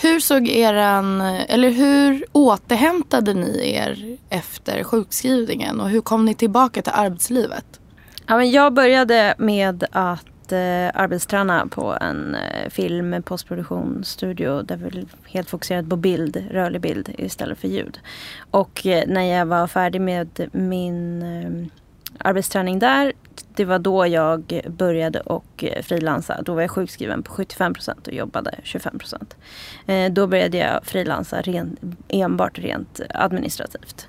Hur 0.02 0.20
såg 0.20 0.48
eran, 0.48 1.22
eller 1.22 1.70
hur 1.70 2.26
återhämtade 2.32 3.34
ni 3.34 3.72
er 3.76 4.18
efter 4.30 4.84
sjukskrivningen 4.84 5.80
och 5.80 5.90
hur 5.90 6.02
kom 6.02 6.26
ni 6.26 6.34
tillbaka 6.36 6.82
till 6.82 6.92
arbetslivet? 6.96 7.66
Ja, 8.32 8.38
men 8.38 8.52
jag 8.52 8.74
började 8.74 9.36
med 9.38 9.84
att 9.92 10.52
eh, 10.52 10.90
arbetsträna 10.94 11.68
på 11.68 11.98
en 12.02 12.36
eh, 12.36 12.70
film 12.70 13.24
postproduktionsstudio 13.24 14.62
där 14.62 14.78
vi 14.78 15.06
helt 15.26 15.50
fokuserat 15.50 15.90
på 15.90 15.96
bild, 15.96 16.44
rörlig 16.52 16.82
bild 16.82 17.10
istället 17.18 17.60
för 17.60 17.68
ljud. 17.68 18.00
Och 18.52 18.86
eh, 18.86 19.04
när 19.08 19.22
jag 19.22 19.46
var 19.46 19.68
färdig 19.68 20.02
med 20.02 20.50
min 20.52 21.22
eh, 21.22 21.68
arbetsträning 22.28 22.80
där, 22.80 23.14
det 23.56 23.66
var 23.66 23.80
då 23.80 24.08
jag 24.08 24.62
började 24.68 25.20
och 25.20 25.64
eh, 25.64 25.84
frilansa. 25.84 26.42
Då 26.42 26.54
var 26.54 26.62
jag 26.62 26.72
sjukskriven 26.72 27.24
på 27.24 27.32
75 27.32 27.74
procent 27.74 28.08
och 28.08 28.14
jobbade 28.14 28.56
25 28.64 29.00
procent. 29.00 29.36
Eh, 29.86 30.12
då 30.12 30.28
började 30.28 30.58
jag 30.58 30.86
frilansa 30.86 31.42
ren, 31.42 31.78
enbart 32.08 32.60
rent 32.60 33.02
administrativt. 33.10 34.08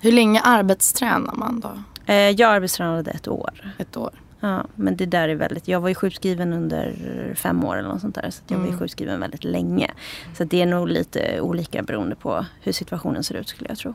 Hur 0.00 0.12
länge 0.12 0.40
arbetstränar 0.40 1.34
man 1.34 1.60
då? 1.60 1.70
Eh, 2.06 2.14
jag 2.16 2.40
arbetstränade 2.54 3.10
ett 3.10 3.28
år. 3.28 3.74
Ett 3.78 3.96
år? 3.96 4.10
Ja, 4.40 4.64
men 4.74 4.96
det 4.96 5.06
där 5.06 5.28
är 5.28 5.34
väldigt, 5.34 5.68
jag 5.68 5.80
var 5.80 5.88
ju 5.88 5.94
sjukskriven 5.94 6.52
under 6.52 6.94
fem 7.36 7.64
år 7.64 7.76
eller 7.76 7.88
något 7.88 8.00
sånt 8.00 8.14
där. 8.14 8.30
Så 8.30 8.42
att 8.44 8.50
jag 8.50 8.58
var 8.58 8.64
ju 8.64 8.68
Mm. 8.68 8.80
sjukskriven 8.80 9.20
väldigt 9.20 9.44
länge. 9.44 9.90
Så 10.36 10.42
att 10.42 10.50
det 10.50 10.62
är 10.62 10.66
nog 10.66 10.88
lite 10.88 11.40
olika 11.40 11.82
beroende 11.82 12.16
på 12.16 12.46
hur 12.60 12.72
situationen 12.72 13.24
ser 13.24 13.34
ut 13.34 13.48
skulle 13.48 13.68
jag 13.68 13.78
tro. 13.78 13.94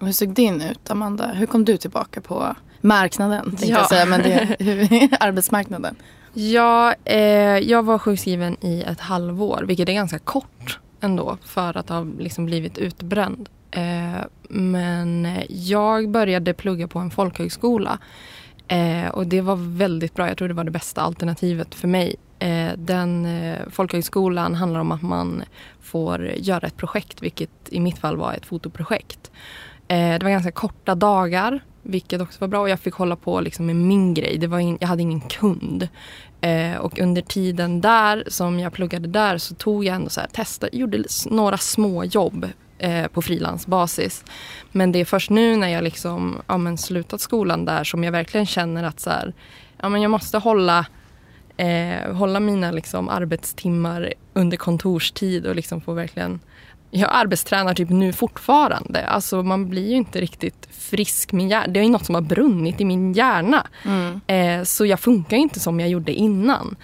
Och 0.00 0.06
hur 0.06 0.12
såg 0.12 0.34
din 0.34 0.62
ut, 0.62 0.90
Amanda? 0.90 1.26
Hur 1.32 1.46
kom 1.46 1.64
du 1.64 1.76
tillbaka 1.76 2.20
på 2.20 2.56
marknaden? 2.80 3.44
Tänkte 3.44 3.66
Ja. 3.66 3.78
jag 3.78 3.88
säga, 3.88 4.06
men 4.06 4.22
det, 4.22 4.56
hur, 4.64 5.08
arbetsmarknaden. 5.20 5.96
Ja, 6.32 6.94
eh, 7.04 7.18
jag 7.58 7.82
var 7.82 7.98
sjukskriven 7.98 8.56
i 8.60 8.82
ett 8.82 9.00
halvår, 9.00 9.64
vilket 9.66 9.88
är 9.88 9.92
ganska 9.92 10.18
kort 10.18 10.78
ändå 11.00 11.38
för 11.44 11.76
att 11.76 11.88
ha 11.88 12.06
liksom 12.18 12.46
blivit 12.46 12.78
utbränd. 12.78 13.48
Eh, 13.74 14.24
men 14.48 15.28
jag 15.48 16.10
började 16.10 16.54
plugga 16.54 16.88
på 16.88 16.98
en 16.98 17.10
folkhögskola 17.10 17.98
eh, 18.68 19.08
och 19.08 19.26
det 19.26 19.40
var 19.40 19.56
väldigt 19.56 20.14
bra. 20.14 20.28
Jag 20.28 20.38
tror 20.38 20.48
det 20.48 20.54
var 20.54 20.64
det 20.64 20.70
bästa 20.70 21.00
alternativet 21.00 21.74
för 21.74 21.88
mig. 21.88 22.16
Eh, 22.38 22.72
den 22.76 23.28
folkhögskolan 23.70 24.54
handlar 24.54 24.80
om 24.80 24.92
att 24.92 25.02
man 25.02 25.42
får 25.80 26.30
göra 26.36 26.66
ett 26.66 26.76
projekt, 26.76 27.22
vilket 27.22 27.50
i 27.68 27.80
mitt 27.80 27.98
fall 27.98 28.16
var 28.16 28.32
ett 28.32 28.46
fotoprojekt. 28.46 29.30
Det 29.86 30.22
var 30.22 30.30
ganska 30.30 30.52
korta 30.52 30.94
dagar, 30.94 31.60
vilket 31.82 32.20
också 32.20 32.40
var 32.40 32.48
bra. 32.48 32.60
Och 32.60 32.68
jag 32.68 32.80
fick 32.80 32.94
hålla 32.94 33.16
på 33.16 33.40
liksom 33.40 33.66
med 33.66 33.76
min 33.76 34.14
grej. 34.14 34.38
Det 34.38 34.46
var 34.46 34.58
in, 34.58 34.78
jag 34.80 34.88
hade 34.88 35.02
ingen 35.02 35.20
kund. 35.20 35.88
Eh, 36.40 36.76
och 36.76 36.98
under 36.98 37.22
tiden 37.22 37.80
där 37.80 38.24
som 38.26 38.60
jag 38.60 38.72
pluggade 38.72 39.08
där 39.08 39.38
så 39.38 39.54
tog 39.54 39.84
jag 39.84 39.96
ändå 39.96 40.10
så 40.10 40.20
här, 40.20 40.28
testa, 40.28 40.68
gjorde 40.72 41.04
några 41.30 41.58
små 41.58 42.04
jobb 42.04 42.46
eh, 42.84 43.06
på 43.06 43.22
frilansbasis. 43.22 44.24
Men 44.72 44.92
det 44.92 44.98
är 44.98 45.04
först 45.04 45.30
nu 45.30 45.56
när 45.56 45.68
jag 45.68 45.84
liksom, 45.84 46.42
ja, 46.46 46.58
men 46.58 46.78
slutat 46.78 47.20
skolan 47.20 47.64
där 47.64 47.84
som 47.84 48.04
jag 48.04 48.12
verkligen 48.12 48.46
känner 48.46 48.84
att 48.84 49.00
så 49.00 49.10
här, 49.10 49.34
ja, 49.80 49.88
men 49.88 50.02
jag 50.02 50.10
måste 50.10 50.38
hålla, 50.38 50.86
eh, 51.56 52.12
hålla 52.12 52.40
mina 52.40 52.70
liksom, 52.70 53.08
arbetstimmar 53.08 54.12
under 54.32 54.56
kontorstid 54.56 55.46
och 55.46 55.56
liksom 55.56 55.80
få 55.80 55.92
verkligen 55.92 56.40
jag 56.90 57.10
arbetstränar 57.12 57.74
typ 57.74 57.90
nu 57.90 58.12
fortfarande. 58.12 59.06
Alltså 59.06 59.42
man 59.42 59.68
blir 59.68 59.88
ju 59.88 59.96
inte 59.96 60.20
riktigt 60.20 60.68
frisk. 60.70 61.32
Min 61.32 61.48
hjärna, 61.48 61.72
det 61.72 61.80
är 61.80 61.84
ju 61.84 61.90
något 61.90 62.06
som 62.06 62.14
har 62.14 62.22
brunnit 62.22 62.80
i 62.80 62.84
min 62.84 63.12
hjärna. 63.12 63.66
Mm. 63.84 64.20
Eh, 64.26 64.64
så 64.64 64.86
jag 64.86 65.00
funkar 65.00 65.36
inte 65.36 65.60
som 65.60 65.80
jag 65.80 65.88
gjorde 65.88 66.12
innan. 66.12 66.76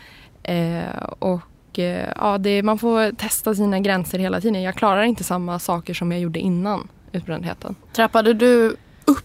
Eh, 0.43 1.03
och 1.19 1.41
eh, 1.79 2.09
ja, 2.17 2.39
det, 2.39 2.63
man 2.63 2.79
får 2.79 3.13
testa 3.17 3.55
sina 3.55 3.81
gränser 3.81 4.19
hela 4.19 4.41
tiden. 4.41 4.63
Jag 4.63 4.75
klarar 4.75 5.03
inte 5.03 5.25
samma 5.25 5.59
saker 5.59 5.95
som 5.95 6.13
jag 6.13 6.21
gjorde 6.21 6.39
innan 6.39 6.89
utbrändheten. 7.13 7.75
Trappade 7.93 8.35
du 8.35 8.77
upp 9.05 9.25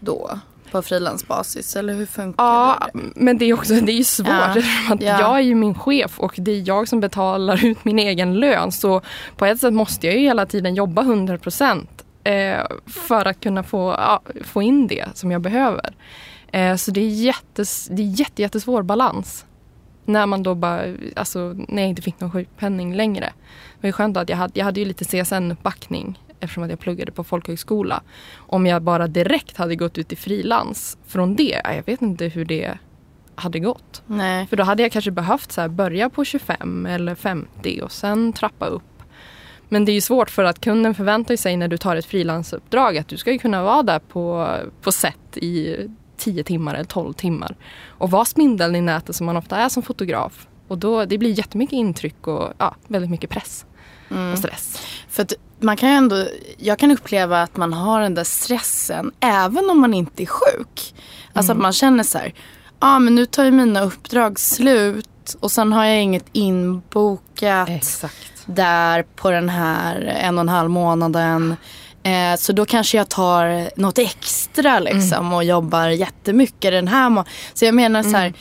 då 0.00 0.30
på 0.70 0.82
frilansbasis 0.82 1.76
eller 1.76 1.94
hur 1.94 2.06
funkar 2.06 2.44
Ja, 2.44 2.88
det? 2.92 3.00
men 3.14 3.38
det 3.38 3.44
är 3.44 3.54
också 3.54 3.74
det 3.74 3.92
är 3.92 3.96
ju 3.96 4.04
svårt. 4.04 4.28
Ja, 4.28 4.54
Att 4.90 5.02
ja. 5.02 5.20
Jag 5.20 5.36
är 5.36 5.40
ju 5.40 5.54
min 5.54 5.74
chef 5.74 6.20
och 6.20 6.34
det 6.36 6.50
är 6.50 6.68
jag 6.68 6.88
som 6.88 7.00
betalar 7.00 7.64
ut 7.66 7.84
min 7.84 7.98
egen 7.98 8.34
lön. 8.34 8.72
Så 8.72 9.00
på 9.36 9.46
ett 9.46 9.60
sätt 9.60 9.72
måste 9.72 10.06
jag 10.06 10.16
ju 10.16 10.20
hela 10.22 10.46
tiden 10.46 10.74
jobba 10.74 11.02
100 11.02 11.38
procent 11.38 12.04
eh, 12.24 12.60
för 12.86 13.26
att 13.28 13.40
kunna 13.40 13.62
få, 13.62 13.94
ja, 13.98 14.22
få 14.44 14.62
in 14.62 14.86
det 14.86 15.04
som 15.14 15.30
jag 15.30 15.40
behöver. 15.40 15.90
Eh, 16.52 16.76
så 16.76 16.90
det 16.90 17.00
är, 17.00 17.08
jättes, 17.08 17.88
det 17.90 18.02
är 18.02 18.20
jätte, 18.20 18.42
jättesvår 18.42 18.82
balans. 18.82 19.44
När 20.12 20.26
man 20.26 20.42
då 20.42 20.54
bara, 20.54 20.82
alltså 21.16 21.54
när 21.68 21.82
jag 21.82 21.88
inte 21.88 22.02
fick 22.02 22.20
någon 22.20 22.30
sjukpenning 22.30 22.94
längre. 22.94 23.32
Det 23.74 23.82
var 23.82 23.88
ju 23.88 23.92
skönt 23.92 24.16
att 24.16 24.28
jag 24.28 24.36
hade, 24.36 24.58
jag 24.58 24.64
hade 24.64 24.80
ju 24.80 24.86
lite 24.86 25.04
CSN-uppbackning 25.04 26.18
eftersom 26.40 26.62
att 26.62 26.70
jag 26.70 26.80
pluggade 26.80 27.12
på 27.12 27.24
folkhögskola. 27.24 28.02
Om 28.36 28.66
jag 28.66 28.82
bara 28.82 29.06
direkt 29.06 29.56
hade 29.56 29.76
gått 29.76 29.98
ut 29.98 30.12
i 30.12 30.16
frilans 30.16 30.98
från 31.06 31.36
det, 31.36 31.60
ja, 31.64 31.74
jag 31.74 31.86
vet 31.86 32.02
inte 32.02 32.26
hur 32.26 32.44
det 32.44 32.78
hade 33.34 33.58
gått. 33.58 34.02
Nej. 34.06 34.46
För 34.46 34.56
då 34.56 34.62
hade 34.62 34.82
jag 34.82 34.92
kanske 34.92 35.10
behövt 35.10 35.52
så 35.52 35.60
här, 35.60 35.68
börja 35.68 36.10
på 36.10 36.24
25 36.24 36.86
eller 36.86 37.14
50 37.14 37.80
och 37.82 37.92
sen 37.92 38.32
trappa 38.32 38.66
upp. 38.66 38.82
Men 39.68 39.84
det 39.84 39.92
är 39.92 39.94
ju 39.94 40.00
svårt 40.00 40.30
för 40.30 40.44
att 40.44 40.60
kunden 40.60 40.94
förväntar 40.94 41.36
sig 41.36 41.56
när 41.56 41.68
du 41.68 41.78
tar 41.78 41.96
ett 41.96 42.06
frilansuppdrag 42.06 42.98
att 42.98 43.08
du 43.08 43.16
ska 43.16 43.32
ju 43.32 43.38
kunna 43.38 43.62
vara 43.62 43.82
där 43.82 43.98
på, 43.98 44.56
på 44.82 44.92
set 44.92 45.36
i 45.36 45.76
10 46.20 46.44
timmar 46.44 46.74
eller 46.74 46.84
12 46.84 47.12
timmar. 47.12 47.56
Och 47.88 48.10
vara 48.10 48.24
spindeln 48.24 48.76
i 48.76 48.80
nätet 48.80 49.16
som 49.16 49.26
man 49.26 49.36
ofta 49.36 49.56
är 49.56 49.68
som 49.68 49.82
fotograf. 49.82 50.46
Och 50.68 50.78
då, 50.78 51.04
det 51.04 51.18
blir 51.18 51.38
jättemycket 51.38 51.72
intryck 51.72 52.26
och 52.26 52.52
ja, 52.58 52.74
väldigt 52.88 53.10
mycket 53.10 53.30
press 53.30 53.64
Mm. 54.10 54.32
och 54.32 54.38
stress. 54.38 54.78
För 55.08 55.22
att 55.22 55.32
man 55.60 55.76
kan 55.76 55.88
ändå, 55.88 56.26
jag 56.58 56.78
kan 56.78 56.90
uppleva 56.90 57.42
att 57.42 57.56
man 57.56 57.72
har 57.72 58.00
den 58.00 58.14
där 58.14 58.24
stressen 58.24 59.12
även 59.20 59.70
om 59.70 59.80
man 59.80 59.94
inte 59.94 60.22
är 60.22 60.26
sjuk. 60.26 60.94
Alltså 61.32 61.52
att 61.52 61.58
man 61.58 61.72
känner 61.72 62.02
så 62.04 62.18
här, 62.18 62.26
ja 62.26 62.32
ah, 62.78 62.98
men 62.98 63.14
nu 63.14 63.26
tar 63.26 63.44
ju 63.44 63.50
mina 63.50 63.80
uppdrag 63.80 64.38
slut 64.40 65.36
och 65.40 65.50
sen 65.50 65.72
har 65.72 65.84
jag 65.84 66.02
inget 66.02 66.26
inbokat 66.32 67.68
Exakt. 67.68 68.42
där 68.46 69.02
på 69.02 69.30
den 69.30 69.48
här 69.48 70.00
en 70.00 70.38
och 70.38 70.42
en 70.42 70.48
halv 70.48 70.70
månaden. 70.70 71.56
Eh, 72.02 72.36
så 72.36 72.52
då 72.52 72.64
kanske 72.64 72.96
jag 72.96 73.08
tar 73.08 73.70
något 73.80 73.98
extra 73.98 74.78
liksom 74.78 75.32
och 75.32 75.44
jobbar 75.44 75.88
jättemycket 75.88 76.72
den 76.72 76.88
här 76.88 77.10
må- 77.10 77.24
Så 77.54 77.64
jag 77.64 77.74
menar 77.74 78.02
så 78.02 78.16
här, 78.16 78.32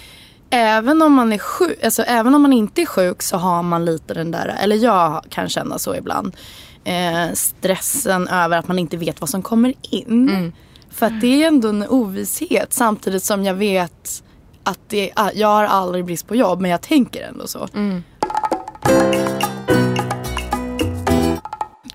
även 0.49 1.01
om 1.01 1.14
man 1.14 1.34
är 1.34 1.38
sjuk, 1.38 1.84
alltså 1.84 2.01
även 2.03 2.36
om 2.36 2.41
man 2.41 2.53
inte 2.53 2.82
är 2.82 2.86
sjuk 2.86 3.22
så 3.22 3.38
har 3.38 3.64
man 3.64 3.86
lite 3.86 4.14
den 4.14 4.32
där, 4.32 4.55
eller 4.62 4.76
jag 4.76 5.24
kan 5.30 5.49
känna 5.49 5.80
så 5.80 5.95
ibland. 5.95 6.36
Eh, 6.84 7.34
stressen 7.34 8.28
över 8.28 8.57
att 8.57 8.68
man 8.68 8.80
inte 8.80 8.97
vet 8.97 9.22
vad 9.22 9.30
som 9.30 9.41
kommer 9.41 9.74
in. 9.82 10.53
För 10.91 11.05
att 11.05 11.22
det 11.22 11.43
är 11.43 11.47
ändå 11.47 11.70
en 11.70 11.88
ovisshet 11.88 12.74
samtidigt 12.74 13.24
som 13.24 13.43
jag 13.43 13.53
vet 13.53 14.24
att 14.64 14.80
det, 14.88 15.12
jag 15.34 15.47
har 15.47 15.64
aldrig 15.66 16.05
brist 16.05 16.28
på 16.28 16.36
jobb 16.36 16.62
men 16.62 16.72
jag 16.72 16.82
tänker 16.82 17.28
ändå 17.28 17.47
så. 17.47 17.68
Mm. 17.76 18.03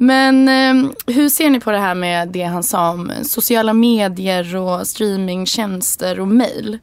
Men 0.06 0.48
eh, 0.48 0.90
hur 1.06 1.28
ser 1.28 1.50
ni 1.50 1.60
på 1.60 1.70
det 1.70 1.78
här 1.78 1.94
med 1.94 2.28
det 2.28 2.42
han 2.42 2.62
sa 2.62 2.90
om 2.90 3.12
sociala 3.22 3.72
medier 3.72 4.56
och 4.56 4.86
streamingtjänster 4.86 6.20
och 6.20 6.28
mail? 6.28 6.78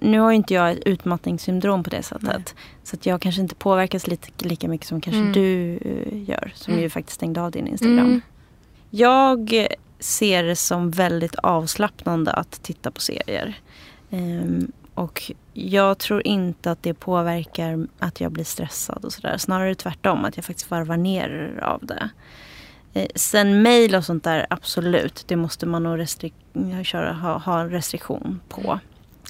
Nu 0.00 0.18
har 0.20 0.30
ju 0.30 0.36
inte 0.36 0.54
jag 0.54 0.70
ett 0.72 0.82
utmattningssyndrom 0.86 1.82
på 1.84 1.90
det 1.90 2.02
sättet. 2.02 2.54
Så 2.84 2.96
att 2.96 3.06
jag 3.06 3.20
kanske 3.20 3.40
inte 3.42 3.54
påverkas 3.54 4.06
lite, 4.06 4.28
lika 4.48 4.68
mycket 4.68 4.86
som 4.86 5.00
kanske 5.00 5.20
Mm. 5.20 5.32
du 5.32 5.72
eh, 5.84 6.28
gör. 6.30 6.52
Som 6.54 6.72
Mm. 6.72 6.82
ju 6.82 6.90
faktiskt 6.90 7.14
stängde 7.14 7.42
av 7.42 7.50
din 7.50 7.66
Instagram. 7.66 7.98
Mm. 7.98 8.20
Jag 8.90 9.66
ser 9.98 10.42
det 10.42 10.56
som 10.56 10.90
väldigt 10.90 11.34
avslappnande 11.34 12.32
att 12.32 12.62
titta 12.62 12.90
på 12.90 13.00
serier. 13.00 13.54
Ehm, 14.10 14.72
och 14.94 15.32
jag 15.52 15.98
tror 15.98 16.26
inte 16.26 16.70
att 16.70 16.82
det 16.82 16.94
påverkar 16.94 17.86
att 17.98 18.20
jag 18.20 18.32
blir 18.32 18.44
stressad 18.44 19.04
och 19.04 19.12
sådär. 19.12 19.36
Snarare 19.36 19.74
tvärtom, 19.74 20.24
att 20.24 20.36
jag 20.36 20.44
faktiskt 20.44 20.70
varvar 20.70 20.96
ner 20.96 21.58
av 21.62 21.80
det. 21.86 22.10
Eh, 22.94 23.06
sen 23.14 23.62
mail 23.62 23.94
och 23.94 24.04
sånt 24.04 24.24
där, 24.24 24.46
absolut. 24.50 25.24
Det 25.26 25.36
måste 25.36 25.66
man 25.66 25.82
nog 25.82 26.06
köra, 26.84 27.12
ha, 27.12 27.38
ha 27.38 27.60
en 27.60 27.70
restriktion 27.70 28.40
på. 28.48 28.78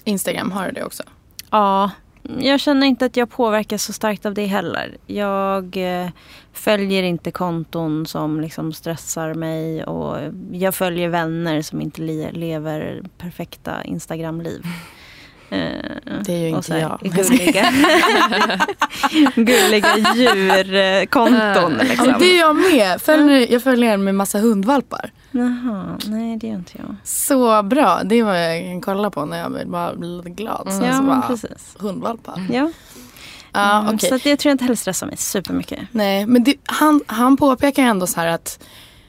Instagram, 0.03 0.51
har 0.51 0.65
du 0.65 0.71
det 0.71 0.83
också? 0.83 1.03
Ja, 1.49 1.91
jag 2.39 2.59
känner 2.59 2.87
inte 2.87 3.05
att 3.05 3.17
jag 3.17 3.29
påverkas 3.29 3.83
så 3.83 3.93
starkt 3.93 4.25
av 4.25 4.33
det 4.33 4.45
heller. 4.45 4.97
Jag 5.07 5.77
eh, 5.77 6.09
följer 6.53 7.03
inte 7.03 7.31
konton 7.31 8.05
som 8.05 8.41
liksom 8.41 8.73
stressar 8.73 9.33
mig 9.33 9.83
och 9.83 10.17
jag 10.51 10.75
följer 10.75 11.09
vänner 11.09 11.61
som 11.61 11.81
inte 11.81 12.01
le- 12.01 12.31
lever 12.31 13.03
perfekta 13.17 13.83
Instagramliv. 13.83 14.63
Eh, 15.53 16.15
Det 16.25 16.33
är 16.33 16.37
ju 16.39 16.47
inte 16.49 16.73
jag. 16.77 16.99
Gulliga, 17.01 17.65
gulliga 19.35 19.97
djurkonton. 20.15 21.73
Ja, 21.79 21.83
Liksom. 21.83 22.07
men 22.07 22.19
det 22.19 22.25
är 22.25 22.39
jag 22.39 22.55
med. 22.55 23.01
Följer, 23.01 23.51
jag 23.51 23.63
följer 23.63 23.93
en 23.93 24.03
med 24.03 24.15
massa 24.15 24.39
hundvalpar. 24.39 25.11
Jaha, 25.31 25.97
nej 26.07 26.37
det 26.37 26.47
gör 26.47 26.55
inte 26.55 26.71
jag. 26.77 26.95
Så 27.03 27.63
bra. 27.63 28.01
Det 28.03 28.15
är 28.15 28.23
vad 28.23 28.43
jag 28.55 28.63
kan 28.63 28.81
kolla 28.81 29.09
på 29.09 29.25
när 29.25 29.39
jag 29.39 29.49
vill 29.49 29.67
bara 29.67 29.95
bli 29.95 30.07
lite 30.17 30.29
glad. 30.29 30.67
Sen 30.71 30.83
Ja, 30.83 31.01
bara, 31.01 31.21
precis. 31.21 31.75
hundvalpar. 31.79 32.47
Ja. 32.51 32.71
Ja, 33.55 33.79
Mm, 33.79 33.95
okej. 33.95 34.19
Så 34.19 34.29
jag 34.29 34.39
tror 34.39 34.51
inte 34.51 34.63
heller 34.63 34.75
stressar 34.75 35.07
mig 35.07 35.17
supermycket. 35.17 35.79
Nej, 35.91 36.25
men 36.25 36.43
det, 36.43 36.55
han, 36.65 37.01
han 37.07 37.37
påpekar 37.37 37.83
ändå 37.83 38.07
så 38.07 38.19
här 38.19 38.27
att 38.27 38.63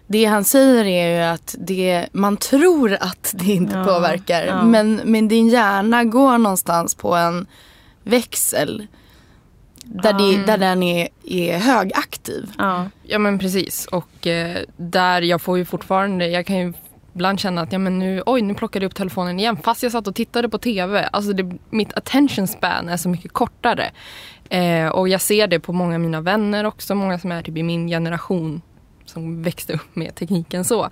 det 0.07 0.25
han 0.25 0.45
säger 0.45 0.85
är 0.85 1.17
ju 1.19 1.33
att 1.35 1.55
det, 1.59 2.07
man 2.13 2.37
tror 2.37 2.97
att 3.01 3.35
det 3.39 3.53
inte 3.53 3.77
Ja, 3.77 3.85
påverkar. 3.85 4.47
ja. 4.47 4.63
Men, 4.63 5.01
men 5.05 5.29
din 5.29 5.49
hjärna 5.49 6.05
går 6.05 6.39
någonstans 6.39 6.95
på 6.95 7.15
en 7.15 7.47
växel. 8.03 8.87
Där, 9.85 10.13
det, 10.13 10.47
där 10.47 10.59
den 10.59 10.83
är, 10.83 11.09
är 11.25 11.59
högaktiv. 11.59 12.51
Ja. 12.59 12.87
Ja 13.03 13.19
men 13.19 13.39
precis 13.39 13.87
och 13.87 14.27
eh, 14.27 14.57
där 14.77 15.23
jag 15.23 15.43
får 15.43 15.59
ju 15.59 15.65
fortfarande, 15.65 16.29
jag 16.29 16.47
kan 16.47 16.57
ju 16.59 16.73
ibland 17.15 17.41
känna 17.41 17.61
att 17.61 17.73
ja, 17.73 17.79
men 17.79 17.99
nu, 17.99 18.23
oj, 18.27 18.43
nu 18.43 18.55
plockade 18.55 18.85
jag 18.85 18.91
upp 18.91 18.95
telefonen 18.97 19.39
igen 19.41 19.57
fast 19.65 19.83
jag 19.83 19.93
satt 19.93 20.07
och 20.07 20.15
tittade 20.15 20.49
på 20.49 20.59
TV. 20.59 21.09
Alltså 21.13 21.33
det, 21.33 21.53
mitt 21.71 21.93
attention 21.95 22.47
span 22.47 22.89
är 22.89 22.97
så 22.97 23.09
mycket 23.09 23.33
kortare. 23.33 23.91
Eh, 24.49 24.89
och 24.89 25.09
jag 25.09 25.21
ser 25.21 25.47
det 25.47 25.61
på 25.61 25.73
många 25.73 25.95
av 25.95 26.01
mina 26.01 26.21
vänner 26.21 26.65
också, 26.65 26.95
många 26.95 27.19
som 27.19 27.33
är 27.33 27.43
typ 27.43 27.57
i 27.57 27.63
min 27.63 27.89
generation 27.89 28.63
som 29.15 29.43
växte 29.43 29.73
upp 29.73 29.97
med 29.97 30.15
tekniken 30.15 30.65
så. 30.65 30.89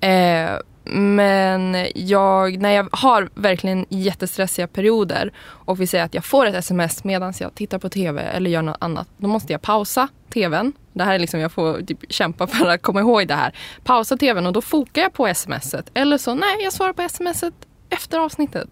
Eh, 0.00 0.50
men 0.90 1.86
jag, 1.94 2.58
när 2.58 2.70
jag 2.70 2.88
har 2.92 3.30
verkligen 3.34 3.86
jättestressiga 3.88 4.66
perioder 4.66 5.32
och 5.40 5.80
vi 5.80 5.86
säger 5.86 6.04
att 6.04 6.14
jag 6.14 6.24
får 6.24 6.46
ett 6.46 6.54
sms 6.54 7.04
medan 7.04 7.32
jag 7.40 7.54
tittar 7.54 7.78
på 7.78 7.88
TV 7.88 8.22
eller 8.22 8.50
gör 8.50 8.62
något 8.62 8.76
annat. 8.80 9.08
Då 9.16 9.28
måste 9.28 9.52
jag 9.52 9.62
pausa 9.62 10.08
TVn. 10.30 10.72
Det 10.92 11.04
här 11.04 11.14
är 11.14 11.18
liksom, 11.18 11.40
jag 11.40 11.52
får 11.52 11.82
typ 11.82 12.12
kämpa 12.12 12.46
för 12.46 12.66
att 12.66 12.82
komma 12.82 13.00
ihåg 13.00 13.28
det 13.28 13.34
här. 13.34 13.54
Pausa 13.84 14.16
TVn 14.16 14.46
och 14.46 14.52
då 14.52 14.60
fokar 14.62 15.02
jag 15.02 15.12
på 15.12 15.34
smset. 15.34 15.90
Eller 15.94 16.18
så, 16.18 16.34
nej 16.34 16.62
jag 16.62 16.72
svarar 16.72 16.92
på 16.92 17.08
smset 17.08 17.54
efter 17.90 18.18
avsnittet. 18.18 18.68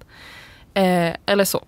Eh, 0.75 1.13
eller 1.27 1.45
så. 1.45 1.65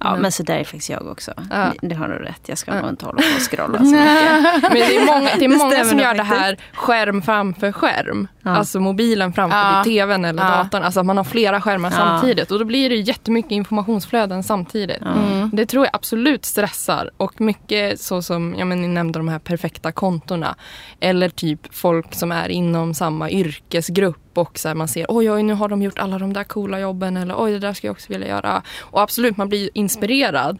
Ja, 0.00 0.10
Men- 0.12 0.20
men 0.22 0.32
så 0.32 0.42
där 0.42 0.54
är 0.56 0.64
faktiskt 0.64 0.90
jag 0.90 1.06
också. 1.06 1.32
Ja. 1.50 1.72
Det, 1.82 1.94
har 1.94 2.08
du 2.08 2.14
rätt. 2.14 2.40
Jag 2.46 2.58
ska 2.58 2.74
Ja. 2.74 2.80
nog 2.80 2.90
inte 2.90 3.04
hålla 3.06 3.18
på 3.22 3.28
och 3.36 3.50
scrolla 3.50 3.78
så 3.78 3.84
mycket. 3.84 4.62
Men 4.62 4.72
det 4.72 4.96
är 4.96 5.06
många, 5.06 5.30
det 5.38 5.44
är 5.44 5.48
många 5.58 5.84
som 5.84 5.98
gör 5.98 6.14
det 6.14 6.22
här 6.22 6.56
skärm 6.74 7.22
framför 7.22 7.72
skärm. 7.72 8.28
Ja. 8.48 8.56
Alltså 8.56 8.80
mobilen 8.80 9.32
framför 9.32 9.56
Ja. 9.58 9.84
tvn 9.84 10.24
eller 10.24 10.42
Ja. 10.42 10.48
datorn. 10.50 10.82
Alltså 10.82 11.00
att 11.00 11.06
man 11.06 11.16
har 11.16 11.24
flera 11.24 11.60
skärmar 11.60 11.90
Ja. 11.90 11.96
samtidigt. 11.96 12.50
Och 12.50 12.58
då 12.58 12.64
blir 12.64 12.88
det 12.90 12.96
jättemycket 12.96 13.52
informationsflöden 13.52 14.42
samtidigt. 14.42 15.02
Mm. 15.02 15.50
Det 15.52 15.66
tror 15.66 15.84
jag 15.84 15.94
absolut 15.94 16.44
stressar. 16.44 17.10
Och 17.16 17.40
mycket 17.40 18.00
så 18.00 18.22
som, 18.22 18.54
ja 18.58 18.64
men 18.64 18.80
ni 18.82 18.88
nämnde 18.88 19.18
de 19.18 19.28
här 19.28 19.38
perfekta 19.38 19.92
kontona. 19.92 20.54
Eller 21.00 21.28
typ 21.28 21.74
folk 21.74 22.14
som 22.14 22.32
är 22.32 22.48
inom 22.48 22.94
samma 22.94 23.30
yrkesgrupp 23.30 24.38
och 24.38 24.58
så 24.58 24.68
här 24.68 24.74
man 24.74 24.88
ser 24.88 25.06
oj 25.08 25.30
oj 25.32 25.42
nu 25.42 25.54
har 25.54 25.68
de 25.68 25.82
gjort 25.82 25.98
alla 25.98 26.18
de 26.18 26.32
där 26.32 26.44
coola 26.44 26.80
jobben 26.80 27.16
eller 27.16 27.34
oj 27.38 27.52
det 27.52 27.58
där 27.58 27.72
skulle 27.72 27.88
jag 27.88 27.94
också 27.94 28.12
vilja 28.12 28.28
göra. 28.28 28.62
Och 28.80 29.00
absolut 29.02 29.36
man 29.36 29.48
blir 29.48 29.70
inspirerad. 29.74 30.58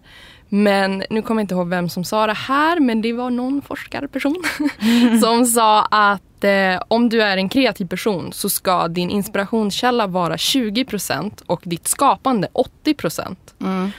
Men 0.48 1.04
nu 1.10 1.22
kommer 1.22 1.40
jag 1.40 1.44
inte 1.44 1.54
ihåg 1.54 1.68
vem 1.68 1.88
som 1.88 2.04
sa 2.04 2.26
det 2.26 2.32
här 2.32 2.80
men 2.80 3.02
det 3.02 3.12
var 3.12 3.30
någon 3.30 3.62
forskarperson 3.62 4.42
som 5.22 5.46
sa 5.46 5.84
att 5.84 6.44
eh, 6.44 6.82
om 6.88 7.08
du 7.08 7.22
är 7.22 7.36
en 7.36 7.48
kreativ 7.48 7.86
person 7.86 8.32
så 8.32 8.48
ska 8.48 8.88
din 8.88 9.10
inspirationskälla 9.10 10.06
vara 10.06 10.36
20% 10.36 11.42
och 11.46 11.60
ditt 11.64 11.88
skapande 11.88 12.48
80%. 12.84 13.36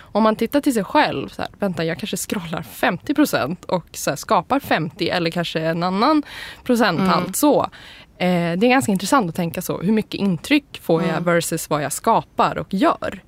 Om 0.01 0.23
man 0.23 0.35
tittar 0.35 0.61
till 0.61 0.73
sig 0.73 0.83
själv, 0.83 1.27
så 1.27 1.41
här, 1.41 1.51
vänta 1.59 1.83
jag 1.83 1.99
kanske 1.99 2.17
scrollar 2.17 2.61
50% 2.61 3.65
och 3.65 3.85
så 3.93 4.09
här, 4.09 4.17
skapar 4.17 4.59
50 4.59 5.09
eller 5.09 5.31
kanske 5.31 5.59
en 5.59 5.83
annan 5.83 6.23
procenthalt 6.63 7.35
så. 7.35 7.69
Eh, 8.19 8.57
det 8.57 8.65
är 8.65 8.69
ganska 8.69 8.91
intressant 8.91 9.29
att 9.29 9.35
tänka 9.35 9.61
så. 9.61 9.77
Hur 9.81 9.91
mycket 9.91 10.13
intryck 10.13 10.79
får 10.81 11.03
jag 11.03 11.21
versus 11.21 11.69
vad 11.69 11.83
jag 11.83 11.93
skapar 11.93 12.57
och 12.57 12.73
gör? 12.73 13.21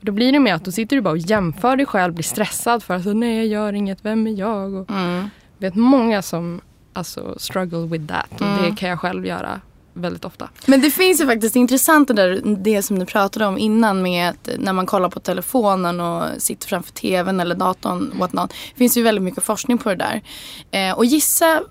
Då 0.00 0.12
blir 0.12 0.32
det 0.32 0.38
mer 0.38 0.54
att 0.54 0.64
då 0.64 0.72
sitter 0.72 0.96
du 0.96 1.02
bara 1.02 1.10
och 1.10 1.18
jämför 1.18 1.76
dig 1.76 1.86
själv, 1.86 2.14
blir 2.14 2.24
stressad 2.24 2.82
för 2.82 2.94
att 2.94 3.16
nej 3.16 3.36
jag 3.36 3.46
gör 3.46 3.72
inget, 3.72 3.98
vem 4.04 4.26
är 4.26 4.30
jag? 4.30 4.74
Och, 4.74 4.90
Jag 4.90 5.28
vet 5.58 5.74
många 5.74 6.22
som 6.22 6.60
alltså, 6.92 7.34
struggle 7.38 7.86
with 7.86 8.06
that 8.06 8.40
och 8.40 8.62
det 8.62 8.76
kan 8.76 8.88
jag 8.88 9.00
själv 9.00 9.26
göra 9.26 9.60
väldigt 9.92 10.24
ofta. 10.24 10.48
Men 10.66 10.80
det 10.80 10.90
finns 10.90 11.20
ju 11.20 11.26
faktiskt 11.26 11.56
intressant 11.56 12.08
det, 12.08 12.14
där, 12.14 12.40
det 12.44 12.82
som 12.82 12.98
du 12.98 13.06
pratade 13.06 13.46
om 13.46 13.58
innan 13.58 14.02
med 14.02 14.28
att 14.28 14.48
när 14.58 14.72
man 14.72 14.86
kollar 14.86 15.08
på 15.08 15.20
telefonen 15.20 16.00
och 16.00 16.24
sitter 16.38 16.68
framför 16.68 16.92
tvn 16.92 17.40
eller 17.40 17.54
datorn. 17.54 18.12
Whatnot, 18.18 18.50
det 18.50 18.78
finns 18.78 18.96
ju 18.96 19.02
väldigt 19.02 19.24
mycket 19.24 19.44
forskning 19.44 19.78
på 19.78 19.88
det 19.88 19.96
där. 19.96 20.22
Eh, 20.70 20.96
och 20.96 21.04
gissa 21.04 21.62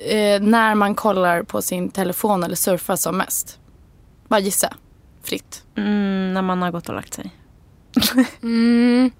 eh, 0.00 0.40
när 0.42 0.74
man 0.74 0.94
kollar 0.94 1.42
på 1.42 1.62
sin 1.62 1.90
telefon 1.90 2.42
eller 2.44 2.56
surfar 2.56 2.96
som 2.96 3.16
mest. 3.16 3.58
Bara 4.28 4.40
gissa. 4.40 4.74
Fritt. 5.22 5.64
Mm, 5.76 6.34
när 6.34 6.42
man 6.42 6.62
har 6.62 6.70
gått 6.70 6.88
och 6.88 6.94
lagt 6.94 7.14
sig. 7.14 7.30
Mm. 8.42 9.10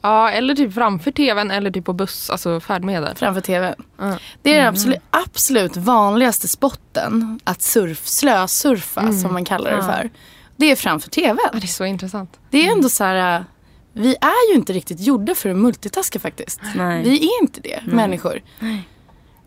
Ja, 0.00 0.30
eller 0.30 0.54
typ 0.54 0.74
framför 0.74 1.10
tvn 1.10 1.50
eller 1.50 1.70
typ 1.70 1.84
på 1.84 1.92
buss, 1.92 2.30
alltså 2.30 2.60
färdmedel. 2.60 3.16
Framför 3.16 3.40
tvn. 3.40 3.74
Mm. 4.00 4.18
Det 4.42 4.54
är 4.54 4.58
den 4.58 4.68
absolut, 4.68 4.98
absolut 5.10 5.76
vanligaste 5.76 6.48
spotten 6.48 7.40
att 7.44 7.62
surf, 7.62 8.06
slösurfa 8.06 9.12
som 9.12 9.32
man 9.32 9.44
kallar 9.44 9.76
det 9.76 9.82
för. 9.82 10.10
Det 10.56 10.70
är 10.70 10.76
framför 10.76 11.10
tvn. 11.10 11.38
Ja, 11.52 11.58
det 11.58 11.64
är 11.64 11.66
så 11.66 11.84
intressant. 11.84 12.40
Det 12.50 12.66
är 12.66 12.72
ändå 12.72 12.88
så 12.88 13.04
här. 13.04 13.44
Vi 13.92 14.16
är 14.20 14.50
ju 14.52 14.54
inte 14.54 14.72
riktigt 14.72 15.00
gjorda 15.00 15.34
för 15.34 15.50
att 15.50 15.56
multitaska 15.56 16.18
faktiskt. 16.18 16.60
Nej. 16.76 17.02
Vi 17.02 17.16
är 17.24 17.42
inte 17.42 17.60
det, 17.60 17.80
människor. 17.86 18.42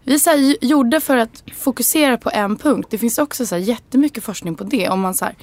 Vi 0.03 0.19
så 0.19 0.29
här, 0.29 0.55
gjorda 0.65 0.99
för 0.99 1.17
att 1.17 1.43
fokusera 1.57 2.17
på 2.17 2.29
en 2.33 2.55
punkt. 2.57 2.87
Det 2.91 2.97
finns 2.97 3.17
också 3.17 3.45
så 3.45 3.55
här, 3.55 3.61
jättemycket 3.61 4.23
forskning 4.23 4.55
på 4.55 4.63
det. 4.63 4.89
Om 4.89 5.01
man 5.01 5.13
så 5.13 5.25
här, 5.25 5.35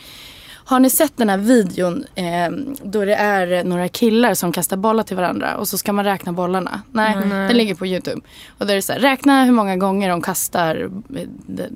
har 0.65 0.81
ni 0.81 0.91
sett 0.91 1.17
den 1.17 1.29
här 1.29 1.39
videon 1.39 2.05
eh, 2.15 2.51
då 2.83 3.05
det 3.05 3.15
är 3.15 3.65
några 3.65 3.89
killar 3.89 4.35
som 4.35 4.53
kastar 4.53 4.77
bollar 4.77 5.03
till 5.05 5.17
varandra 5.17 5.57
och 5.57 5.69
så 5.69 5.79
ska 5.79 5.93
man 5.93 6.05
räkna 6.05 6.33
bollarna? 6.33 6.83
Nej, 6.93 7.15
den 7.23 7.57
ligger 7.57 7.75
på 7.75 7.87
Youtube. 7.87 8.21
Och 8.59 8.67
då 8.67 8.73
är 8.73 8.77
det 8.77 8.83
så 8.83 8.93
här, 8.93 9.01
räkna 9.01 9.45
hur 9.45 9.53
många 9.53 9.77
gånger 9.77 10.09
de 10.11 10.23
kastar 10.23 10.91
eh, 11.17 11.23
de, 11.47 11.67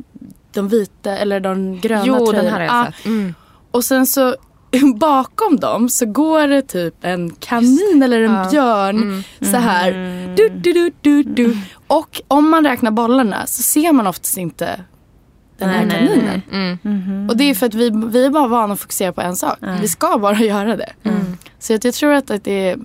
de 0.53 0.69
vita 0.69 1.19
eller 1.19 1.41
de 1.41 1.81
gröna 1.81 2.03
Jo, 2.07 2.15
den 2.19 2.27
tröjorna. 2.27 2.51
här 2.51 2.69
har 2.69 2.77
jag 2.77 2.87
Ja, 2.87 2.93
sett. 2.93 3.07
Mm. 3.07 3.35
och 3.71 3.85
sen 3.85 4.07
så 4.07 4.37
bakom 4.97 5.57
dem 5.57 5.89
så 5.89 6.07
går 6.07 6.49
det 6.49 6.63
typ 6.63 6.95
en 7.01 7.31
kanin 7.31 8.03
eller 8.05 8.23
en 8.23 8.51
björn 8.51 9.25
så 9.41 9.57
här. 9.57 9.93
Du, 10.37 10.49
du, 10.49 10.73
du, 10.73 10.93
du, 11.01 11.23
du. 11.23 11.57
Och 11.87 12.21
om 12.29 12.51
man 12.51 12.65
räknar 12.65 12.91
bollarna 12.91 13.47
så 13.47 13.63
ser 13.63 13.93
man 13.93 14.07
oftast 14.07 14.37
inte 14.37 14.81
den 15.59 15.69
här 15.69 15.87
Nej, 15.87 15.99
nej, 16.01 16.09
kaninen. 16.09 16.43
Mm. 16.85 17.29
Och 17.31 17.37
det 17.37 17.45
är 17.45 17.55
för 17.55 17.67
att 17.67 17.75
vi, 17.75 17.91
vi 17.91 18.25
är 18.27 18.31
bara 18.31 18.47
vana 18.47 18.73
att 18.75 18.81
fokusera 18.81 19.13
på 19.13 19.21
en 19.21 19.37
sak. 19.37 19.59
Vi 19.81 19.89
ska 19.89 20.19
bara 20.19 20.39
göra 20.41 20.77
det. 20.77 20.93
Så 21.59 21.75
att 21.75 21.85
jag 21.85 21.95
tror 21.95 22.13
att, 22.13 22.31
att 22.31 22.45
det 22.45 22.69
är, 22.69 22.79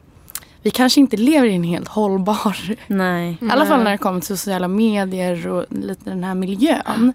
vi 0.67 0.71
kanske 0.71 0.99
inte 0.99 1.17
lever 1.17 1.47
i 1.47 1.55
en 1.55 1.63
helt 1.63 1.87
hållbar 1.87 2.77
Nej. 2.87 3.37
i 3.41 3.49
alla 3.49 3.65
fall 3.65 3.83
när 3.83 3.91
det 3.91 3.97
kommer 3.97 4.19
till 4.19 4.27
sociala 4.27 4.67
medier 4.67 5.47
och 5.47 5.65
lite 5.69 6.09
den 6.09 6.23
här 6.23 6.35
miljön. 6.35 7.13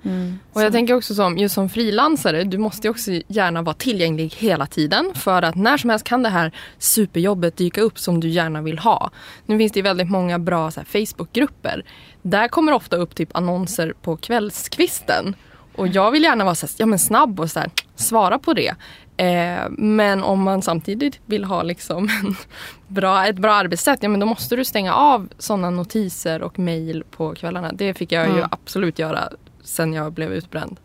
Och 0.53 0.63
jag 0.63 0.73
tänker 0.73 0.95
också 0.95 1.15
som, 1.15 1.39
just 1.39 1.55
som 1.55 1.69
frilansare, 1.69 2.45
du 2.45 2.59
måste 2.59 2.87
ju 2.87 2.91
också 2.91 3.11
gärna 3.29 3.63
vara 3.63 3.75
tillgänglig 3.75 4.35
hela 4.37 4.67
tiden. 4.67 5.13
För 5.15 5.43
att 5.43 5.55
när 5.55 5.77
som 5.77 5.91
helst 5.91 6.05
kan 6.05 6.23
det 6.23 6.29
här 6.29 6.53
superjobbet 6.79 7.57
dyka 7.57 7.81
upp 7.81 7.99
som 7.99 8.21
du 8.21 8.29
gärna 8.29 8.63
vill 8.63 8.79
ha. 8.79 9.11
Nu 9.47 9.59
finns 9.59 9.73
det 9.73 9.83
väldigt 9.83 10.11
många 10.11 10.39
bra 10.39 10.71
Facebookgrupper. 10.71 11.85
Där 12.23 12.49
kommer 12.49 12.73
ofta 12.73 12.97
upp 12.97 13.15
typ 13.15 13.37
annonser 13.37 13.95
på 14.03 14.17
kvällskvisten. 14.17 15.35
Och 15.77 15.89
jag 15.89 16.11
vill 16.11 16.23
gärna 16.23 16.45
vara 16.45 16.55
så 16.55 16.67
här, 16.67 16.75
ja, 16.79 16.87
men 16.87 16.99
snabb 16.99 17.41
och 17.41 17.51
så 17.51 17.61
här, 17.61 17.71
svara 17.97 18.39
på 18.39 18.55
det. 18.55 18.75
Eh, 19.17 19.71
men 19.71 20.23
om 20.23 20.43
man 20.43 20.63
samtidigt 20.63 21.21
vill 21.27 21.45
ha 21.45 21.63
liksom 21.63 22.09
en 22.23 22.35
bra, 22.95 23.27
ett 23.27 23.39
bra 23.39 23.55
arbetssätt, 23.55 23.99
ja, 24.03 24.09
men 24.09 24.21
då 24.21 24.27
måste 24.27 24.57
du 24.57 24.65
stänga 24.65 24.95
av 24.95 25.29
sådana 25.39 25.71
notiser 25.71 26.43
och 26.43 26.59
mejl 26.59 27.05
på 27.11 27.35
kvällarna. 27.35 27.73
Det 27.73 27.95
fick 27.95 28.13
jag 28.13 28.29
ju 28.29 28.45
absolut 28.51 28.99
göra 28.99 29.29
sen 29.63 29.93
jag 29.93 30.13
blev 30.13 30.33
utbränd. 30.33 30.81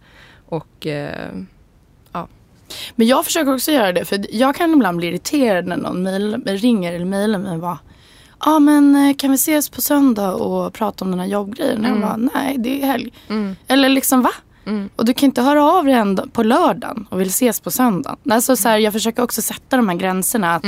Och 0.46 0.88
eh, 0.88 1.32
Men 2.96 3.08
jag 3.08 3.26
försöker 3.26 3.54
också 3.54 3.72
göra 3.72 3.92
det 3.92 4.06
för 4.06 4.26
jag 4.36 4.56
kan 4.56 4.74
ibland 4.74 4.98
bli 4.98 5.08
irriterad 5.08 5.66
när 5.66 5.78
någon 5.78 6.04
mail, 6.04 6.44
ringer 6.46 6.94
eller 6.94 7.06
mejlar 7.06 7.40
mig 7.40 7.52
och 7.52 7.60
bara 7.60 7.80
Ja 8.40 8.56
ah, 8.56 8.60
men 8.60 8.96
eh, 8.96 9.16
kan 9.16 9.32
vi 9.32 9.36
ses 9.36 9.70
på 9.70 9.82
söndag 9.82 10.34
och 10.34 10.74
prata 10.74 11.06
om 11.06 11.12
den 11.12 11.20
här 11.20 11.28
jobbgrejen? 11.28 11.86
Och 11.86 11.92
jag 11.92 12.02
bara 12.02 12.18
nej 12.18 12.58
det 12.58 12.82
är 12.82 12.88
helg. 12.88 13.14
Eller 13.68 13.90
liksom 13.90 14.22
va? 14.22 14.32
Och 14.96 15.06
du 15.06 15.14
kan 15.14 15.26
inte 15.26 15.42
höra 15.42 15.64
av 15.64 15.86
dig 15.86 15.94
ändå 15.94 16.28
på 16.28 16.44
lördagen 16.44 17.08
och 17.10 17.22
vill 17.22 17.28
ses 17.28 17.60
på 17.60 17.72
söndagen. 17.72 18.18
Alltså, 18.30 18.56
så 18.56 18.70
här, 18.70 18.78
jag 18.78 18.94
försöker 18.94 19.24
också 19.24 19.42
sätta 19.42 19.78
de 19.78 19.90
här 19.90 19.96
gränserna. 19.96 20.56
Att, 20.56 20.66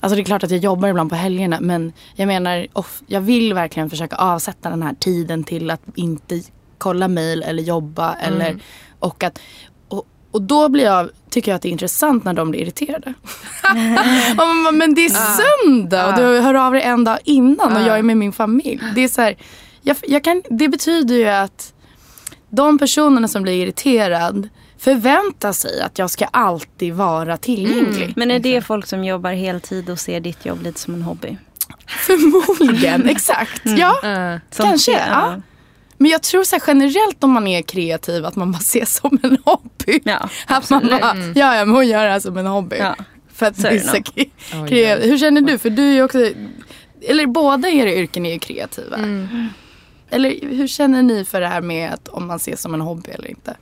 Alltså 0.00 0.16
det 0.16 0.22
är 0.22 0.24
klart 0.24 0.44
att 0.44 0.50
jag 0.50 0.60
jobbar 0.60 0.88
ibland 0.88 1.10
på 1.10 1.16
helgerna 1.16 1.58
men 1.60 1.92
jag 2.14 2.26
menar 2.26 2.66
off, 2.72 3.02
jag 3.06 3.20
vill 3.20 3.54
verkligen 3.54 3.90
försöka 3.90 4.16
avsätta 4.16 4.70
den 4.70 4.82
här 4.82 4.94
tiden 4.94 5.44
till 5.44 5.70
att 5.70 5.82
inte 5.94 6.42
kolla 6.78 7.08
mail 7.08 7.42
eller 7.42 7.62
jobba. 7.62 8.14
Eller, 8.14 8.60
och, 8.98 9.24
att, 9.24 9.38
och, 9.88 10.06
och 10.30 10.42
då 10.42 10.68
blir 10.68 10.84
jag, 10.84 11.10
tycker 11.30 11.50
jag 11.50 11.56
att 11.56 11.62
det 11.62 11.68
är 11.68 11.72
intressant 11.72 12.24
när 12.24 12.34
de 12.34 12.50
blir 12.50 12.60
irriterade. 12.60 13.14
Man 14.36 14.78
men 14.78 14.94
det 14.94 15.04
är 15.04 15.10
söndag 15.10 16.08
och 16.08 16.14
du 16.16 16.40
hör 16.40 16.54
av 16.54 16.72
dig 16.72 16.82
en 16.82 17.04
dag 17.04 17.18
innan 17.24 17.76
och 17.76 17.82
jag 17.82 17.98
är 17.98 18.02
med 18.02 18.16
min 18.16 18.32
familj. 18.32 18.80
Det, 18.94 19.00
är 19.00 19.08
så 19.08 19.22
här, 19.22 19.36
jag, 19.82 19.96
jag 20.02 20.24
kan, 20.24 20.42
det 20.50 20.68
betyder 20.68 21.14
ju 21.14 21.28
att 21.28 21.72
de 22.50 22.78
personerna 22.78 23.28
som 23.28 23.42
blir 23.42 23.62
irriterad 23.62 24.48
förväntar 24.78 25.52
sig 25.52 25.80
att 25.80 25.98
jag 25.98 26.10
ska 26.10 26.24
alltid 26.24 26.94
vara 26.94 27.36
tillgänglig. 27.36 28.12
Men 28.16 28.30
är 28.30 28.38
det 28.38 28.60
folk 28.62 28.86
som 28.86 29.04
jobbar 29.04 29.32
heltid 29.32 29.90
och 29.90 29.98
ser 30.00 30.20
ditt 30.20 30.46
jobb 30.46 30.62
lite 30.62 30.80
som 30.80 30.94
en 30.94 31.02
hobby? 31.02 31.36
Förmodligen, 31.86 33.08
exakt. 33.08 33.62
Ja, 33.64 34.00
eh, 34.04 34.40
Som 34.50 34.66
kanske. 34.66 34.92
ser- 34.92 35.06
Ja. 35.10 35.40
Men 35.98 36.10
jag 36.10 36.22
tror 36.22 36.44
så 36.44 36.56
här, 36.56 36.62
generellt 36.66 37.24
om 37.24 37.30
man 37.32 37.46
är 37.46 37.62
kreativ 37.62 38.24
att 38.26 38.36
man 38.36 38.52
bara 38.52 38.58
ser 38.62 38.84
som 38.84 39.18
en 39.22 39.38
hobby. 39.44 40.00
Ja, 40.04 40.28
att 40.46 40.70
man 40.70 40.86
bara, 40.86 41.16
ja, 41.34 41.56
ja 41.56 41.64
men 41.64 41.74
hon 41.74 41.88
gör 41.88 42.04
det 42.04 42.10
här 42.10 42.20
som 42.20 42.36
en 42.38 42.46
hobby. 42.46 42.76
Ja. 42.78 42.96
För 43.34 43.46
att 43.46 43.62
det 43.62 43.68
det 43.70 43.78
kre- 44.00 44.30
Oj, 44.62 44.68
kreativ. 44.68 45.10
Hur 45.10 45.18
känner 45.18 45.40
du? 45.40 45.58
För 45.58 45.70
du 45.70 45.82
är 45.88 45.92
ju 45.92 46.02
också, 46.02 46.30
eller 47.02 47.26
båda 47.26 47.68
era 47.68 47.92
yrken 47.92 48.26
är 48.26 48.32
ju 48.32 48.38
kreativa. 48.38 48.96
Eller 50.10 50.48
hur 50.56 50.66
känner 50.66 51.02
ni 51.02 51.24
för 51.24 51.40
det 51.40 51.46
här 51.48 51.60
med 51.60 51.92
att 51.92 52.08
om 52.08 52.26
man 52.26 52.36
ses 52.36 52.60
som 52.60 52.74
en 52.74 52.80
hobby 52.80 53.10
eller 53.10 53.28
inte? 53.28 53.56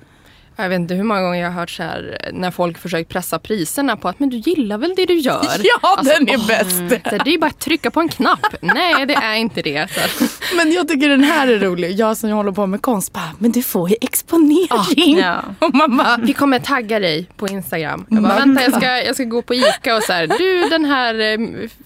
Jag 0.56 0.68
vet 0.68 0.76
inte 0.76 0.94
hur 0.94 1.04
många 1.04 1.22
gånger 1.22 1.40
jag 1.40 1.50
har 1.50 1.60
hört 1.60 1.70
så 1.70 1.82
här 1.82 2.30
när 2.32 2.50
folk 2.50 2.78
försöker 2.78 3.04
pressa 3.04 3.38
priserna 3.38 3.96
på 3.96 4.08
att 4.08 4.18
men 4.20 4.28
du 4.30 4.36
gillar 4.36 4.78
väl 4.78 4.94
det 4.96 5.06
du 5.06 5.14
gör? 5.14 5.44
Ja, 5.62 5.78
Alltså, 5.82 6.14
den 6.18 6.28
är 6.28 6.36
åh, 6.36 6.46
bäst. 6.46 6.70
Så 6.70 7.10
här, 7.10 7.18
det 7.24 7.30
är 7.30 7.32
ju 7.32 7.38
bara 7.38 7.46
att 7.46 7.60
trycka 7.60 7.90
på 7.90 8.00
en 8.00 8.08
knapp. 8.08 8.46
Nej, 8.60 9.06
det 9.06 9.14
är 9.14 9.34
inte 9.34 9.62
det. 9.62 9.88
Men 10.56 10.72
jag 10.72 10.88
tycker 10.88 11.08
den 11.08 11.24
här 11.24 11.48
är 11.48 11.58
rolig. 11.58 11.92
Jag 11.92 12.16
som 12.16 12.30
håller 12.30 12.52
på 12.52 12.66
med 12.66 12.82
konst 12.82 13.12
bara, 13.12 13.32
men 13.38 13.52
du 13.52 13.62
får 13.62 13.90
ju 13.90 13.96
exponering. 14.00 15.18
Ja. 15.18 15.42
Och 15.58 15.72
bara, 15.72 16.18
Vi 16.22 16.32
kommer 16.32 16.58
tagga 16.58 16.98
dig 16.98 17.26
på 17.36 17.48
Instagram. 17.48 18.06
Jag 18.10 18.22
bara, 18.22 18.34
vänta 18.34 18.62
jag 18.62 18.74
ska, 18.74 18.86
jag 19.02 19.14
ska 19.14 19.24
gå 19.24 19.42
på 19.42 19.54
Ica 19.54 19.96
och 19.96 20.02
så 20.02 20.12
här, 20.12 20.26
du 20.26 20.68
den 20.68 20.84
här 20.84 21.20
eh, 21.20 21.38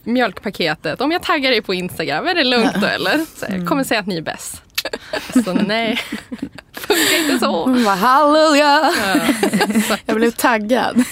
mjölkpaketet, 0.03 1.01
om 1.01 1.13
jag 1.13 1.23
taggar 1.23 1.51
dig 1.51 1.63
på 1.63 1.75
Instagram, 1.75 2.27
är 2.27 2.35
det 2.35 2.45
lugnt 2.45 2.75
då 2.81 2.87
eller? 2.87 3.19
Så 3.37 3.47
här, 3.47 3.59
jag 3.59 3.69
kommer 3.69 3.85
säga 3.85 4.01
att 4.01 4.07
ni 4.07 4.17
är 4.17 4.23
bäst. 4.23 4.63
Så 5.45 5.53
nej, 5.53 6.01
funkar 6.79 7.23
inte 7.23 7.39
så. 7.39 7.67
bara 7.85 7.95
halleluja. 7.95 8.93
Jag 10.07 10.17
blev 10.17 10.31
taggad. 10.31 11.05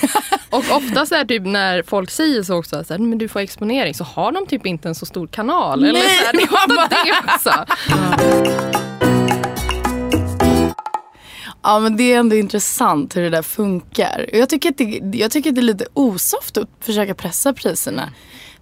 Och 0.51 0.65
ofta 0.71 1.07
så 1.07 1.15
här, 1.15 1.25
typ, 1.25 1.43
när 1.43 1.83
folk 1.83 2.11
säger 2.11 2.43
så 2.43 2.57
också, 2.57 2.85
så 2.85 2.95
här, 2.95 2.99
men 2.99 3.19
du 3.19 3.29
får 3.29 3.41
exponering, 3.41 3.95
så 3.95 4.05
har 4.05 4.33
de 4.33 4.47
typ 4.47 4.67
inte 4.67 4.89
en 4.89 4.95
så 4.95 5.07
stor 5.07 5.27
kanal. 5.27 5.85
Eller 5.85 5.93
Nej, 5.93 6.19
så 6.19 6.25
här, 6.25 6.33
det 6.33 6.43
är 6.43 6.53
ofta 6.53 6.89
det 6.89 7.35
också. 7.35 7.75
Ja 11.63 11.81
men 11.81 11.97
det 11.97 12.13
är 12.13 12.19
ändå 12.19 12.37
intressant 12.37 13.17
hur 13.17 13.23
det 13.23 13.31
där 13.31 13.43
funkar. 13.43 14.27
Jag 14.33 14.49
tycker 14.49 14.69
att 14.69 14.79
det, 14.79 15.19
jag 15.19 15.31
tycker 15.31 15.51
att 15.51 15.57
det 15.57 15.61
är 15.61 15.63
lite 15.63 15.87
osoft 15.95 16.57
att 16.57 16.69
försöka 16.81 17.15
pressa 17.15 17.53
priserna. 17.53 18.13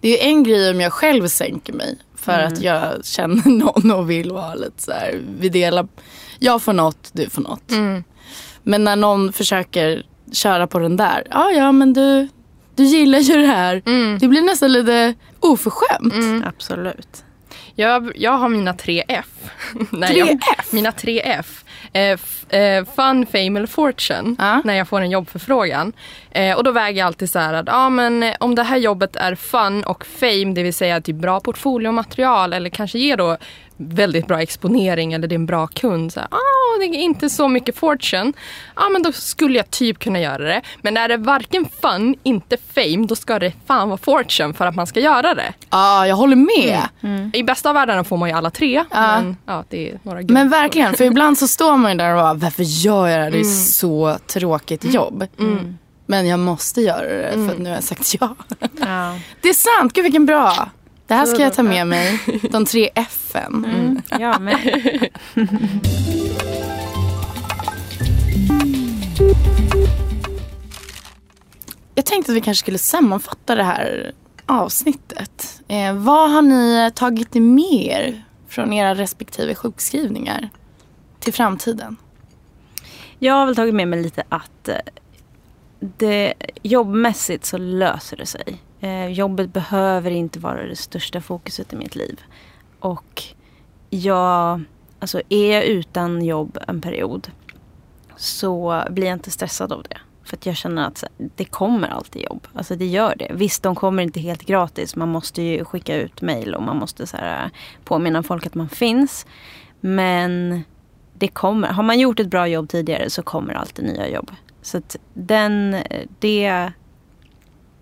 Det 0.00 0.08
är 0.08 0.12
ju 0.12 0.30
en 0.30 0.42
grej 0.44 0.70
om 0.70 0.80
jag 0.80 0.92
själv 0.92 1.28
sänker 1.28 1.72
mig 1.72 1.98
för 2.16 2.38
att 2.38 2.62
jag 2.62 3.04
känner 3.04 3.48
någon 3.50 3.90
och 3.90 4.10
vill 4.10 4.32
vara 4.32 4.54
lite 4.54 4.82
så 4.82 4.92
här. 4.92 5.20
Vi 5.38 5.48
delar, 5.48 5.88
jag 6.44 6.62
får 6.62 6.72
något, 6.72 7.10
du 7.12 7.28
får 7.30 7.42
något. 7.42 7.72
Men 8.62 8.84
när 8.84 8.96
någon 8.96 9.32
försöker 9.32 10.02
köra 10.32 10.66
på 10.66 10.78
den 10.78 10.96
där. 10.96 11.26
Ja 11.30 11.50
ja 11.50 11.72
men 11.72 11.92
du, 11.92 12.28
du 12.74 12.84
gillar 12.84 13.18
ju 13.18 13.36
det 13.36 13.46
här. 13.46 13.82
Det 14.18 14.28
blir 14.28 14.42
nästan 14.42 14.72
lite 14.72 15.14
oförskämt. 15.40 16.44
Absolut. 16.46 17.24
Jag, 17.74 18.12
jag 18.14 18.32
har 18.32 18.48
mina 18.48 18.74
tre 18.74 19.04
F. 19.08 19.26
Nej, 19.90 20.08
3 20.08 20.18
jag, 20.18 20.28
F? 20.58 20.72
Mina 20.72 20.92
tre 20.92 21.20
F. 21.20 21.64
Eh, 21.92 22.02
f, 22.02 22.52
eh, 22.52 22.84
fun, 22.84 23.26
fame 23.26 23.58
eller 23.58 23.66
fortune. 23.66 24.36
Ja. 24.38 24.62
När 24.64 24.74
jag 24.74 24.88
får 24.88 25.00
en 25.00 25.10
jobbförfrågan. 25.10 25.92
Eh, 26.30 26.56
och 26.56 26.64
då 26.64 26.70
väger 26.70 26.98
jag 26.98 27.06
alltid 27.06 27.30
så 27.30 27.38
här 27.38 27.54
att 27.54 27.66
ja, 27.66 27.88
men, 27.88 28.22
eh, 28.22 28.34
om 28.40 28.54
det 28.54 28.62
här 28.62 28.76
jobbet 28.76 29.16
är 29.16 29.34
fun 29.34 29.84
och 29.84 30.06
fame, 30.06 30.54
det 30.54 30.62
vill 30.62 30.74
säga 30.74 31.00
typ 31.00 31.16
bra 31.16 31.40
portfoliomaterial 31.40 32.52
eller 32.52 32.70
kanske 32.70 32.98
ger 32.98 33.16
då 33.16 33.36
väldigt 33.76 34.26
bra 34.26 34.42
exponering 34.42 35.12
eller 35.12 35.28
det 35.28 35.34
är 35.34 35.38
en 35.38 35.46
bra 35.46 35.66
kund. 35.66 36.12
Så 36.12 36.20
här, 36.20 36.28
ah, 36.30 36.78
det 36.78 36.84
är 36.84 36.94
inte 36.94 37.30
så 37.30 37.48
mycket 37.48 37.76
fortune. 37.76 38.32
Ja, 38.76 38.88
men 38.88 39.02
då 39.02 39.12
skulle 39.12 39.56
jag 39.56 39.70
typ 39.70 39.98
kunna 39.98 40.20
göra 40.20 40.38
det. 40.38 40.60
Men 40.82 40.96
är 40.96 41.08
det 41.08 41.16
varken 41.16 41.66
fun, 41.82 42.16
inte 42.22 42.56
fame, 42.74 43.06
då 43.06 43.14
ska 43.16 43.38
det 43.38 43.52
fan 43.66 43.88
vara 43.88 43.98
fortune 43.98 44.54
för 44.54 44.66
att 44.66 44.74
man 44.74 44.86
ska 44.86 45.00
göra 45.00 45.34
det. 45.34 45.52
Ja, 45.70 46.06
jag 46.06 46.16
håller 46.16 46.36
med. 46.36 46.80
I 47.32 47.42
bästa 47.42 47.68
av 47.68 47.74
världarna 47.74 48.04
får 48.04 48.16
man 48.16 48.28
ju 48.28 48.34
alla 48.34 48.50
tre. 48.50 48.84
Ja. 48.90 49.20
Men 49.20 49.36
ja, 49.46 49.64
det 49.68 49.90
är 49.90 49.98
några 50.02 50.20
Men 50.28 50.48
verkligen, 50.48 50.94
för 50.94 51.04
ibland 51.04 51.38
så 51.38 51.48
står 51.48 51.76
man 51.76 51.92
ju 51.92 51.98
där 51.98 52.10
och 52.10 52.22
bara, 52.22 52.34
varför 52.34 52.62
gör 52.62 53.08
jag 53.08 53.32
det? 53.32 53.38
Det 53.38 53.40
är 53.40 53.44
så 53.70 54.16
tråkigt 54.26 54.84
jobb. 54.84 55.26
Men 56.06 56.26
jag 56.26 56.38
måste 56.38 56.80
göra 56.80 57.08
det 57.08 57.32
för 57.32 57.52
att 57.52 57.58
nu 57.58 57.68
har 57.68 57.74
jag 57.74 57.84
sagt 57.84 58.14
ja. 58.20 58.34
Ja. 58.80 59.18
Det 59.40 59.48
är 59.48 59.78
sant, 59.80 59.92
gud 59.92 60.02
vilken 60.02 60.26
bra. 60.26 60.68
Det 61.06 61.14
här 61.14 61.26
ska 61.26 61.42
jag 61.42 61.54
ta 61.54 61.62
med 61.62 61.86
mig, 61.86 62.20
de 62.50 62.64
tre 62.64 62.90
F'n. 62.94 63.64
Mm. 63.66 64.02
Ja, 64.20 64.38
men, 64.38 64.58
Jag 71.94 72.06
tänkte 72.06 72.32
att 72.32 72.36
vi 72.36 72.40
kanske 72.40 72.62
skulle 72.62 72.78
sammanfatta 72.78 73.54
det 73.54 73.62
här 73.62 74.12
avsnittet. 74.46 75.62
Eh, 75.68 75.94
vad 75.94 76.30
har 76.30 76.42
ni 76.42 76.90
tagit 76.94 77.34
med 77.34 77.72
er 77.72 78.24
från 78.48 78.72
era 78.72 78.94
respektive 78.94 79.54
sjukskrivningar 79.54 80.50
till 81.20 81.32
framtiden? 81.32 81.96
jag 83.18 83.34
har 83.34 83.46
väl 83.46 83.56
tagit 83.56 83.74
med 83.74 83.88
mig 83.88 84.02
lite 84.02 84.22
att 84.28 84.68
eh, 84.68 84.76
det, 85.80 86.34
jobbmässigt 86.62 87.44
så 87.44 87.58
löser 87.58 88.16
det 88.16 88.26
sig. 88.26 88.58
Eh, 88.84 89.06
jobbet 89.06 89.52
behöver 89.52 90.10
inte 90.10 90.38
vara 90.38 90.62
det 90.66 90.76
största 90.76 91.20
fokuset 91.20 91.72
i 91.72 91.76
mitt 91.76 91.96
liv. 91.96 92.20
Och 92.78 93.22
jag, 93.90 94.62
alltså 94.98 95.22
är 95.28 95.54
jag 95.54 95.64
utan 95.64 96.24
jobb 96.24 96.58
en 96.68 96.80
period 96.80 97.30
så 98.16 98.84
blir 98.90 99.06
jag 99.06 99.16
inte 99.16 99.30
stressad 99.30 99.72
av 99.72 99.82
det. 99.82 99.98
För 100.24 100.36
att 100.36 100.46
jag 100.46 100.56
känner 100.56 100.86
att 100.86 101.04
det 101.16 101.44
kommer 101.44 101.88
alltid 101.88 102.22
jobb. 102.22 102.46
Alltså 102.54 102.76
det 102.76 102.86
gör 102.86 103.14
det. 103.16 103.30
Visst, 103.34 103.62
de 103.62 103.74
kommer 103.74 104.02
inte 104.02 104.20
helt 104.20 104.42
gratis. 104.42 104.96
Man 104.96 105.08
måste 105.08 105.42
ju 105.42 105.64
skicka 105.64 105.96
ut 105.96 106.22
mejl 106.22 106.54
och 106.54 106.62
man 106.62 106.76
måste 106.76 107.06
så 107.06 107.16
här, 107.16 107.50
påminna 107.84 108.22
folk 108.22 108.46
att 108.46 108.54
man 108.54 108.68
finns. 108.68 109.26
Men 109.80 110.62
det 111.14 111.28
kommer. 111.28 111.68
Har 111.68 111.82
man 111.82 111.98
gjort 111.98 112.20
ett 112.20 112.30
bra 112.30 112.48
jobb 112.48 112.68
tidigare 112.68 113.10
så 113.10 113.22
kommer 113.22 113.54
alltid 113.54 113.84
nya 113.84 114.08
jobb. 114.08 114.30
Så 114.62 114.78
att 114.78 114.96
den, 115.14 115.76
det, 116.18 116.72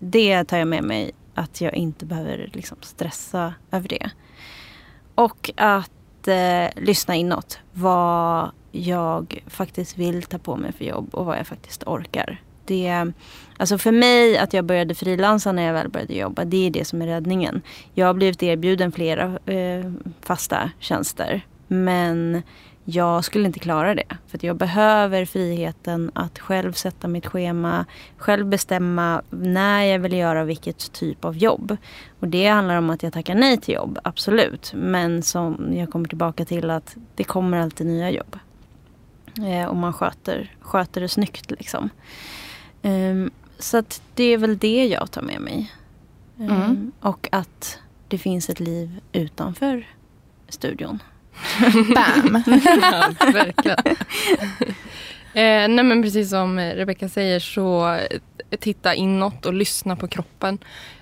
det 0.03 0.43
tar 0.43 0.57
jag 0.57 0.67
med 0.67 0.83
mig. 0.83 1.11
Att 1.35 1.61
jag 1.61 1.75
inte 1.75 2.05
behöver 2.05 2.49
liksom 2.53 2.77
stressa 2.81 3.53
över 3.71 3.87
det. 3.87 4.09
Och 5.15 5.51
att 5.57 6.27
eh, 6.27 6.83
lyssna 6.83 7.15
inåt. 7.15 7.59
Vad 7.71 8.51
jag 8.71 9.43
faktiskt 9.47 9.97
vill 9.97 10.23
ta 10.23 10.37
på 10.37 10.55
mig 10.55 10.71
för 10.73 10.85
jobb 10.85 11.15
och 11.15 11.25
vad 11.25 11.37
jag 11.37 11.47
faktiskt 11.47 11.83
orkar. 11.87 12.41
Det, 12.65 13.11
alltså 13.57 13.77
för 13.77 13.91
mig, 13.91 14.37
att 14.37 14.53
jag 14.53 14.65
började 14.65 14.95
frilansa 14.95 15.51
när 15.51 15.63
jag 15.63 15.73
väl 15.73 15.89
började 15.89 16.13
jobba, 16.13 16.45
det 16.45 16.67
är 16.67 16.71
det 16.71 16.85
som 16.85 17.01
är 17.01 17.07
räddningen. 17.07 17.61
Jag 17.93 18.07
har 18.07 18.13
blivit 18.13 18.43
erbjuden 18.43 18.91
flera 18.91 19.39
eh, 19.45 19.91
fasta 20.21 20.71
tjänster. 20.79 21.45
Men 21.67 22.43
jag 22.85 23.23
skulle 23.25 23.45
inte 23.45 23.59
klara 23.59 23.95
det. 23.95 24.17
För 24.27 24.45
jag 24.45 24.55
behöver 24.55 25.25
friheten 25.25 26.11
att 26.15 26.39
själv 26.39 26.73
sätta 26.73 27.07
mitt 27.07 27.25
schema, 27.25 27.85
själv 28.17 28.45
bestämma 28.45 29.21
när 29.29 29.83
jag 29.83 29.99
vill 29.99 30.13
göra 30.13 30.43
vilket 30.43 30.91
typ 30.91 31.25
av 31.25 31.37
jobb. 31.37 31.77
Och 32.19 32.27
det 32.27 32.47
handlar 32.47 32.77
om 32.77 32.89
att 32.89 33.03
jag 33.03 33.13
tackar 33.13 33.35
nej 33.35 33.57
till 33.57 33.73
jobb, 33.73 33.99
absolut. 34.03 34.73
Men 34.75 35.23
som 35.23 35.73
jag 35.73 35.91
kommer 35.91 36.07
tillbaka 36.07 36.45
till 36.45 36.69
att 36.69 36.95
det 37.15 37.23
kommer 37.23 37.57
alltid 37.57 37.87
nya 37.87 38.11
jobb. 38.11 38.39
Eh, 39.37 39.65
och 39.65 39.75
man 39.75 39.93
sköter, 39.93 40.55
sköter 40.61 41.01
det 41.01 41.09
snyggt 41.09 41.51
liksom. 41.51 41.89
Ehm, 42.81 43.31
så 43.59 43.77
att 43.77 44.01
det 44.15 44.23
är 44.23 44.37
väl 44.37 44.57
det 44.57 44.85
jag 44.85 45.11
tar 45.11 45.21
med 45.21 45.41
mig. 45.41 45.71
Ehm, 46.39 46.51
Mm. 46.51 46.91
Och 46.99 47.29
att 47.31 47.79
det 48.07 48.17
finns 48.17 48.49
ett 48.49 48.59
liv 48.59 48.99
utanför 49.11 49.87
studion. 50.49 50.99
Bam! 51.95 52.43
Ja, 52.81 53.09
verkligen. 53.33 53.77
eh, 55.33 55.67
nej 55.75 55.83
men 55.83 56.01
precis 56.03 56.29
som 56.29 56.59
Rebecca 56.59 57.09
säger 57.09 57.39
så 57.39 57.93
eh, 57.93 58.19
titta 58.59 58.93
inåt 58.95 59.45
och 59.45 59.53
lyssna 59.53 59.95
på 59.95 60.07
kroppen. 60.07 60.57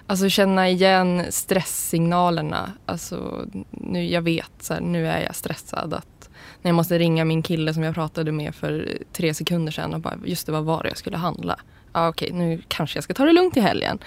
Alltså 0.07 0.29
känna 0.29 0.69
igen 0.69 1.25
stresssignalerna. 1.29 2.71
Alltså, 2.85 3.45
nu, 3.69 4.05
jag 4.05 4.21
vet, 4.21 4.51
så 4.59 4.73
här, 4.73 4.81
nu 4.81 5.07
är 5.07 5.21
jag 5.21 5.35
stressad. 5.35 5.93
Att 5.93 6.29
när 6.61 6.69
jag 6.69 6.75
måste 6.75 6.99
ringa 6.99 7.25
min 7.25 7.43
kille 7.43 7.73
som 7.73 7.83
jag 7.83 7.95
pratade 7.95 8.31
med 8.31 8.55
för 8.55 8.97
tre 9.13 9.33
sekunder 9.33 9.71
sedan 9.71 9.93
och 9.93 9.99
bara, 9.99 10.17
just 10.25 10.45
det, 10.45 10.51
vad 10.51 10.63
var 10.63 10.83
det 10.83 10.89
jag 10.89 10.97
skulle 10.97 11.17
handla? 11.17 11.59
Ja, 11.93 12.07
okej, 12.09 12.31
nu 12.33 12.61
kanske 12.67 12.97
jag 12.97 13.03
ska 13.03 13.13
ta 13.13 13.25
det 13.25 13.33
lugnt 13.33 13.57
i 13.57 13.59
helgen. 13.59 13.99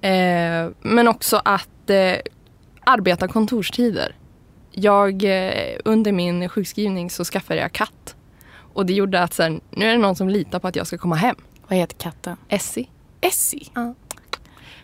Eh, 0.00 0.70
men 0.82 1.08
också 1.08 1.40
att 1.44 1.90
eh, 1.90 2.14
arbeta 2.84 3.28
kontorstider. 3.28 4.14
Jag, 4.72 5.24
eh, 5.24 5.76
under 5.84 6.12
min 6.12 6.48
sjukskrivning 6.48 7.10
så 7.10 7.24
skaffade 7.24 7.60
jag 7.60 7.72
katt. 7.72 8.14
Och 8.74 8.86
det 8.86 8.92
gjorde 8.92 9.22
att 9.22 9.34
så 9.34 9.42
här, 9.42 9.60
nu 9.70 9.86
är 9.86 9.92
det 9.92 9.98
någon 9.98 10.16
som 10.16 10.28
litar 10.28 10.58
på 10.58 10.68
att 10.68 10.76
jag 10.76 10.86
ska 10.86 10.98
komma 10.98 11.16
hem. 11.16 11.36
Vad 11.68 11.78
heter 11.78 11.96
katten? 11.96 12.36
Essie. 12.48 12.86
Essie. 13.20 13.66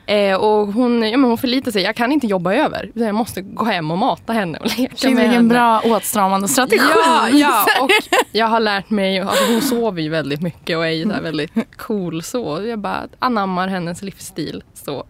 Eh, 0.07 0.34
och 0.37 0.72
hon, 0.72 1.03
ja, 1.03 1.16
men 1.16 1.30
hon 1.30 1.39
förlitar 1.39 1.70
sig, 1.70 1.82
jag 1.82 1.97
kan 1.97 2.12
inte 2.12 2.26
jobba 2.26 2.55
över. 2.55 2.91
Jag 2.95 3.14
måste 3.14 3.43
gå 3.43 3.64
hem 3.64 3.91
och 3.91 3.99
mata 3.99 4.32
henne 4.32 4.59
och 4.59 4.78
leka 4.78 4.97
Shit, 4.97 5.11
med 5.11 5.22
vilken 5.22 5.30
henne. 5.30 5.49
bra 5.49 5.80
åtstramande 5.84 6.49
strategi. 6.49 6.84
Ja, 7.07 7.28
ja, 7.28 7.64
och 7.80 7.91
jag 8.32 8.47
har 8.47 8.61
lärt 8.61 8.91
mig, 8.91 9.20
alltså 9.20 9.53
hon 9.53 9.62
sover 9.62 10.03
ju 10.03 10.09
väldigt 10.09 10.41
mycket 10.43 10.76
och 10.76 10.87
är 10.87 10.91
ju 10.91 11.09
väldigt 11.09 11.53
cool 11.76 12.22
så. 12.22 12.62
Jag 12.66 12.78
bara 12.78 13.09
anammar 13.18 13.68
hennes 13.68 14.03
livsstil. 14.03 14.62
Så. 14.74 15.07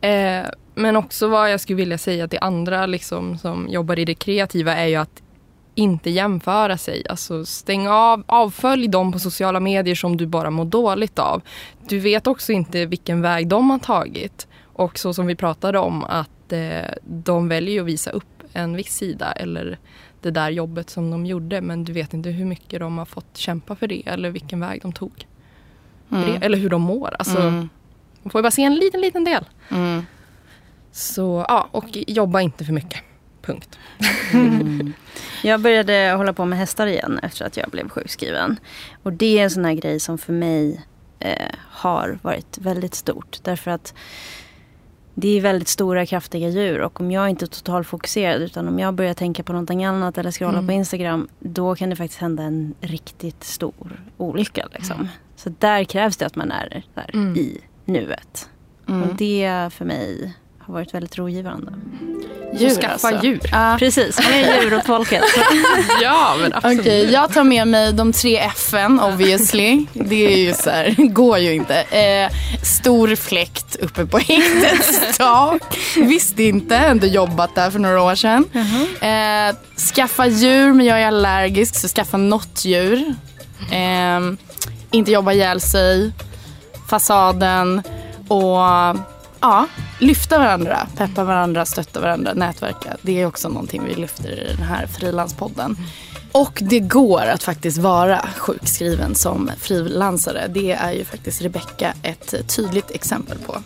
Eh, 0.00 0.46
men 0.74 0.96
också 0.96 1.28
vad 1.28 1.52
jag 1.52 1.60
skulle 1.60 1.76
vilja 1.76 1.98
säga 1.98 2.28
till 2.28 2.38
andra 2.42 2.86
liksom, 2.86 3.38
som 3.38 3.68
jobbar 3.68 3.98
i 3.98 4.04
det 4.04 4.14
kreativa 4.14 4.74
är 4.74 4.86
ju 4.86 4.94
att 4.96 5.22
inte 5.74 6.10
jämföra 6.10 6.78
sig. 6.78 7.02
Alltså 7.08 7.44
stäng 7.44 7.88
av, 7.88 8.22
avfölj 8.26 8.88
dem 8.88 9.12
på 9.12 9.18
sociala 9.18 9.60
medier 9.60 9.94
som 9.94 10.16
du 10.16 10.26
bara 10.26 10.50
mår 10.50 10.64
dåligt 10.64 11.18
av. 11.18 11.42
Du 11.88 11.98
vet 11.98 12.26
också 12.26 12.52
inte 12.52 12.86
vilken 12.86 13.22
väg 13.22 13.48
de 13.48 13.70
har 13.70 13.78
tagit. 13.78 14.48
Och 14.72 14.98
så 14.98 15.14
som 15.14 15.26
vi 15.26 15.34
pratade 15.34 15.78
om 15.78 16.04
att 16.04 16.52
eh, 16.52 16.90
de 17.04 17.48
väljer 17.48 17.80
att 17.80 17.86
visa 17.86 18.10
upp 18.10 18.42
en 18.52 18.76
viss 18.76 18.94
sida 18.96 19.32
eller 19.32 19.78
det 20.22 20.30
där 20.30 20.50
jobbet 20.50 20.90
som 20.90 21.10
de 21.10 21.26
gjorde 21.26 21.60
men 21.60 21.84
du 21.84 21.92
vet 21.92 22.14
inte 22.14 22.30
hur 22.30 22.44
mycket 22.44 22.80
de 22.80 22.98
har 22.98 23.04
fått 23.04 23.36
kämpa 23.36 23.76
för 23.76 23.86
det 23.86 24.02
eller 24.06 24.30
vilken 24.30 24.60
väg 24.60 24.82
de 24.82 24.92
tog. 24.92 25.26
Det, 26.08 26.46
eller 26.46 26.58
hur 26.58 26.70
de 26.70 26.82
mår. 26.82 27.16
Alltså, 27.18 27.38
Mm. 27.38 27.68
Man 28.28 28.30
får 28.30 28.38
ju 28.38 28.42
bara 28.42 28.50
se 28.50 28.62
en 28.64 28.74
liten, 28.74 29.00
liten 29.00 29.24
del. 29.24 29.44
Mm. 29.68 30.06
Så 30.92 31.44
ja, 31.48 31.68
och 31.70 31.84
jobba 31.92 32.40
inte 32.40 32.64
för 32.64 32.72
mycket. 32.72 33.00
Punkt. 33.42 33.78
Jag 35.42 35.60
började 35.60 36.14
hålla 36.16 36.32
på 36.32 36.44
med 36.44 36.58
hästar 36.58 36.86
igen 36.86 37.20
efter 37.22 37.44
att 37.46 37.56
jag 37.56 37.70
blev 37.70 37.88
sjukskriven. 37.88 38.56
Och 39.02 39.12
det 39.12 39.38
är 39.38 39.44
en 39.44 39.50
sån 39.50 39.64
här 39.64 39.72
grej 39.74 40.00
som 40.00 40.18
för 40.18 40.32
mig 40.32 40.86
eh, 41.18 41.54
har 41.70 42.18
varit 42.22 42.58
väldigt 42.58 42.94
stort. 42.94 43.38
Därför 43.42 43.70
att 43.70 43.94
det 45.14 45.28
är 45.36 45.40
väldigt 45.40 45.68
stora 45.68 46.06
kraftiga 46.06 46.48
djur 46.48 46.80
och 46.80 47.00
om 47.00 47.10
jag 47.10 47.28
inte 47.30 47.44
är 47.44 47.46
totalfokuserad 47.46 48.42
utan 48.42 48.68
om 48.68 48.78
jag 48.78 48.94
börjar 48.94 49.14
tänka 49.14 49.42
på 49.42 49.52
någonting 49.52 49.84
annat 49.84 50.18
eller 50.18 50.30
scrolla 50.30 50.52
Mm. 50.58 50.66
på 50.66 50.72
Instagram 50.72 51.28
då 51.38 51.74
kan 51.74 51.90
det 51.90 51.96
faktiskt 51.96 52.20
hända 52.20 52.42
en 52.42 52.74
riktigt 52.80 53.44
stor 53.44 54.02
olycka. 54.16 54.68
Liksom. 54.72 54.96
Mm. 54.96 55.08
Så 55.36 55.52
där 55.58 55.84
krävs 55.84 56.16
det 56.16 56.26
att 56.26 56.36
man 56.36 56.50
är 56.50 56.82
där 56.94 57.10
Mm. 57.14 57.36
i 57.36 57.60
nuet. 57.88 58.48
Mm. 58.88 59.02
Och 59.02 59.14
det 59.14 59.70
för 59.78 59.84
mig 59.84 60.34
har 60.58 60.74
varit 60.74 60.94
väldigt 60.94 61.18
rogivande. 61.18 61.72
Djur 62.58 62.70
skaffa 62.70 63.08
alltså. 63.08 63.26
djur. 63.26 63.40
Ja. 63.52 63.76
Precis, 63.78 64.18
mer 64.18 64.62
djur 64.62 64.74
åt 64.74 64.86
folket. 64.86 65.22
Ja, 66.02 66.36
men 66.40 66.52
absolut. 66.54 66.80
Okej, 66.80 67.12
jag 67.12 67.32
tar 67.32 67.44
med 67.44 67.68
mig 67.68 67.92
de 67.92 68.12
tre 68.12 68.40
F'n 68.40 69.12
obviously. 69.12 69.86
Det 69.92 70.34
är 70.34 70.36
ju 70.36 70.52
så 70.54 70.70
här, 70.70 70.94
går 71.08 71.38
ju 71.38 71.54
inte. 71.54 71.80
Eh, 71.80 72.32
stor 72.62 73.14
fläkt 73.14 73.76
uppe 73.76 74.06
på 74.06 74.18
häktets 74.18 75.18
tak. 75.18 75.78
Visste 75.96 76.42
inte, 76.42 76.76
ändå 76.76 77.06
jobbat 77.06 77.54
där 77.54 77.70
för 77.70 77.78
några 77.78 78.02
år 78.02 78.14
sedan. 78.14 78.44
Eh, 79.00 79.56
skaffa 79.94 80.26
djur, 80.26 80.72
men 80.72 80.86
jag 80.86 81.00
är 81.00 81.06
allergisk 81.06 81.74
så 81.74 81.88
skaffa 81.88 82.16
något 82.16 82.64
djur. 82.64 83.14
Eh, 83.72 84.20
inte 84.90 85.12
jobba 85.12 85.32
ihjäl 85.32 85.60
sig. 85.60 86.12
Fasaden 86.88 87.82
och 88.28 88.58
ja, 89.40 89.66
lyfta 89.98 90.38
varandra, 90.38 90.88
peppa 90.96 91.24
varandra, 91.24 91.64
stötta 91.64 92.00
varandra, 92.00 92.34
nätverka. 92.34 92.96
Det 93.02 93.20
är 93.20 93.26
också 93.26 93.48
någonting 93.48 93.82
vi 93.84 93.94
lyfter 93.94 94.28
i 94.28 94.54
den 94.56 94.66
här 94.66 94.86
frilanspodden. 94.86 95.76
Och 96.32 96.58
det 96.62 96.80
går 96.80 97.20
att 97.20 97.42
faktiskt 97.42 97.78
vara 97.78 98.26
sjukskriven 98.36 99.14
som 99.14 99.50
frilansare. 99.60 100.46
Det 100.48 100.72
är 100.72 100.92
ju 100.92 101.04
faktiskt 101.04 101.42
Rebecka 101.42 101.94
ett 102.02 102.34
tydligt 102.56 102.90
exempel 102.90 103.38
på. 103.38 103.62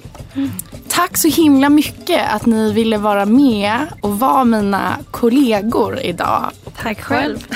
Tack 0.88 1.16
så 1.16 1.28
himla 1.28 1.68
mycket 1.68 2.32
att 2.32 2.46
ni 2.46 2.72
ville 2.72 2.98
vara 2.98 3.24
med 3.26 3.86
och 4.02 4.18
vara 4.18 4.44
mina 4.44 4.98
kollegor 5.10 6.00
idag. 6.00 6.50
Tack 6.82 7.00
själv. 7.00 7.38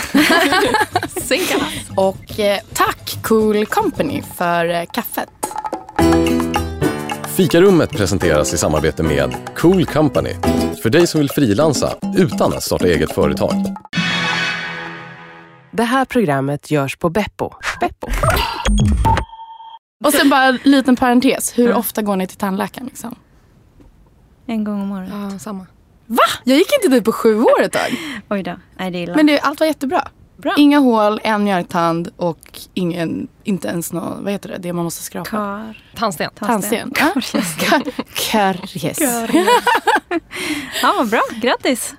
Och 1.96 2.40
eh, 2.40 2.58
tack 2.72 3.18
Cool 3.22 3.66
Company 3.66 4.22
för 4.36 4.70
eh, 4.70 4.84
kaffet. 4.92 5.28
Fikarummet 7.36 7.90
presenteras 7.90 8.54
i 8.54 8.58
samarbete 8.58 9.02
med 9.02 9.36
Cool 9.56 9.86
Company. 9.86 10.34
För 10.82 10.90
dig 10.90 11.06
som 11.06 11.20
vill 11.20 11.30
frilansa 11.30 11.94
utan 12.16 12.52
att 12.52 12.62
starta 12.62 12.86
eget 12.86 13.12
företag. 13.12 13.52
Det 15.76 15.84
här 15.84 16.04
programmet 16.04 16.70
görs 16.70 16.96
på 16.96 17.10
Beppo. 17.10 17.50
Beppo. 17.80 18.08
Och 20.04 20.12
sen 20.12 20.28
bara 20.28 20.44
en 20.44 20.58
liten 20.62 20.96
parentes. 20.96 21.58
Hur 21.58 21.74
ofta 21.74 22.02
går 22.02 22.16
ni 22.16 22.26
till 22.26 22.36
tandläkaren? 22.38 22.86
Liksom? 22.86 23.14
En 24.46 24.64
gång 24.64 24.82
om 24.82 24.92
året. 24.92 25.08
Ja, 25.32 25.38
samma. 25.38 25.66
Va? 26.06 26.22
Jag 26.44 26.58
gick 26.58 26.68
inte 26.82 26.94
dit 26.96 27.04
på 27.04 27.12
sju 27.12 27.40
år 27.42 27.62
ett 27.62 27.72
tag. 27.72 27.90
Oj 28.30 28.42
då. 28.42 28.54
Nej, 28.78 28.90
det 28.90 28.98
är 28.98 29.02
illa. 29.02 29.16
Men 29.16 29.26
det, 29.26 29.40
allt 29.40 29.60
var 29.60 29.66
jättebra. 29.66 30.08
Bra. 30.36 30.54
Inga 30.56 30.78
hål, 30.78 31.20
en 31.24 31.44
mjölktand 31.44 32.10
och 32.16 32.60
ingen, 32.74 33.28
inte 33.44 33.68
ens 33.68 33.92
något, 33.92 34.18
vad 34.20 34.32
heter 34.32 34.48
det, 34.48 34.58
det 34.58 34.72
man 34.72 34.84
måste 34.84 35.02
skrapa. 35.02 35.30
Kar. 35.30 35.82
Tandsten. 35.96 36.30
Tandsten. 36.34 36.92
Ja. 37.00 37.12
Ka- 37.14 37.92
Karies. 38.30 38.98
Ja, 40.82 40.94
vad 40.98 41.08
bra. 41.10 41.20
Grattis. 41.42 41.94